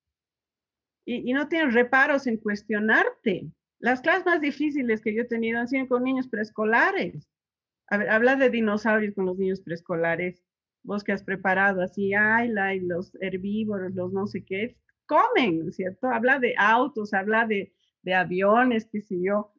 Y, 1.06 1.34
no 1.34 1.48
tienen 1.48 1.72
reparos 1.72 2.28
en 2.28 2.38
cuestionarte. 2.38 3.52
Las 3.80 4.02
clases 4.02 4.26
más 4.26 4.42
difíciles 4.42 5.02
que 5.02 5.14
yo 5.14 5.22
he 5.22 5.26
tenido 5.26 5.60
han 5.60 5.68
sido 5.68 5.88
con 5.88 6.04
niños 6.04 6.28
preescolares 6.28 7.30
a 7.88 7.96
habla 8.16 8.36
de 8.36 8.50
dinosaurios 8.50 9.14
con 9.14 9.26
los 9.26 9.38
niños 9.38 9.62
preescolares, 9.62 10.44
vos 10.84 11.04
que 11.04 11.12
has 11.12 11.24
preparado 11.24 11.82
así, 11.82 12.14
ay, 12.14 12.50
la, 12.50 12.74
los 12.76 13.16
herbívoros, 13.22 13.94
los 13.94 14.12
no 14.12 14.28
sé 14.28 14.44
qué, 14.44 14.78
comen, 15.06 15.72
¿cierto? 15.72 16.08
Habla 16.08 16.40
de 16.40 16.56
autos, 16.58 17.14
habla 17.14 17.46
de, 17.46 17.74
de 18.02 18.14
aviones, 18.14 18.88
qué 18.92 19.02
sé 19.02 19.22
yo, 19.22 19.54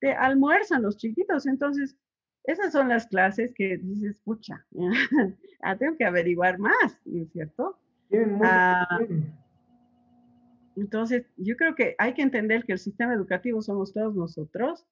te 0.00 0.12
almuerzan 0.12 0.82
los 0.82 0.96
chiquitos, 0.96 1.46
entonces 1.46 1.96
esas 2.48 2.72
son 2.72 2.88
las 2.88 3.06
clases 3.06 3.52
que 3.52 3.76
dices, 3.76 4.16
escucha, 4.16 4.64
ah, 5.60 5.76
tengo 5.76 5.98
que 5.98 6.06
averiguar 6.06 6.58
más, 6.58 6.98
¿cierto? 7.30 7.78
Ah, 8.42 9.00
entonces, 10.74 11.26
yo 11.36 11.56
creo 11.56 11.74
que 11.74 11.94
hay 11.98 12.14
que 12.14 12.22
entender 12.22 12.64
que 12.64 12.72
el 12.72 12.78
sistema 12.78 13.12
educativo 13.12 13.60
somos 13.60 13.92
todos 13.92 14.14
nosotros 14.14 14.86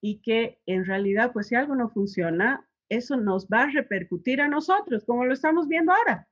y 0.00 0.18
que 0.18 0.58
en 0.66 0.84
realidad, 0.84 1.32
pues 1.32 1.46
si 1.46 1.54
algo 1.54 1.76
no 1.76 1.90
funciona, 1.90 2.68
eso 2.88 3.16
nos 3.16 3.46
va 3.46 3.62
a 3.62 3.70
repercutir 3.70 4.40
a 4.40 4.48
nosotros, 4.48 5.04
como 5.04 5.24
lo 5.24 5.32
estamos 5.32 5.68
viendo 5.68 5.92
ahora. 5.92 6.26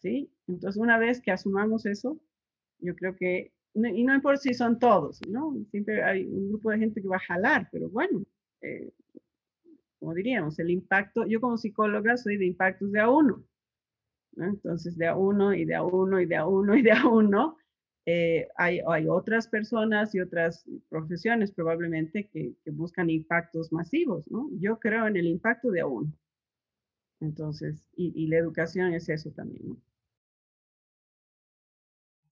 ¿Sí? 0.00 0.32
Entonces, 0.46 0.80
una 0.80 0.96
vez 0.96 1.20
que 1.20 1.30
asumamos 1.30 1.84
eso, 1.84 2.18
yo 2.78 2.96
creo 2.96 3.14
que, 3.16 3.52
y 3.74 4.04
no 4.04 4.14
importa 4.14 4.40
si 4.40 4.54
son 4.54 4.78
todos, 4.78 5.20
¿no? 5.28 5.54
Siempre 5.70 6.02
hay 6.02 6.24
un 6.24 6.48
grupo 6.48 6.70
de 6.70 6.78
gente 6.78 7.02
que 7.02 7.08
va 7.08 7.16
a 7.16 7.20
jalar, 7.20 7.68
pero 7.70 7.90
bueno, 7.90 8.24
eh, 8.62 8.90
como 9.98 10.14
diríamos, 10.14 10.58
el 10.58 10.70
impacto, 10.70 11.26
yo 11.26 11.40
como 11.40 11.58
psicóloga 11.58 12.16
soy 12.16 12.36
de 12.36 12.46
impactos 12.46 12.92
de 12.92 13.00
a 13.00 13.10
uno, 13.10 13.44
¿no? 14.36 14.46
Entonces, 14.46 14.96
de 14.96 15.06
a 15.06 15.16
uno 15.16 15.52
y 15.54 15.64
de 15.64 15.74
a 15.74 15.82
uno 15.82 16.20
y 16.20 16.26
de 16.26 16.36
a 16.36 16.46
uno 16.46 16.76
y 16.76 16.82
de 16.82 16.92
a 16.92 17.06
uno, 17.06 17.56
eh, 18.06 18.48
hay, 18.56 18.80
hay, 18.88 19.06
otras 19.06 19.48
personas 19.48 20.14
y 20.14 20.20
otras 20.20 20.64
profesiones 20.88 21.52
probablemente 21.52 22.28
que, 22.28 22.54
buscan 22.66 23.10
impactos 23.10 23.72
masivos, 23.72 24.24
¿no? 24.30 24.48
Yo 24.60 24.78
creo 24.78 25.06
en 25.06 25.16
el 25.16 25.26
impacto 25.26 25.70
de 25.70 25.84
uno. 25.84 26.12
Entonces, 27.20 27.84
y, 27.96 28.26
la 28.28 28.38
educación 28.38 28.94
es 28.94 29.08
eso 29.08 29.30
también, 29.32 29.76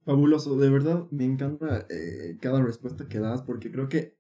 Fabuloso, 0.05 0.57
de 0.57 0.71
verdad 0.71 1.11
me 1.11 1.25
encanta 1.25 1.85
eh, 1.91 2.39
cada 2.41 2.63
respuesta 2.63 3.09
que 3.09 3.19
das 3.19 3.43
porque 3.43 3.73
creo 3.73 3.89
que 3.89 4.17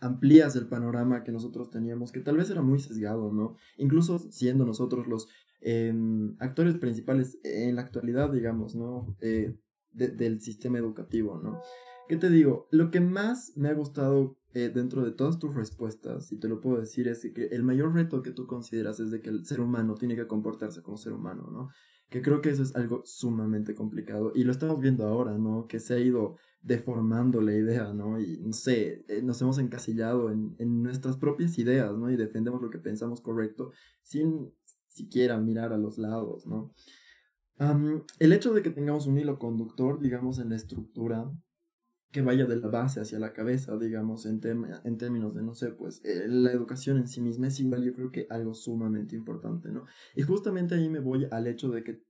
amplías 0.00 0.56
el 0.56 0.68
panorama 0.68 1.24
que 1.24 1.32
nosotros 1.32 1.70
teníamos, 1.70 2.12
que 2.12 2.20
tal 2.20 2.36
vez 2.36 2.50
era 2.50 2.62
muy 2.62 2.78
sesgado, 2.78 3.32
¿no? 3.32 3.56
Incluso 3.76 4.18
siendo 4.18 4.64
nosotros 4.64 5.06
los 5.06 5.28
em, 5.60 6.34
actores 6.38 6.76
principales 6.76 7.38
en 7.44 7.76
la 7.76 7.82
actualidad, 7.82 8.32
digamos, 8.32 8.74
¿no? 8.74 9.16
Eh, 9.20 9.56
del 9.92 10.40
sistema 10.40 10.78
educativo, 10.78 11.38
¿no? 11.42 11.60
¿Qué 12.08 12.16
te 12.16 12.30
digo? 12.30 12.66
Lo 12.70 12.90
que 12.90 13.00
más 13.00 13.52
me 13.56 13.68
ha 13.68 13.74
gustado 13.74 14.36
eh, 14.54 14.70
dentro 14.74 15.04
de 15.04 15.12
todas 15.12 15.38
tus 15.38 15.54
respuestas, 15.54 16.32
y 16.32 16.38
te 16.38 16.48
lo 16.48 16.60
puedo 16.60 16.78
decir, 16.80 17.08
es 17.08 17.26
que 17.34 17.46
el 17.46 17.62
mayor 17.62 17.94
reto 17.94 18.22
que 18.22 18.32
tú 18.32 18.46
consideras 18.46 19.00
es 19.00 19.10
de 19.10 19.20
que 19.20 19.30
el 19.30 19.46
ser 19.46 19.60
humano 19.60 19.94
tiene 19.94 20.16
que 20.16 20.26
comportarse 20.26 20.82
como 20.82 20.96
ser 20.96 21.12
humano, 21.12 21.48
¿no? 21.50 21.68
Que 22.10 22.20
creo 22.20 22.42
que 22.42 22.50
eso 22.50 22.62
es 22.62 22.76
algo 22.76 23.02
sumamente 23.06 23.74
complicado. 23.74 24.32
Y 24.34 24.44
lo 24.44 24.52
estamos 24.52 24.80
viendo 24.80 25.06
ahora, 25.06 25.38
¿no? 25.38 25.66
Que 25.66 25.80
se 25.80 25.94
ha 25.94 25.98
ido 25.98 26.36
deformando 26.62 27.40
la 27.40 27.54
idea, 27.54 27.92
¿no? 27.92 28.20
Y 28.20 28.38
no 28.38 28.52
sé, 28.52 29.04
eh, 29.08 29.20
nos 29.22 29.40
hemos 29.42 29.58
encasillado 29.58 30.30
en, 30.30 30.54
en 30.58 30.82
nuestras 30.82 31.16
propias 31.16 31.58
ideas, 31.58 31.96
¿no? 31.96 32.10
Y 32.10 32.16
defendemos 32.16 32.62
lo 32.62 32.70
que 32.70 32.78
pensamos 32.78 33.20
correcto 33.20 33.72
sin 34.02 34.52
siquiera 34.86 35.38
mirar 35.38 35.72
a 35.72 35.78
los 35.78 35.98
lados, 35.98 36.46
¿no? 36.46 36.72
el 38.18 38.32
hecho 38.32 38.52
de 38.52 38.62
que 38.62 38.70
tengamos 38.70 39.06
un 39.06 39.18
hilo 39.18 39.38
conductor, 39.38 40.00
digamos, 40.00 40.40
en 40.40 40.48
la 40.48 40.56
estructura, 40.56 41.30
que 42.10 42.20
vaya 42.20 42.44
de 42.44 42.56
la 42.56 42.68
base 42.68 43.00
hacia 43.00 43.18
la 43.18 43.32
cabeza, 43.32 43.76
digamos, 43.78 44.26
en, 44.26 44.40
en 44.84 44.98
términos 44.98 45.34
de, 45.34 45.42
no 45.42 45.54
sé, 45.54 45.70
pues, 45.70 46.04
eh, 46.04 46.26
la 46.28 46.50
educación 46.50 46.98
en 46.98 47.06
sí 47.06 47.20
misma 47.20 47.46
es 47.46 47.60
igual, 47.60 47.84
yo 47.84 47.94
creo 47.94 48.10
que 48.10 48.26
algo 48.30 48.52
sumamente 48.52 49.14
importante, 49.14 49.70
¿no? 49.70 49.86
Y 50.16 50.22
justamente 50.22 50.74
ahí 50.74 50.88
me 50.88 50.98
voy 50.98 51.26
al 51.30 51.46
hecho 51.46 51.70
de 51.70 51.84
que 51.84 52.02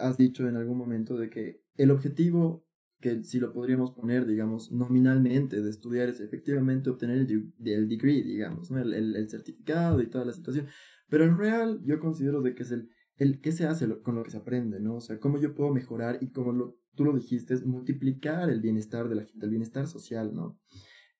has 0.00 0.16
dicho 0.16 0.48
en 0.48 0.56
algún 0.56 0.78
momento 0.78 1.16
de 1.16 1.30
que 1.30 1.62
el 1.76 1.90
objetivo 1.90 2.65
que 3.00 3.22
si 3.24 3.38
lo 3.38 3.52
podríamos 3.52 3.92
poner, 3.92 4.26
digamos, 4.26 4.72
nominalmente 4.72 5.60
de 5.60 5.70
estudiar 5.70 6.08
es 6.08 6.20
efectivamente 6.20 6.90
obtener 6.90 7.18
el, 7.18 7.52
el 7.64 7.88
degree, 7.88 8.22
digamos, 8.22 8.70
¿no? 8.70 8.78
El, 8.78 8.94
el, 8.94 9.16
el, 9.16 9.28
certificado 9.28 10.00
y 10.00 10.08
toda 10.08 10.24
la 10.24 10.32
situación. 10.32 10.66
Pero 11.08 11.24
el 11.24 11.36
real 11.36 11.80
yo 11.84 12.00
considero 12.00 12.40
de 12.42 12.54
que 12.54 12.62
es 12.62 12.70
el 12.72 12.88
el 13.16 13.40
qué 13.40 13.52
se 13.52 13.66
hace 13.66 13.88
con 14.02 14.14
lo 14.14 14.22
que 14.22 14.30
se 14.30 14.36
aprende, 14.36 14.80
¿no? 14.80 14.96
O 14.96 15.00
sea, 15.00 15.18
cómo 15.18 15.38
yo 15.38 15.54
puedo 15.54 15.72
mejorar 15.72 16.18
y 16.20 16.30
como 16.30 16.52
lo, 16.52 16.78
tú 16.94 17.04
lo 17.04 17.14
dijiste, 17.14 17.54
es 17.54 17.64
multiplicar 17.64 18.50
el 18.50 18.60
bienestar 18.60 19.08
de 19.08 19.16
la 19.16 19.24
gente, 19.24 19.46
el 19.46 19.50
bienestar 19.50 19.86
social, 19.86 20.34
¿no? 20.34 20.58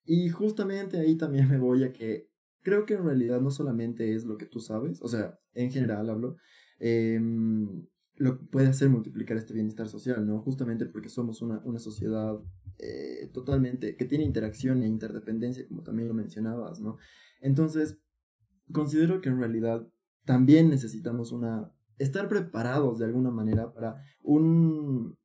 Y 0.04 0.28
justamente 0.28 0.98
ahí 0.98 1.16
también 1.16 1.48
me 1.48 1.58
voy 1.58 1.84
a 1.84 1.92
que 1.92 2.28
creo 2.62 2.84
que 2.84 2.94
en 2.94 3.04
realidad 3.04 3.40
no 3.40 3.50
solamente 3.50 4.14
es 4.14 4.24
lo 4.24 4.36
que 4.36 4.46
tú 4.46 4.60
sabes, 4.60 5.00
o 5.00 5.08
sea, 5.08 5.38
en 5.54 5.70
general 5.70 6.10
hablo, 6.10 6.36
em, 6.78 7.86
lo 8.16 8.38
que 8.38 8.44
puede 8.46 8.68
hacer 8.68 8.88
multiplicar 8.88 9.36
este 9.36 9.54
bienestar 9.54 9.88
social, 9.88 10.26
¿no? 10.26 10.40
Justamente 10.40 10.86
porque 10.86 11.08
somos 11.08 11.42
una, 11.42 11.60
una 11.64 11.78
sociedad 11.78 12.38
eh, 12.78 13.30
totalmente 13.32 13.96
que 13.96 14.04
tiene 14.04 14.24
interacción 14.24 14.82
e 14.82 14.86
interdependencia, 14.86 15.66
como 15.68 15.82
también 15.82 16.08
lo 16.08 16.14
mencionabas, 16.14 16.80
¿no? 16.80 16.96
Entonces, 17.40 17.98
considero 18.72 19.20
que 19.20 19.28
en 19.28 19.38
realidad 19.38 19.86
también 20.24 20.68
necesitamos 20.70 21.32
una 21.32 21.72
estar 21.98 22.28
preparados 22.28 22.98
de 22.98 23.06
alguna 23.06 23.30
manera 23.30 23.72
para 23.72 24.02
un... 24.22 25.16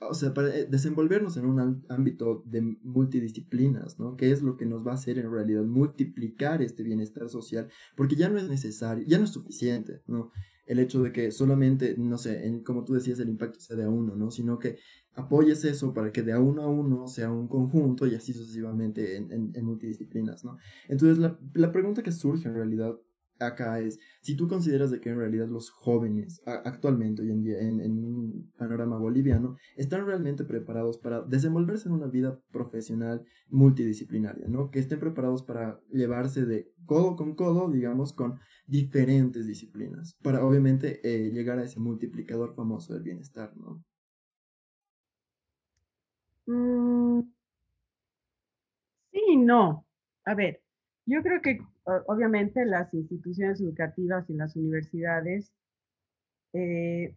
O 0.00 0.12
sea, 0.12 0.34
para 0.34 0.54
eh, 0.54 0.66
desenvolvernos 0.68 1.36
en 1.38 1.46
un 1.46 1.84
ámbito 1.88 2.42
de 2.44 2.60
multidisciplinas, 2.82 3.98
¿no? 3.98 4.16
Que 4.16 4.32
es 4.32 4.42
lo 4.42 4.56
que 4.56 4.66
nos 4.66 4.86
va 4.86 4.90
a 4.90 4.94
hacer 4.96 5.18
en 5.18 5.30
realidad 5.30 5.62
multiplicar 5.64 6.60
este 6.60 6.82
bienestar 6.82 7.28
social, 7.28 7.70
porque 7.96 8.16
ya 8.16 8.28
no 8.28 8.38
es 8.38 8.48
necesario, 8.48 9.04
ya 9.06 9.18
no 9.18 9.24
es 9.24 9.30
suficiente, 9.30 10.02
¿no? 10.06 10.30
El 10.66 10.78
hecho 10.78 11.02
de 11.02 11.12
que 11.12 11.30
solamente, 11.30 11.94
no 11.98 12.18
sé, 12.18 12.46
en, 12.46 12.62
como 12.62 12.84
tú 12.84 12.94
decías, 12.94 13.18
el 13.20 13.28
impacto 13.28 13.60
sea 13.60 13.76
de 13.76 13.84
a 13.84 13.88
uno, 13.88 14.16
¿no? 14.16 14.30
Sino 14.30 14.58
que 14.58 14.78
apoyes 15.14 15.64
eso 15.64 15.92
para 15.94 16.12
que 16.12 16.22
de 16.22 16.32
a 16.32 16.40
uno 16.40 16.62
a 16.62 16.68
uno 16.68 17.06
sea 17.06 17.30
un 17.30 17.48
conjunto 17.48 18.06
y 18.06 18.14
así 18.14 18.32
sucesivamente 18.32 19.16
en, 19.16 19.52
en, 19.54 19.64
multidisciplinas, 19.64 20.44
¿no? 20.44 20.56
Entonces, 20.88 21.18
la, 21.18 21.38
la 21.54 21.70
pregunta 21.72 22.02
que 22.02 22.12
surge 22.12 22.48
en 22.48 22.54
realidad 22.54 22.94
acá 23.38 23.80
es, 23.80 23.98
si 24.20 24.36
tú 24.36 24.48
consideras 24.48 24.90
de 24.90 25.00
que 25.00 25.10
en 25.10 25.18
realidad 25.18 25.48
los 25.48 25.70
jóvenes 25.70 26.42
actualmente, 26.46 27.22
hoy 27.22 27.30
en 27.30 27.42
día, 27.42 27.60
en, 27.60 27.80
un 27.80 28.52
panorama 28.56 28.98
boliviano, 28.98 29.56
están 29.76 30.06
realmente 30.06 30.44
preparados 30.44 30.98
para 30.98 31.22
desenvolverse 31.22 31.88
en 31.88 31.94
una 31.94 32.06
vida 32.06 32.40
profesional 32.50 33.24
multidisciplinaria, 33.48 34.46
¿no? 34.48 34.70
Que 34.70 34.78
estén 34.78 35.00
preparados 35.00 35.42
para 35.42 35.80
llevarse 35.90 36.46
de 36.46 36.72
codo 36.86 37.16
con 37.16 37.34
codo, 37.34 37.70
digamos, 37.70 38.12
con 38.12 38.38
diferentes 38.66 39.46
disciplinas, 39.46 40.16
para 40.22 40.44
obviamente 40.44 41.00
eh, 41.04 41.30
llegar 41.30 41.58
a 41.58 41.64
ese 41.64 41.80
multiplicador 41.80 42.54
famoso 42.54 42.94
del 42.94 43.02
bienestar, 43.02 43.56
¿no? 43.56 43.82
Mm, 46.46 47.22
sí, 49.12 49.36
no. 49.38 49.86
A 50.26 50.34
ver, 50.34 50.62
yo 51.06 51.22
creo 51.22 51.40
que 51.42 51.58
obviamente 52.06 52.64
las 52.64 52.92
instituciones 52.94 53.60
educativas 53.60 54.28
y 54.30 54.34
las 54.34 54.56
universidades 54.56 55.52
eh, 56.52 57.14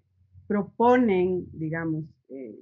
proponen, 0.47 1.45
digamos, 1.51 2.05
eh, 2.29 2.57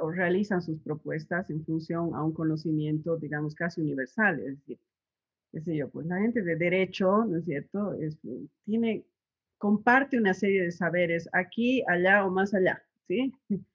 o 0.00 0.10
realizan 0.10 0.60
sus 0.60 0.80
propuestas 0.80 1.48
en 1.50 1.64
función 1.64 2.14
a 2.14 2.24
un 2.24 2.32
conocimiento, 2.32 3.16
digamos, 3.16 3.54
casi 3.54 3.80
universal. 3.80 4.40
Es 4.40 4.58
decir, 4.58 4.78
qué 5.52 5.60
sé 5.60 5.76
yo, 5.76 5.88
pues 5.88 6.06
la 6.06 6.18
gente 6.18 6.42
de 6.42 6.56
derecho, 6.56 7.24
¿no 7.24 7.38
es 7.38 7.44
cierto? 7.44 7.96
tiene, 8.64 9.04
comparte 9.58 10.18
una 10.18 10.34
serie 10.34 10.62
de 10.62 10.72
saberes 10.72 11.28
aquí, 11.32 11.84
allá 11.86 12.26
o 12.26 12.30
más 12.30 12.54
allá, 12.54 12.82
¿sí? 13.06 13.32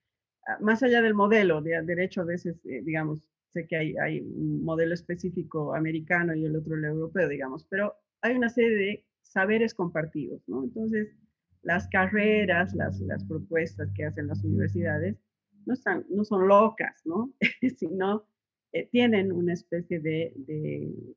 Ah, 0.48 0.58
más 0.62 0.82
allá 0.82 1.02
del 1.02 1.14
modelo 1.14 1.62
de 1.62 1.80
derecho, 1.84 2.22
a 2.22 2.24
veces, 2.24 2.56
eh, 2.66 2.82
digamos, 2.84 3.22
sé 3.54 3.68
que 3.68 3.78
hay, 3.78 3.98
hay 3.98 4.22
un 4.22 4.64
modelo 4.64 4.94
específico 4.94 5.76
americano 5.76 6.36
y 6.36 6.46
el 6.46 6.56
otro 6.56 6.76
el 6.76 6.86
europeo, 6.86 7.28
digamos, 7.28 7.66
pero 7.70 7.96
hay 8.22 8.36
una 8.36 8.50
serie 8.50 8.76
de 8.76 9.06
saberes 9.22 9.74
compartidos, 9.74 10.42
¿no? 10.48 10.64
Entonces, 10.64 11.10
las 11.62 11.88
carreras, 11.90 12.74
las, 12.74 13.00
las 13.02 13.24
propuestas 13.26 13.92
que 13.94 14.06
hacen 14.06 14.28
las 14.28 14.44
universidades 14.44 15.18
no, 15.66 15.74
están, 15.74 16.06
no 16.10 16.24
son 16.24 16.48
locas, 16.48 17.02
¿no? 17.06 17.34
sino 17.78 18.26
eh, 18.72 18.88
tienen 18.92 19.32
una 19.32 19.54
especie 19.54 20.00
de, 20.00 20.34
de, 20.36 21.16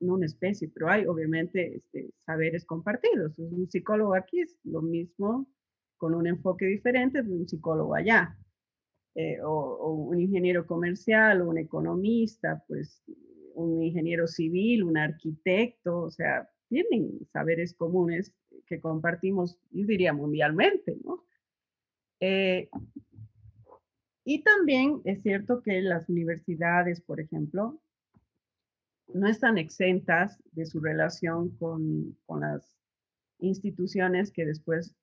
no 0.00 0.14
una 0.14 0.26
especie, 0.26 0.68
pero 0.68 0.88
hay 0.88 1.06
obviamente 1.06 1.76
este, 1.76 2.10
saberes 2.24 2.64
compartidos. 2.64 3.38
Un 3.38 3.68
psicólogo 3.70 4.14
aquí 4.14 4.40
es 4.40 4.56
lo 4.64 4.82
mismo 4.82 5.48
con 5.96 6.14
un 6.14 6.26
enfoque 6.26 6.66
diferente 6.66 7.22
de 7.22 7.32
un 7.32 7.48
psicólogo 7.48 7.94
allá. 7.94 8.38
Eh, 9.14 9.40
o, 9.42 9.92
un 9.92 10.20
ingeniero 10.20 10.66
comercial, 10.66 11.42
o 11.42 11.48
un 11.48 11.58
economista, 11.58 12.62
pues 12.68 13.02
un 13.54 13.82
ingeniero 13.82 14.26
civil, 14.26 14.84
un 14.84 14.96
arquitecto, 14.96 16.02
o 16.02 16.10
sea, 16.10 16.48
tienen 16.68 17.26
saberes 17.32 17.74
comunes 17.74 18.32
que 18.66 18.80
compartimos, 18.80 19.58
yo 19.70 19.86
diría 19.86 20.12
mundialmente, 20.12 20.96
¿no? 21.04 21.24
Eh, 22.20 22.68
y 24.24 24.42
también 24.42 25.00
es 25.04 25.22
cierto 25.22 25.62
que 25.62 25.80
las 25.80 26.08
universidades, 26.08 27.00
por 27.00 27.20
ejemplo, 27.20 27.80
no 29.14 29.26
están 29.26 29.56
exentas 29.56 30.42
de 30.52 30.66
su 30.66 30.80
relación 30.80 31.56
con, 31.56 32.16
con 32.26 32.40
las 32.40 32.76
instituciones 33.38 34.30
que 34.30 34.44
después 34.44 34.94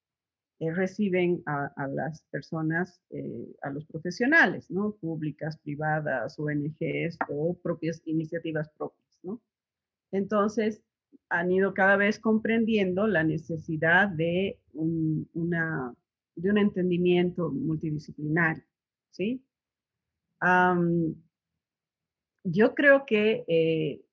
eh, 0.60 0.72
reciben 0.72 1.44
a, 1.46 1.88
las 1.88 2.22
personas, 2.32 3.02
eh, 3.10 3.56
a 3.62 3.70
los 3.70 3.86
profesionales, 3.86 4.72
¿no? 4.72 4.94
Públicas, 4.94 5.58
privadas, 5.58 6.40
ONGs 6.40 7.18
o 7.30 7.58
propias 7.62 8.02
iniciativas 8.06 8.70
propias, 8.78 9.20
¿no? 9.24 9.42
Entonces, 10.12 10.82
han 11.30 11.52
ido 11.52 11.74
cada 11.74 11.98
vez 11.98 12.20
comprendiendo 12.20 13.08
la 13.08 13.24
necesidad 13.24 14.08
de 14.08 14.60
un, 14.74 15.30
una, 15.34 15.94
de 16.36 16.52
un 16.52 16.58
entendimiento 16.58 17.52
multidisciplinario, 17.52 18.64
¿sí? 19.12 19.42
yo 22.44 22.76
creo 22.76 23.06
que 23.06 23.44
eh, 23.48 24.05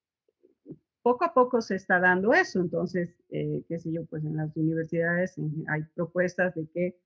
poco 1.03 1.25
a 1.25 1.35
poco 1.35 1.61
se 1.61 1.75
está 1.77 1.99
dando 1.99 2.33
eso, 2.33 2.61
entonces, 2.61 3.11
eh, 3.31 3.63
qué 3.69 3.79
sé 3.79 3.93
yo, 3.93 4.05
pues 4.07 4.25
en 4.25 4.37
las 4.37 4.57
universidades 4.57 5.37
hay 5.69 5.83
propuestas 5.95 6.55
de 6.55 6.67
que 6.69 6.97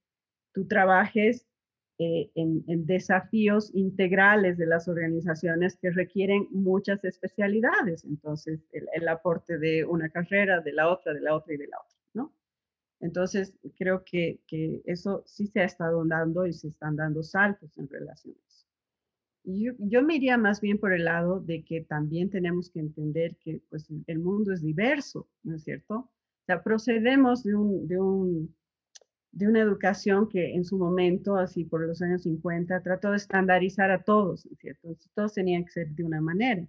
tú 0.53 0.67
trabajes 0.67 1.47
eh, 1.99 2.29
en, 2.35 2.63
desafíos 2.85 3.71
integrales 3.73 4.57
de 4.59 4.67
las 4.67 4.87
organizaciones 4.87 5.77
que 5.77 5.89
requieren 5.89 6.47
muchas 6.51 7.03
especialidades. 7.03 8.03
Entonces, 8.05 8.59
el, 8.71 9.07
aporte 9.07 9.57
de 9.57 9.83
una 9.83 10.09
carrera, 10.09 10.61
de 10.61 10.73
la 10.73 10.89
otra, 10.89 11.13
de 11.13 11.21
la 11.21 11.33
otra 11.35 11.55
y 11.55 11.57
de 11.57 11.67
la 11.67 11.77
otra, 11.79 11.97
¿no? 12.13 12.33
Entonces, 12.99 13.55
creo 13.77 14.03
que, 14.05 14.39
que 14.45 14.83
eso 14.85 15.23
sí 15.25 15.47
se 15.47 15.61
ha 15.61 15.65
estado 15.65 16.05
dando 16.05 16.45
y 16.45 16.53
se 16.53 16.67
están 16.67 16.95
dando 16.95 17.23
saltos 17.23 17.75
en 17.79 17.89
relación. 17.89 18.35
Yo, 19.49 19.71
yo, 19.79 20.03
me 20.03 20.17
iría 20.17 20.37
más 20.37 20.59
bien 20.59 20.77
por 20.77 20.93
el 20.93 21.05
lado 21.05 21.39
de 21.39 21.63
que 21.63 21.81
también 21.81 22.29
tenemos 22.29 22.69
que 22.69 22.79
entender 22.79 23.37
que 23.37 23.61
pues, 23.69 23.87
el 24.07 24.19
mundo 24.19 24.51
es 24.51 24.61
diverso, 24.61 25.27
¿no 25.43 25.55
es 25.55 25.63
cierto? 25.63 25.95
O 25.95 26.45
sea, 26.45 26.61
procedemos 26.63 27.43
de 27.43 27.55
un, 27.55 27.87
de 27.87 27.99
un 27.99 28.55
de 29.37 29.47
una 29.47 29.59
educación 29.61 30.27
que 30.27 30.55
en 30.55 30.65
su 30.65 30.79
momento, 30.79 31.35
así 31.35 31.63
por 31.63 31.85
los 31.85 32.01
años 32.01 32.23
50, 32.23 32.81
trató 32.81 33.11
de 33.11 33.17
estandarizar 33.17 33.91
a 33.91 34.03
todos, 34.03 34.47
¿cierto? 34.59 34.97
todos 35.13 35.33
tenían 35.33 35.63
que 35.63 35.71
ser 35.71 35.89
de 35.89 36.03
una 36.03 36.21
manera. 36.21 36.67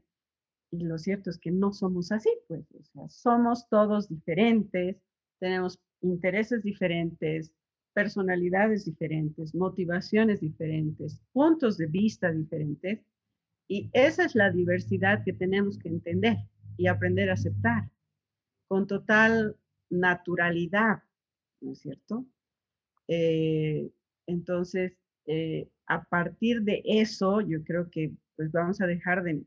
Y 0.71 0.85
lo 0.85 0.99
cierto 0.99 1.31
es 1.31 1.39
que 1.39 1.51
no 1.51 1.73
somos 1.73 2.13
así, 2.13 2.29
pues, 2.47 2.71
o 2.73 2.83
sea, 2.85 3.09
somos 3.09 3.67
todos 3.71 4.09
diferentes, 4.11 4.97
tenemos 5.41 5.81
intereses 6.03 6.63
diferentes, 6.63 7.55
personalidades 7.99 8.85
diferentes, 8.85 9.57
motivaciones 9.57 10.41
diferentes, 10.41 11.21
puntos 11.33 11.77
de 11.77 11.87
vista 11.87 12.31
diferentes, 12.31 13.01
y 13.67 13.91
esa 13.93 14.25
es 14.25 14.37
la 14.37 14.53
diversidad 14.53 15.25
que 15.25 15.33
tenemos 15.33 15.81
que 15.81 15.89
entender 15.89 16.37
y 16.77 16.87
aprender 16.87 17.29
a 17.29 17.33
aceptar 17.33 17.91
con 18.69 18.87
total 18.87 19.57
naturalidad, 19.91 21.03
¿no 21.61 21.73
es 21.73 21.81
cierto? 21.81 22.25
Eh, 23.09 23.91
entonces, 24.29 24.93
eh, 25.27 25.69
a 25.87 26.05
partir 26.05 26.63
de 26.63 26.83
eso, 26.85 27.41
yo 27.41 27.65
creo 27.65 27.91
que 27.91 28.13
pues 28.37 28.53
vamos 28.53 28.81
a 28.81 28.87
dejar 28.87 29.25
de 29.25 29.43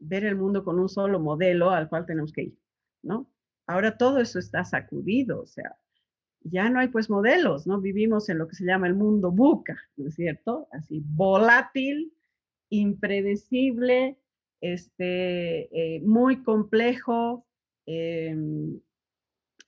ver 0.00 0.24
el 0.26 0.36
mundo 0.36 0.64
con 0.64 0.78
un 0.78 0.90
solo 0.90 1.18
modelo 1.18 1.70
al 1.70 1.88
cual 1.88 2.04
tenemos 2.04 2.30
que 2.30 2.42
ir, 2.42 2.58
¿no? 3.02 3.26
Ahora 3.66 3.96
todo 3.96 4.18
eso 4.18 4.38
está 4.38 4.66
sacudido, 4.66 5.40
o 5.40 5.46
sea, 5.46 5.78
ya 6.42 6.68
no 6.70 6.80
hay 6.80 6.88
pues 6.88 7.10
modelos, 7.10 7.66
¿no? 7.66 7.80
Vivimos 7.80 8.28
en 8.28 8.38
lo 8.38 8.48
que 8.48 8.56
se 8.56 8.64
llama 8.64 8.86
el 8.86 8.94
mundo 8.94 9.30
buca, 9.30 9.78
¿no 9.96 10.08
es 10.08 10.14
cierto? 10.14 10.68
Así, 10.72 11.02
volátil, 11.04 12.12
impredecible, 12.70 14.18
este, 14.60 15.96
eh, 15.96 16.00
muy 16.02 16.42
complejo, 16.42 17.46
em, 17.86 18.80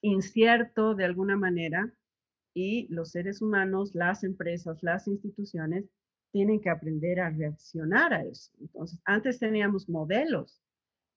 incierto 0.01 0.95
de 0.95 1.05
alguna 1.05 1.37
manera, 1.37 1.93
y 2.55 2.87
los 2.93 3.11
seres 3.11 3.41
humanos, 3.43 3.95
las 3.95 4.25
empresas, 4.25 4.83
las 4.83 5.09
instituciones, 5.09 5.87
tienen 6.33 6.61
que 6.61 6.71
aprender 6.71 7.21
a 7.21 7.31
reaccionar 7.31 8.13
a 8.15 8.25
eso. 8.25 8.51
Entonces, 8.61 8.99
antes 9.05 9.39
teníamos 9.39 9.89
modelos, 9.89 10.61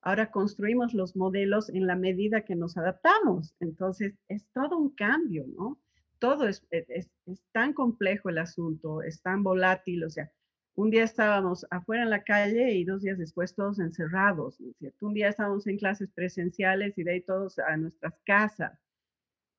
ahora 0.05 0.31
construimos 0.31 0.93
los 0.93 1.15
modelos 1.15 1.69
en 1.69 1.87
la 1.87 1.95
medida 1.95 2.45
que 2.45 2.55
nos 2.55 2.77
adaptamos. 2.77 3.55
Entonces, 3.59 4.13
es 4.29 4.47
todo 4.53 4.77
un 4.77 4.91
cambio, 4.91 5.45
¿no? 5.47 5.81
Todo 6.19 6.47
es, 6.47 6.65
e, 6.71 6.85
es, 6.89 7.09
es 7.25 7.43
tan 7.51 7.73
complejo 7.73 8.29
el 8.29 8.37
asunto, 8.37 9.01
es 9.01 9.21
tan 9.21 9.43
volátil, 9.43 10.05
o 10.05 10.09
sea, 10.09 10.31
un 10.75 10.91
día 10.91 11.03
estábamos 11.03 11.65
afuera 11.71 12.03
en 12.03 12.09
la 12.09 12.23
calle 12.23 12.73
y 12.73 12.83
dos 12.83 13.01
días 13.01 13.17
después 13.17 13.55
todos 13.55 13.79
encerrados, 13.79 14.59
¿no 14.59 14.69
es 14.71 14.77
cierto? 14.77 15.07
Un 15.07 15.13
día 15.13 15.29
estábamos 15.29 15.65
en 15.67 15.77
clases 15.77 16.11
presenciales 16.13 16.97
y 16.97 17.03
de 17.03 17.11
ahí 17.13 17.21
todos 17.21 17.57
a 17.59 17.75
nuestras 17.77 18.13
casas. 18.25 18.77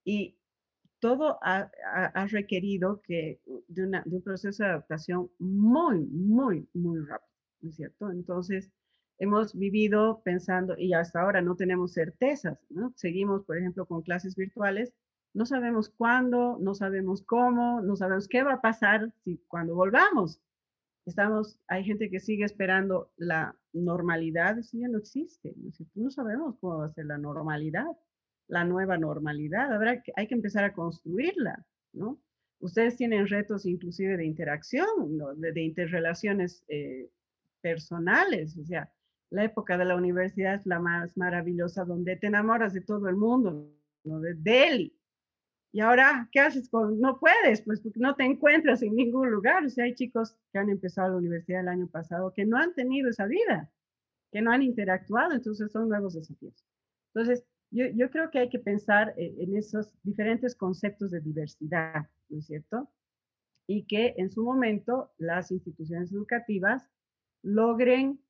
Y 0.05 0.39
todo 1.01 1.39
ha, 1.43 1.71
requerido 2.29 3.01
que 3.03 3.41
de, 3.69 4.03
un 4.05 4.23
proceso 4.23 4.63
de 4.63 4.71
adaptación 4.71 5.31
muy, 5.39 6.05
muy, 6.07 6.69
muy 6.75 7.01
rápido, 7.01 7.33
¿no 7.63 7.71
es 7.71 7.77
cierto? 7.77 8.11
Entonces, 8.11 8.71
hemos 9.19 9.55
vivido 9.57 10.21
pensando, 10.25 10.77
y 10.79 10.93
hasta 10.93 11.21
ahora 11.21 11.43
no 11.43 11.57
tenemos 11.57 11.93
certezas, 11.95 12.59
¿no? 12.71 12.93
Seguimos, 12.97 13.45
por 13.45 13.59
ejemplo, 13.59 13.87
con 13.87 14.03
clases 14.03 14.37
virtuales, 14.37 14.93
no 15.35 15.47
sabemos 15.47 15.91
cuándo, 15.91 16.59
no 16.61 16.75
sabemos 16.75 17.23
cómo, 17.23 17.81
no 17.83 17.97
sabemos 17.97 18.29
qué 18.29 18.43
va 18.43 18.55
a 18.55 18.61
pasar 18.61 19.13
si 19.25 19.39
cuando 19.49 19.75
volvamos. 19.75 20.41
Estamos, 21.05 21.59
hay 21.69 21.85
gente 21.85 22.11
que 22.11 22.21
sigue 22.21 22.45
esperando 22.45 23.11
la 23.17 23.55
normalidad, 23.73 24.59
eso 24.59 24.79
ya 24.79 24.89
no 24.89 24.99
existe, 24.99 25.55
¿no? 25.57 25.71
no 25.95 26.11
sabemos 26.11 26.57
cómo 26.61 26.79
va 26.79 26.87
a 26.87 26.93
ser 26.93 27.07
la 27.07 27.19
normalidad 27.19 27.87
la 28.49 28.65
nueva 28.65 28.97
normalidad, 28.97 29.73
habrá 29.73 30.03
que, 30.03 30.13
hay 30.17 30.27
que 30.27 30.35
empezar 30.35 30.65
a 30.65 30.73
construirla, 30.73 31.65
¿no? 31.93 32.21
Ustedes 32.59 32.97
tienen 32.97 33.27
retos 33.27 33.67
inclusive 33.67 34.17
de 34.17 34.25
interacción, 34.25 35.19
de, 35.37 35.61
interrelaciones 35.61 36.65
eh, 36.69 37.11
personales, 37.61 38.57
o 38.57 38.65
sea, 38.65 38.91
la 39.31 39.45
época 39.45 39.77
de 39.77 39.85
la 39.85 39.97
universidad 39.97 40.55
es 40.55 40.67
la 40.67 40.79
más 40.79 41.17
maravillosa, 41.17 41.85
donde 41.85 42.17
te 42.17 42.29
enamoras 42.29 42.73
de 42.73 42.81
todo 42.81 43.09
el 43.09 43.17
mundo, 43.17 43.71
¿no? 44.05 44.21
de 44.21 44.35
Delhi. 44.35 44.97
Y 45.73 45.81
ahora, 45.81 46.29
¿qué 46.33 46.41
haces 46.41 46.69
con? 46.69 47.01
No 47.01 47.19
puedes, 47.19 47.61
pues 47.63 47.81
porque 47.81 48.01
no 48.01 48.15
te 48.15 48.25
encuentras 48.25 48.83
en 48.83 48.95
ningún 48.95 49.31
lugar. 49.31 49.65
O 49.65 49.69
sea, 49.69 49.85
hay 49.85 49.95
chicos 49.95 50.35
que 50.53 50.59
han 50.59 50.71
empezado 50.71 51.11
la 51.11 51.17
universidad 51.19 51.61
el 51.61 51.69
año 51.69 51.87
pasado 51.87 52.33
que 52.33 52.47
no 52.47 52.57
han 52.57 52.73
tenido 52.75 53.11
esa 53.11 53.27
vida, 53.27 53.71
que 54.33 54.41
no 54.41 54.53
han 54.53 54.63
interactuado, 54.63 55.33
entonces 55.33 55.71
son 55.71 55.89
nuevos 55.89 56.15
desafíos. 56.15 56.65
Entonces, 57.15 57.45
yo, 57.71 58.11
creo 58.11 58.31
que 58.31 58.39
hay 58.39 58.49
que 58.49 58.59
pensar 58.59 59.13
eh, 59.19 59.35
en 59.39 59.57
esos 59.57 59.93
diferentes 60.03 60.55
conceptos 60.55 61.11
de 61.11 61.21
diversidad, 61.21 62.09
¿no 62.29 62.39
es 62.39 62.47
cierto? 62.47 62.89
Y 63.67 63.85
que 63.87 64.15
en 64.17 64.31
su 64.31 64.45
momento 64.45 65.13
las 65.19 65.51
instituciones 65.51 66.13
educativas 66.13 66.89
logren 67.43 68.21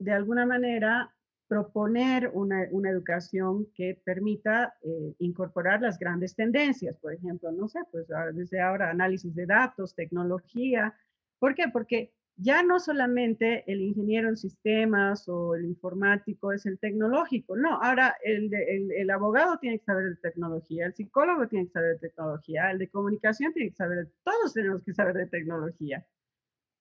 de 0.00 0.12
alguna 0.12 0.46
manera 0.46 1.14
proponer 1.46 2.30
una, 2.32 2.62
educación 2.62 3.66
que 3.74 4.00
permita 4.04 4.74
eh, 4.82 5.14
incorporar 5.18 5.82
las 5.82 5.98
grandes 5.98 6.34
tendencias, 6.34 6.96
por 6.98 7.12
ejemplo, 7.12 7.50
no 7.52 7.68
sé, 7.68 7.80
pues 7.90 8.06
desde 8.34 8.60
ahora 8.60 8.90
análisis 8.90 9.34
de 9.34 9.46
datos, 9.46 9.94
tecnología. 9.94 10.94
¿Por 11.40 11.56
qué? 11.56 11.64
Porque 11.72 12.12
ya 12.36 12.62
no 12.62 12.78
solamente 12.78 13.64
el 13.70 13.82
ingeniero 13.82 14.28
en 14.28 14.36
sistemas 14.36 15.28
o 15.28 15.56
el 15.56 15.64
informático 15.64 16.52
es 16.52 16.64
el 16.66 16.78
tecnológico, 16.78 17.56
no, 17.56 17.82
ahora 17.82 18.14
el, 18.24 18.50
el, 18.54 19.10
abogado 19.10 19.58
tiene 19.58 19.80
que 19.80 19.84
saber 19.84 20.04
de 20.04 20.16
tecnología, 20.16 20.86
el 20.86 20.94
psicólogo 20.94 21.48
tiene 21.48 21.66
que 21.66 21.72
saber 21.72 21.98
de 21.98 22.08
tecnología, 22.08 22.70
el 22.70 22.78
de 22.78 22.88
comunicación 22.88 23.52
tiene 23.52 23.70
que 23.70 23.76
saber, 23.76 24.08
todos 24.22 24.54
tenemos 24.54 24.82
que 24.84 24.94
saber 24.94 25.16
de 25.16 25.26
tecnología, 25.26 26.06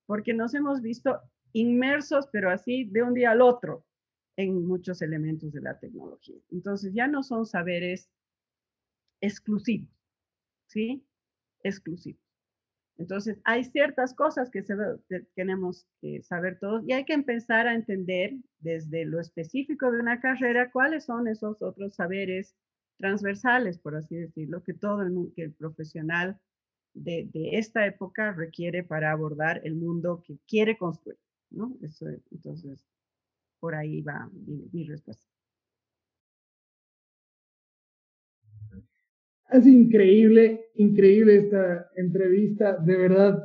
porque 0.05 0.34
nos 0.34 0.53
hemos 0.53 0.82
visto 0.82 1.20
inmersos, 1.54 2.28
pero 2.32 2.50
así 2.50 2.86
de 2.86 3.04
un 3.04 3.14
día 3.14 3.32
al 3.32 3.41
otro, 3.41 3.86
en 4.36 4.66
muchos 4.66 5.02
elementos 5.02 5.52
de 5.52 5.62
la 5.62 5.78
tecnología. 5.80 6.38
Entonces 6.52 6.93
ya 6.93 7.08
no 7.08 7.24
son 7.24 7.45
saberes 7.45 8.10
exclusivos, 9.22 9.89
¿sí? 10.68 11.06
Exclusivos. 11.62 12.30
Entonces, 13.00 13.39
hay 13.45 13.64
ciertas 13.64 14.14
cosas 14.14 14.52
que, 14.52 14.62
tenemos 15.34 15.88
que 16.02 16.22
saber 16.22 16.60
todos 16.60 16.84
y 16.86 16.91
hay 16.91 17.06
que 17.06 17.14
empezar 17.14 17.66
a 17.66 17.74
entender 17.74 18.36
desde 18.60 19.06
lo 19.06 19.22
específico 19.22 19.89
de 19.89 20.02
una 20.02 20.20
carrera 20.20 20.70
cuáles 20.70 21.06
son 21.06 21.30
esos 21.30 21.62
otros 21.62 21.95
saberes 21.95 22.58
transversales, 22.97 23.80
por 23.80 23.95
así 23.95 24.18
decirlo, 24.18 24.64
que 24.64 24.74
todo 24.74 25.02
el, 25.02 25.54
profesional 25.54 26.41
de, 26.93 27.30
esta 27.54 27.86
época 27.86 28.34
requiere 28.34 28.84
para 28.84 29.12
abordar 29.12 29.62
el 29.64 29.76
mundo 29.76 30.22
que 30.22 30.38
quiere 30.45 30.78
construir, 30.78 31.18
¿no? 31.52 31.78
Eso, 31.82 32.08
entonces, 32.32 32.86
por 33.60 33.76
ahí 33.76 34.02
va 34.02 34.30
mi 34.72 34.84
respuesta. 34.86 35.26
Es 39.52 39.66
increíble, 39.66 40.66
increíble 40.76 41.38
esta 41.38 41.89
entrevista, 41.95 42.78
de 42.78 42.95
verdad. 42.95 43.43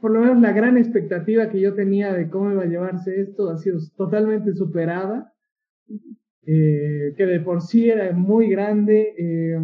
Por 0.00 0.12
lo 0.12 0.20
menos 0.20 0.40
la 0.40 0.52
gran 0.52 0.76
expectativa 0.78 1.50
que 1.50 1.60
yo 1.60 1.74
tenía 1.74 2.12
de 2.12 2.30
cómo 2.30 2.52
iba 2.52 2.62
a 2.62 2.66
llevarse 2.66 3.20
esto 3.20 3.50
ha 3.50 3.56
sido 3.56 3.78
totalmente 3.96 4.52
superada, 4.54 5.32
eh, 6.46 7.14
que 7.16 7.26
de 7.26 7.40
por 7.40 7.62
sí 7.62 7.90
era 7.90 8.12
muy 8.12 8.48
grande. 8.48 9.14
Eh, 9.18 9.58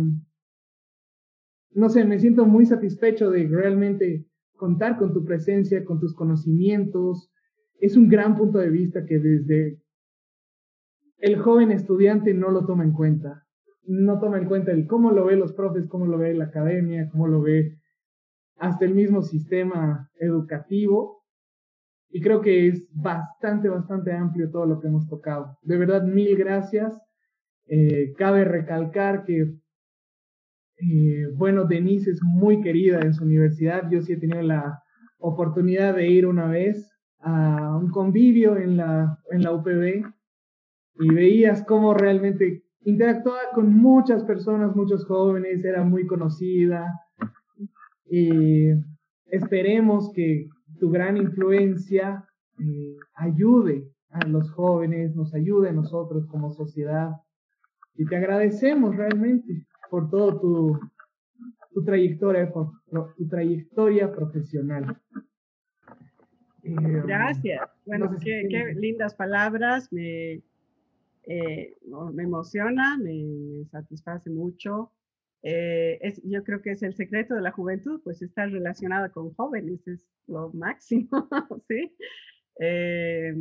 no 1.72 1.88
sé, 1.88 2.04
me 2.04 2.18
siento 2.18 2.44
muy 2.46 2.66
satisfecho 2.66 3.30
de 3.30 3.46
realmente 3.46 4.26
contar 4.60 4.98
con 4.98 5.12
tu 5.12 5.24
presencia, 5.24 5.84
con 5.84 5.98
tus 5.98 6.14
conocimientos. 6.14 7.32
Es 7.80 7.96
un 7.96 8.08
gran 8.08 8.36
punto 8.36 8.58
de 8.58 8.70
vista 8.70 9.04
que 9.06 9.18
desde 9.18 9.80
el 11.18 11.40
joven 11.40 11.72
estudiante 11.72 12.34
no 12.34 12.50
lo 12.50 12.64
toma 12.66 12.84
en 12.84 12.92
cuenta 12.92 13.46
no 13.90 14.20
toma 14.20 14.38
en 14.38 14.46
cuenta 14.46 14.70
el 14.70 14.86
cómo 14.86 15.10
lo 15.10 15.24
ve 15.24 15.36
los 15.36 15.52
profes, 15.52 15.88
cómo 15.88 16.06
lo 16.06 16.16
ve 16.16 16.32
la 16.34 16.44
academia, 16.44 17.08
cómo 17.10 17.26
lo 17.26 17.42
ve 17.42 17.76
hasta 18.56 18.84
el 18.84 18.94
mismo 18.94 19.22
sistema 19.22 20.08
educativo. 20.18 21.24
Y 22.08 22.20
creo 22.20 22.40
que 22.40 22.68
es 22.68 22.88
bastante, 22.92 23.68
bastante 23.68 24.12
amplio 24.12 24.50
todo 24.50 24.66
lo 24.66 24.80
que 24.80 24.88
hemos 24.88 25.08
tocado. 25.08 25.58
De 25.62 25.76
verdad, 25.76 26.04
mil 26.04 26.36
gracias. 26.36 26.96
Eh, 27.66 28.12
cabe 28.16 28.44
recalcar 28.44 29.24
que, 29.24 29.54
eh, 30.82 31.26
bueno, 31.34 31.64
Denise 31.64 32.10
es 32.10 32.22
muy 32.22 32.60
querida 32.62 33.00
en 33.00 33.12
su 33.12 33.24
universidad. 33.24 33.90
Yo 33.90 34.00
sí 34.00 34.14
he 34.14 34.16
tenido 34.16 34.42
la 34.42 34.82
oportunidad 35.18 35.94
de 35.94 36.08
ir 36.08 36.26
una 36.26 36.46
vez 36.46 36.90
a 37.18 37.76
un 37.76 37.90
convivio 37.90 38.56
en 38.56 38.78
la, 38.78 39.18
en 39.30 39.42
la 39.42 39.52
UPB 39.52 40.06
y 41.00 41.08
veías 41.14 41.64
cómo 41.64 41.92
realmente 41.92 42.64
interactuaba 42.82 43.40
con 43.54 43.74
muchas 43.74 44.24
personas, 44.24 44.74
muchos 44.74 45.04
jóvenes, 45.04 45.64
era 45.64 45.84
muy 45.84 46.06
conocida. 46.06 46.86
Y 48.06 48.70
esperemos 49.26 50.10
que 50.14 50.48
tu 50.78 50.90
gran 50.90 51.18
influencia 51.18 52.24
eh, 52.58 52.96
ayude 53.14 53.86
a 54.08 54.26
los 54.26 54.50
jóvenes, 54.52 55.14
nos 55.14 55.34
ayude 55.34 55.68
a 55.68 55.72
nosotros 55.72 56.26
como 56.26 56.52
sociedad. 56.52 57.10
Y 57.94 58.06
te 58.06 58.16
agradecemos 58.16 58.96
realmente 58.96 59.66
por 59.90 60.10
todo 60.10 60.40
tu, 60.40 60.80
tu 61.72 61.84
trayectoria, 61.84 62.50
por, 62.50 62.72
tu 63.16 63.28
trayectoria 63.28 64.12
profesional. 64.12 64.96
Eh, 66.62 67.02
Gracias. 67.06 67.60
Bueno, 67.84 68.10
qué, 68.22 68.46
qué 68.48 68.74
lindas 68.74 69.14
palabras. 69.14 69.92
Me, 69.92 70.42
eh, 71.26 71.76
me 72.12 72.24
emociona, 72.24 72.98
me, 72.98 73.64
satisface 73.70 74.30
mucho. 74.30 74.92
Eh, 75.42 75.98
es, 76.02 76.20
yo 76.24 76.42
creo 76.44 76.60
que 76.60 76.72
es 76.72 76.82
el 76.82 76.94
secreto 76.94 77.34
de 77.34 77.40
la 77.40 77.52
juventud, 77.52 78.00
pues 78.02 78.20
estar 78.20 78.50
relacionada 78.50 79.10
con 79.10 79.32
jóvenes 79.34 79.86
es 79.86 80.06
lo 80.26 80.52
máximo, 80.52 81.08
¿sí? 81.68 81.96
Eh, 82.58 83.34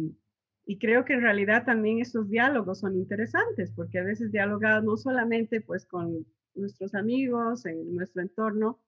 y 0.66 0.78
creo 0.78 1.04
que 1.04 1.14
en 1.14 1.22
realidad 1.22 1.66
también 1.66 2.00
estos 2.00 2.30
diálogos 2.30 2.80
son 2.80 2.95
interesantes, 2.95 3.72
porque 3.76 4.00
a 4.00 4.04
veces 4.04 4.32
dialogamos 4.32 4.84
no 4.84 4.97
solamente 4.97 5.62
pues 5.62 5.86
con 5.86 6.26
nuestros 6.56 6.95
amigos, 6.95 7.66
en 7.66 7.95
nuestro 7.95 8.22
entorno, 8.22 8.80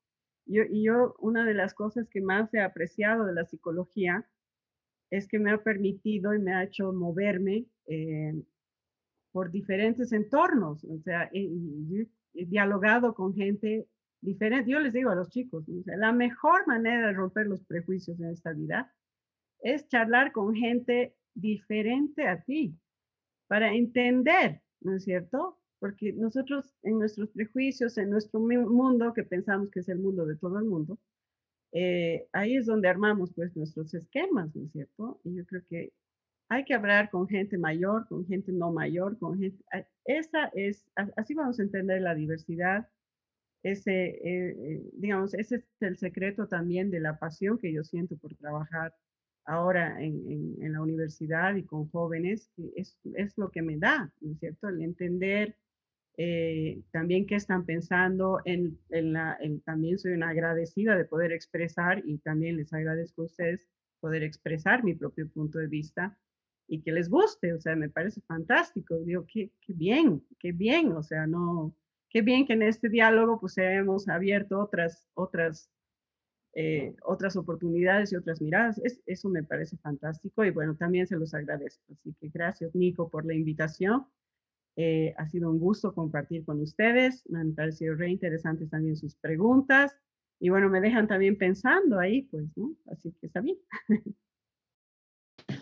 yo, 0.45 0.63
y 0.69 0.83
yo 0.83 1.15
una 1.19 1.45
de 1.45 1.53
las 1.53 1.73
cosas 1.73 2.09
que 2.09 2.21
más 2.21 2.53
he 2.53 2.61
apreciado 2.61 3.25
de 3.25 3.33
la 3.33 3.45
psicología 3.45 4.27
es 5.11 5.27
que 5.27 5.39
me 5.39 5.51
ha 5.51 5.61
permitido 5.61 6.33
y 6.33 6.39
me 6.39 6.53
ha 6.53 6.63
hecho 6.63 6.91
moverme 6.93 7.67
por 9.31 9.51
diferentes 9.51 10.11
entornos. 10.11 10.83
O 10.85 10.99
sea, 10.99 11.29
he, 11.33 11.49
dialogado 12.33 13.13
con 13.13 13.33
gente 13.33 13.87
diferente. 14.21 14.71
Yo 14.71 14.79
les 14.79 14.93
digo 14.93 15.09
a 15.09 15.15
los 15.15 15.29
chicos, 15.29 15.65
la 15.85 16.13
mejor 16.13 16.65
manera 16.65 17.07
de 17.07 17.13
romper 17.13 17.47
los 17.47 17.63
prejuicios 17.65 18.19
en 18.19 18.29
esta 18.29 18.53
vida 18.53 18.93
es 19.59 19.87
charlar 19.89 20.31
con 20.31 20.55
gente 20.55 21.15
diferente 21.33 22.27
a 22.27 22.41
ti 22.41 22.75
para 23.47 23.73
entender, 23.73 24.61
¿no 24.79 24.95
es 24.95 25.03
cierto? 25.03 25.60
Porque 25.81 26.13
nosotros 26.13 26.75
en 26.83 26.99
nuestros 26.99 27.31
prejuicios, 27.31 27.97
en 27.97 28.11
nuestro 28.11 28.39
mundo, 28.39 29.13
que 29.15 29.23
pensamos 29.23 29.71
que 29.71 29.79
es 29.79 29.89
el 29.89 29.97
mundo 29.97 30.27
de 30.27 30.35
todo 30.35 30.59
el 30.59 30.65
mundo, 30.65 30.99
eh, 31.71 32.27
ahí 32.33 32.55
es 32.55 32.67
donde 32.67 32.87
armamos 32.87 33.33
pues 33.33 33.55
nuestros 33.57 33.91
esquemas, 33.95 34.55
¿no 34.55 34.65
es 34.65 34.71
cierto? 34.71 35.19
Y 35.23 35.33
yo 35.33 35.45
creo 35.47 35.63
que 35.67 35.91
hay 36.49 36.65
que 36.65 36.75
hablar 36.75 37.09
con 37.09 37.27
gente 37.27 37.57
mayor, 37.57 38.07
con 38.07 38.27
gente 38.27 38.51
no 38.51 38.71
mayor, 38.71 39.17
con 39.17 39.39
gente... 39.39 39.63
Esa 40.05 40.51
es, 40.53 40.85
así 41.15 41.33
vamos 41.33 41.59
a 41.59 41.63
entender 41.63 41.99
la 42.01 42.13
diversidad. 42.13 42.87
Ese, 43.63 43.91
eh, 43.91 44.55
eh, 44.59 44.89
digamos, 44.93 45.33
ese 45.33 45.55
es 45.55 45.63
el 45.79 45.97
secreto 45.97 46.47
también 46.47 46.91
de 46.91 46.99
la 46.99 47.17
pasión 47.17 47.57
que 47.57 47.73
yo 47.73 47.83
siento 47.83 48.17
por 48.17 48.35
trabajar 48.35 48.93
ahora 49.45 49.99
en, 49.99 50.55
en, 50.61 50.73
la 50.73 50.81
universidad 50.81 51.55
y 51.55 51.63
con 51.63 51.89
jóvenes, 51.89 52.51
es, 52.75 52.99
es, 53.15 53.35
lo 53.37 53.49
que 53.49 53.63
me 53.63 53.77
da, 53.77 54.13
¿no 54.19 54.33
es 54.33 54.39
cierto? 54.39 54.69
El 54.69 54.81
entender 54.81 55.57
eh, 56.17 56.81
también 56.91 57.25
qué 57.25 57.35
están 57.35 57.65
pensando, 57.65 58.41
en, 58.45 58.77
en 58.89 59.13
la, 59.13 59.37
también 59.65 59.97
soy 59.97 60.11
una 60.11 60.29
agradecida 60.29 60.95
de 60.95 61.05
poder 61.05 61.31
expresar 61.31 62.03
y 62.05 62.17
también 62.19 62.57
les 62.57 62.73
agradezco 62.73 63.21
a 63.21 63.25
ustedes 63.25 63.67
poder 63.99 64.23
expresar 64.23 64.83
mi 64.83 64.93
propio 64.93 65.29
punto 65.29 65.59
de 65.59 65.67
vista 65.67 66.17
y 66.67 66.81
que 66.81 66.91
les 66.91 67.09
guste, 67.09 67.53
o 67.53 67.59
sea, 67.59 67.75
me 67.75 67.89
parece 67.89 68.21
fantástico, 68.21 68.97
digo, 68.99 69.25
qué, 69.31 69.51
qué 69.61 69.73
bien, 69.73 70.25
qué 70.39 70.51
bien, 70.51 70.91
o 70.93 71.03
sea, 71.03 71.27
no, 71.27 71.75
qué 72.09 72.21
bien 72.21 72.45
que 72.45 72.53
en 72.53 72.63
este 72.63 72.89
diálogo 72.89 73.39
pues 73.39 73.57
hemos 73.57 74.07
abierto 74.07 74.59
otras, 74.59 75.07
otras, 75.13 75.69
eh, 76.53 76.95
otras 77.03 77.35
oportunidades 77.35 78.11
y 78.11 78.15
otras 78.15 78.41
miradas, 78.41 78.79
es, 78.83 79.01
eso 79.05 79.29
me 79.29 79.43
parece 79.43 79.77
fantástico 79.77 80.43
y 80.45 80.51
bueno, 80.51 80.75
también 80.75 81.07
se 81.07 81.17
los 81.17 81.33
agradezco, 81.33 81.93
así 81.93 82.13
que 82.19 82.29
gracias 82.29 82.73
Nico 82.75 83.09
por 83.09 83.25
la 83.25 83.33
invitación. 83.33 84.05
Eh, 84.75 85.13
ha 85.17 85.27
sido 85.27 85.51
un 85.51 85.59
gusto 85.59 85.93
compartir 85.93 86.45
con 86.45 86.61
ustedes. 86.61 87.23
Me 87.29 87.39
han 87.39 87.53
parecido 87.53 87.95
re 87.95 88.09
interesantes 88.09 88.69
también 88.69 88.95
sus 88.95 89.15
preguntas. 89.15 89.95
Y 90.39 90.49
bueno, 90.49 90.69
me 90.69 90.81
dejan 90.81 91.07
también 91.07 91.37
pensando 91.37 91.99
ahí, 91.99 92.23
pues, 92.23 92.45
¿no? 92.55 92.75
Así 92.87 93.13
que 93.19 93.27
está 93.27 93.41
bien. 93.41 93.57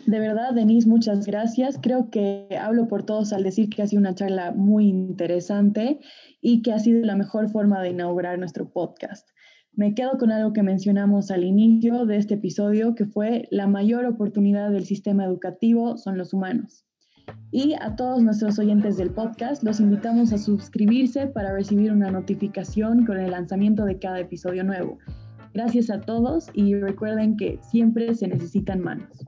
De 0.06 0.18
verdad, 0.18 0.54
Denise, 0.54 0.88
muchas 0.88 1.26
gracias. 1.26 1.78
Creo 1.80 2.10
que 2.10 2.48
hablo 2.58 2.88
por 2.88 3.04
todos 3.04 3.32
al 3.32 3.42
decir 3.42 3.68
que 3.68 3.82
ha 3.82 3.86
sido 3.86 4.00
una 4.00 4.14
charla 4.14 4.52
muy 4.52 4.88
interesante 4.88 6.00
y 6.40 6.62
que 6.62 6.72
ha 6.72 6.78
sido 6.78 7.04
la 7.04 7.16
mejor 7.16 7.50
forma 7.50 7.82
de 7.82 7.90
inaugurar 7.90 8.38
nuestro 8.38 8.70
podcast. 8.70 9.28
Me 9.72 9.94
quedo 9.94 10.18
con 10.18 10.32
algo 10.32 10.52
que 10.52 10.62
mencionamos 10.62 11.30
al 11.30 11.44
inicio 11.44 12.06
de 12.06 12.16
este 12.16 12.34
episodio, 12.34 12.94
que 12.94 13.06
fue 13.06 13.46
la 13.50 13.66
mayor 13.66 14.04
oportunidad 14.04 14.70
del 14.70 14.84
sistema 14.84 15.24
educativo 15.24 15.96
son 15.96 16.18
los 16.18 16.32
humanos. 16.32 16.84
Y 17.50 17.74
a 17.80 17.96
todos 17.96 18.22
nuestros 18.22 18.58
oyentes 18.58 18.96
del 18.96 19.10
podcast 19.10 19.62
los 19.62 19.80
invitamos 19.80 20.32
a 20.32 20.38
suscribirse 20.38 21.26
para 21.26 21.52
recibir 21.52 21.92
una 21.92 22.10
notificación 22.10 23.04
con 23.04 23.18
el 23.18 23.32
lanzamiento 23.32 23.84
de 23.84 23.98
cada 23.98 24.20
episodio 24.20 24.64
nuevo. 24.64 24.98
Gracias 25.52 25.90
a 25.90 26.00
todos 26.00 26.48
y 26.54 26.74
recuerden 26.74 27.36
que 27.36 27.58
siempre 27.62 28.14
se 28.14 28.28
necesitan 28.28 28.80
manos. 28.80 29.24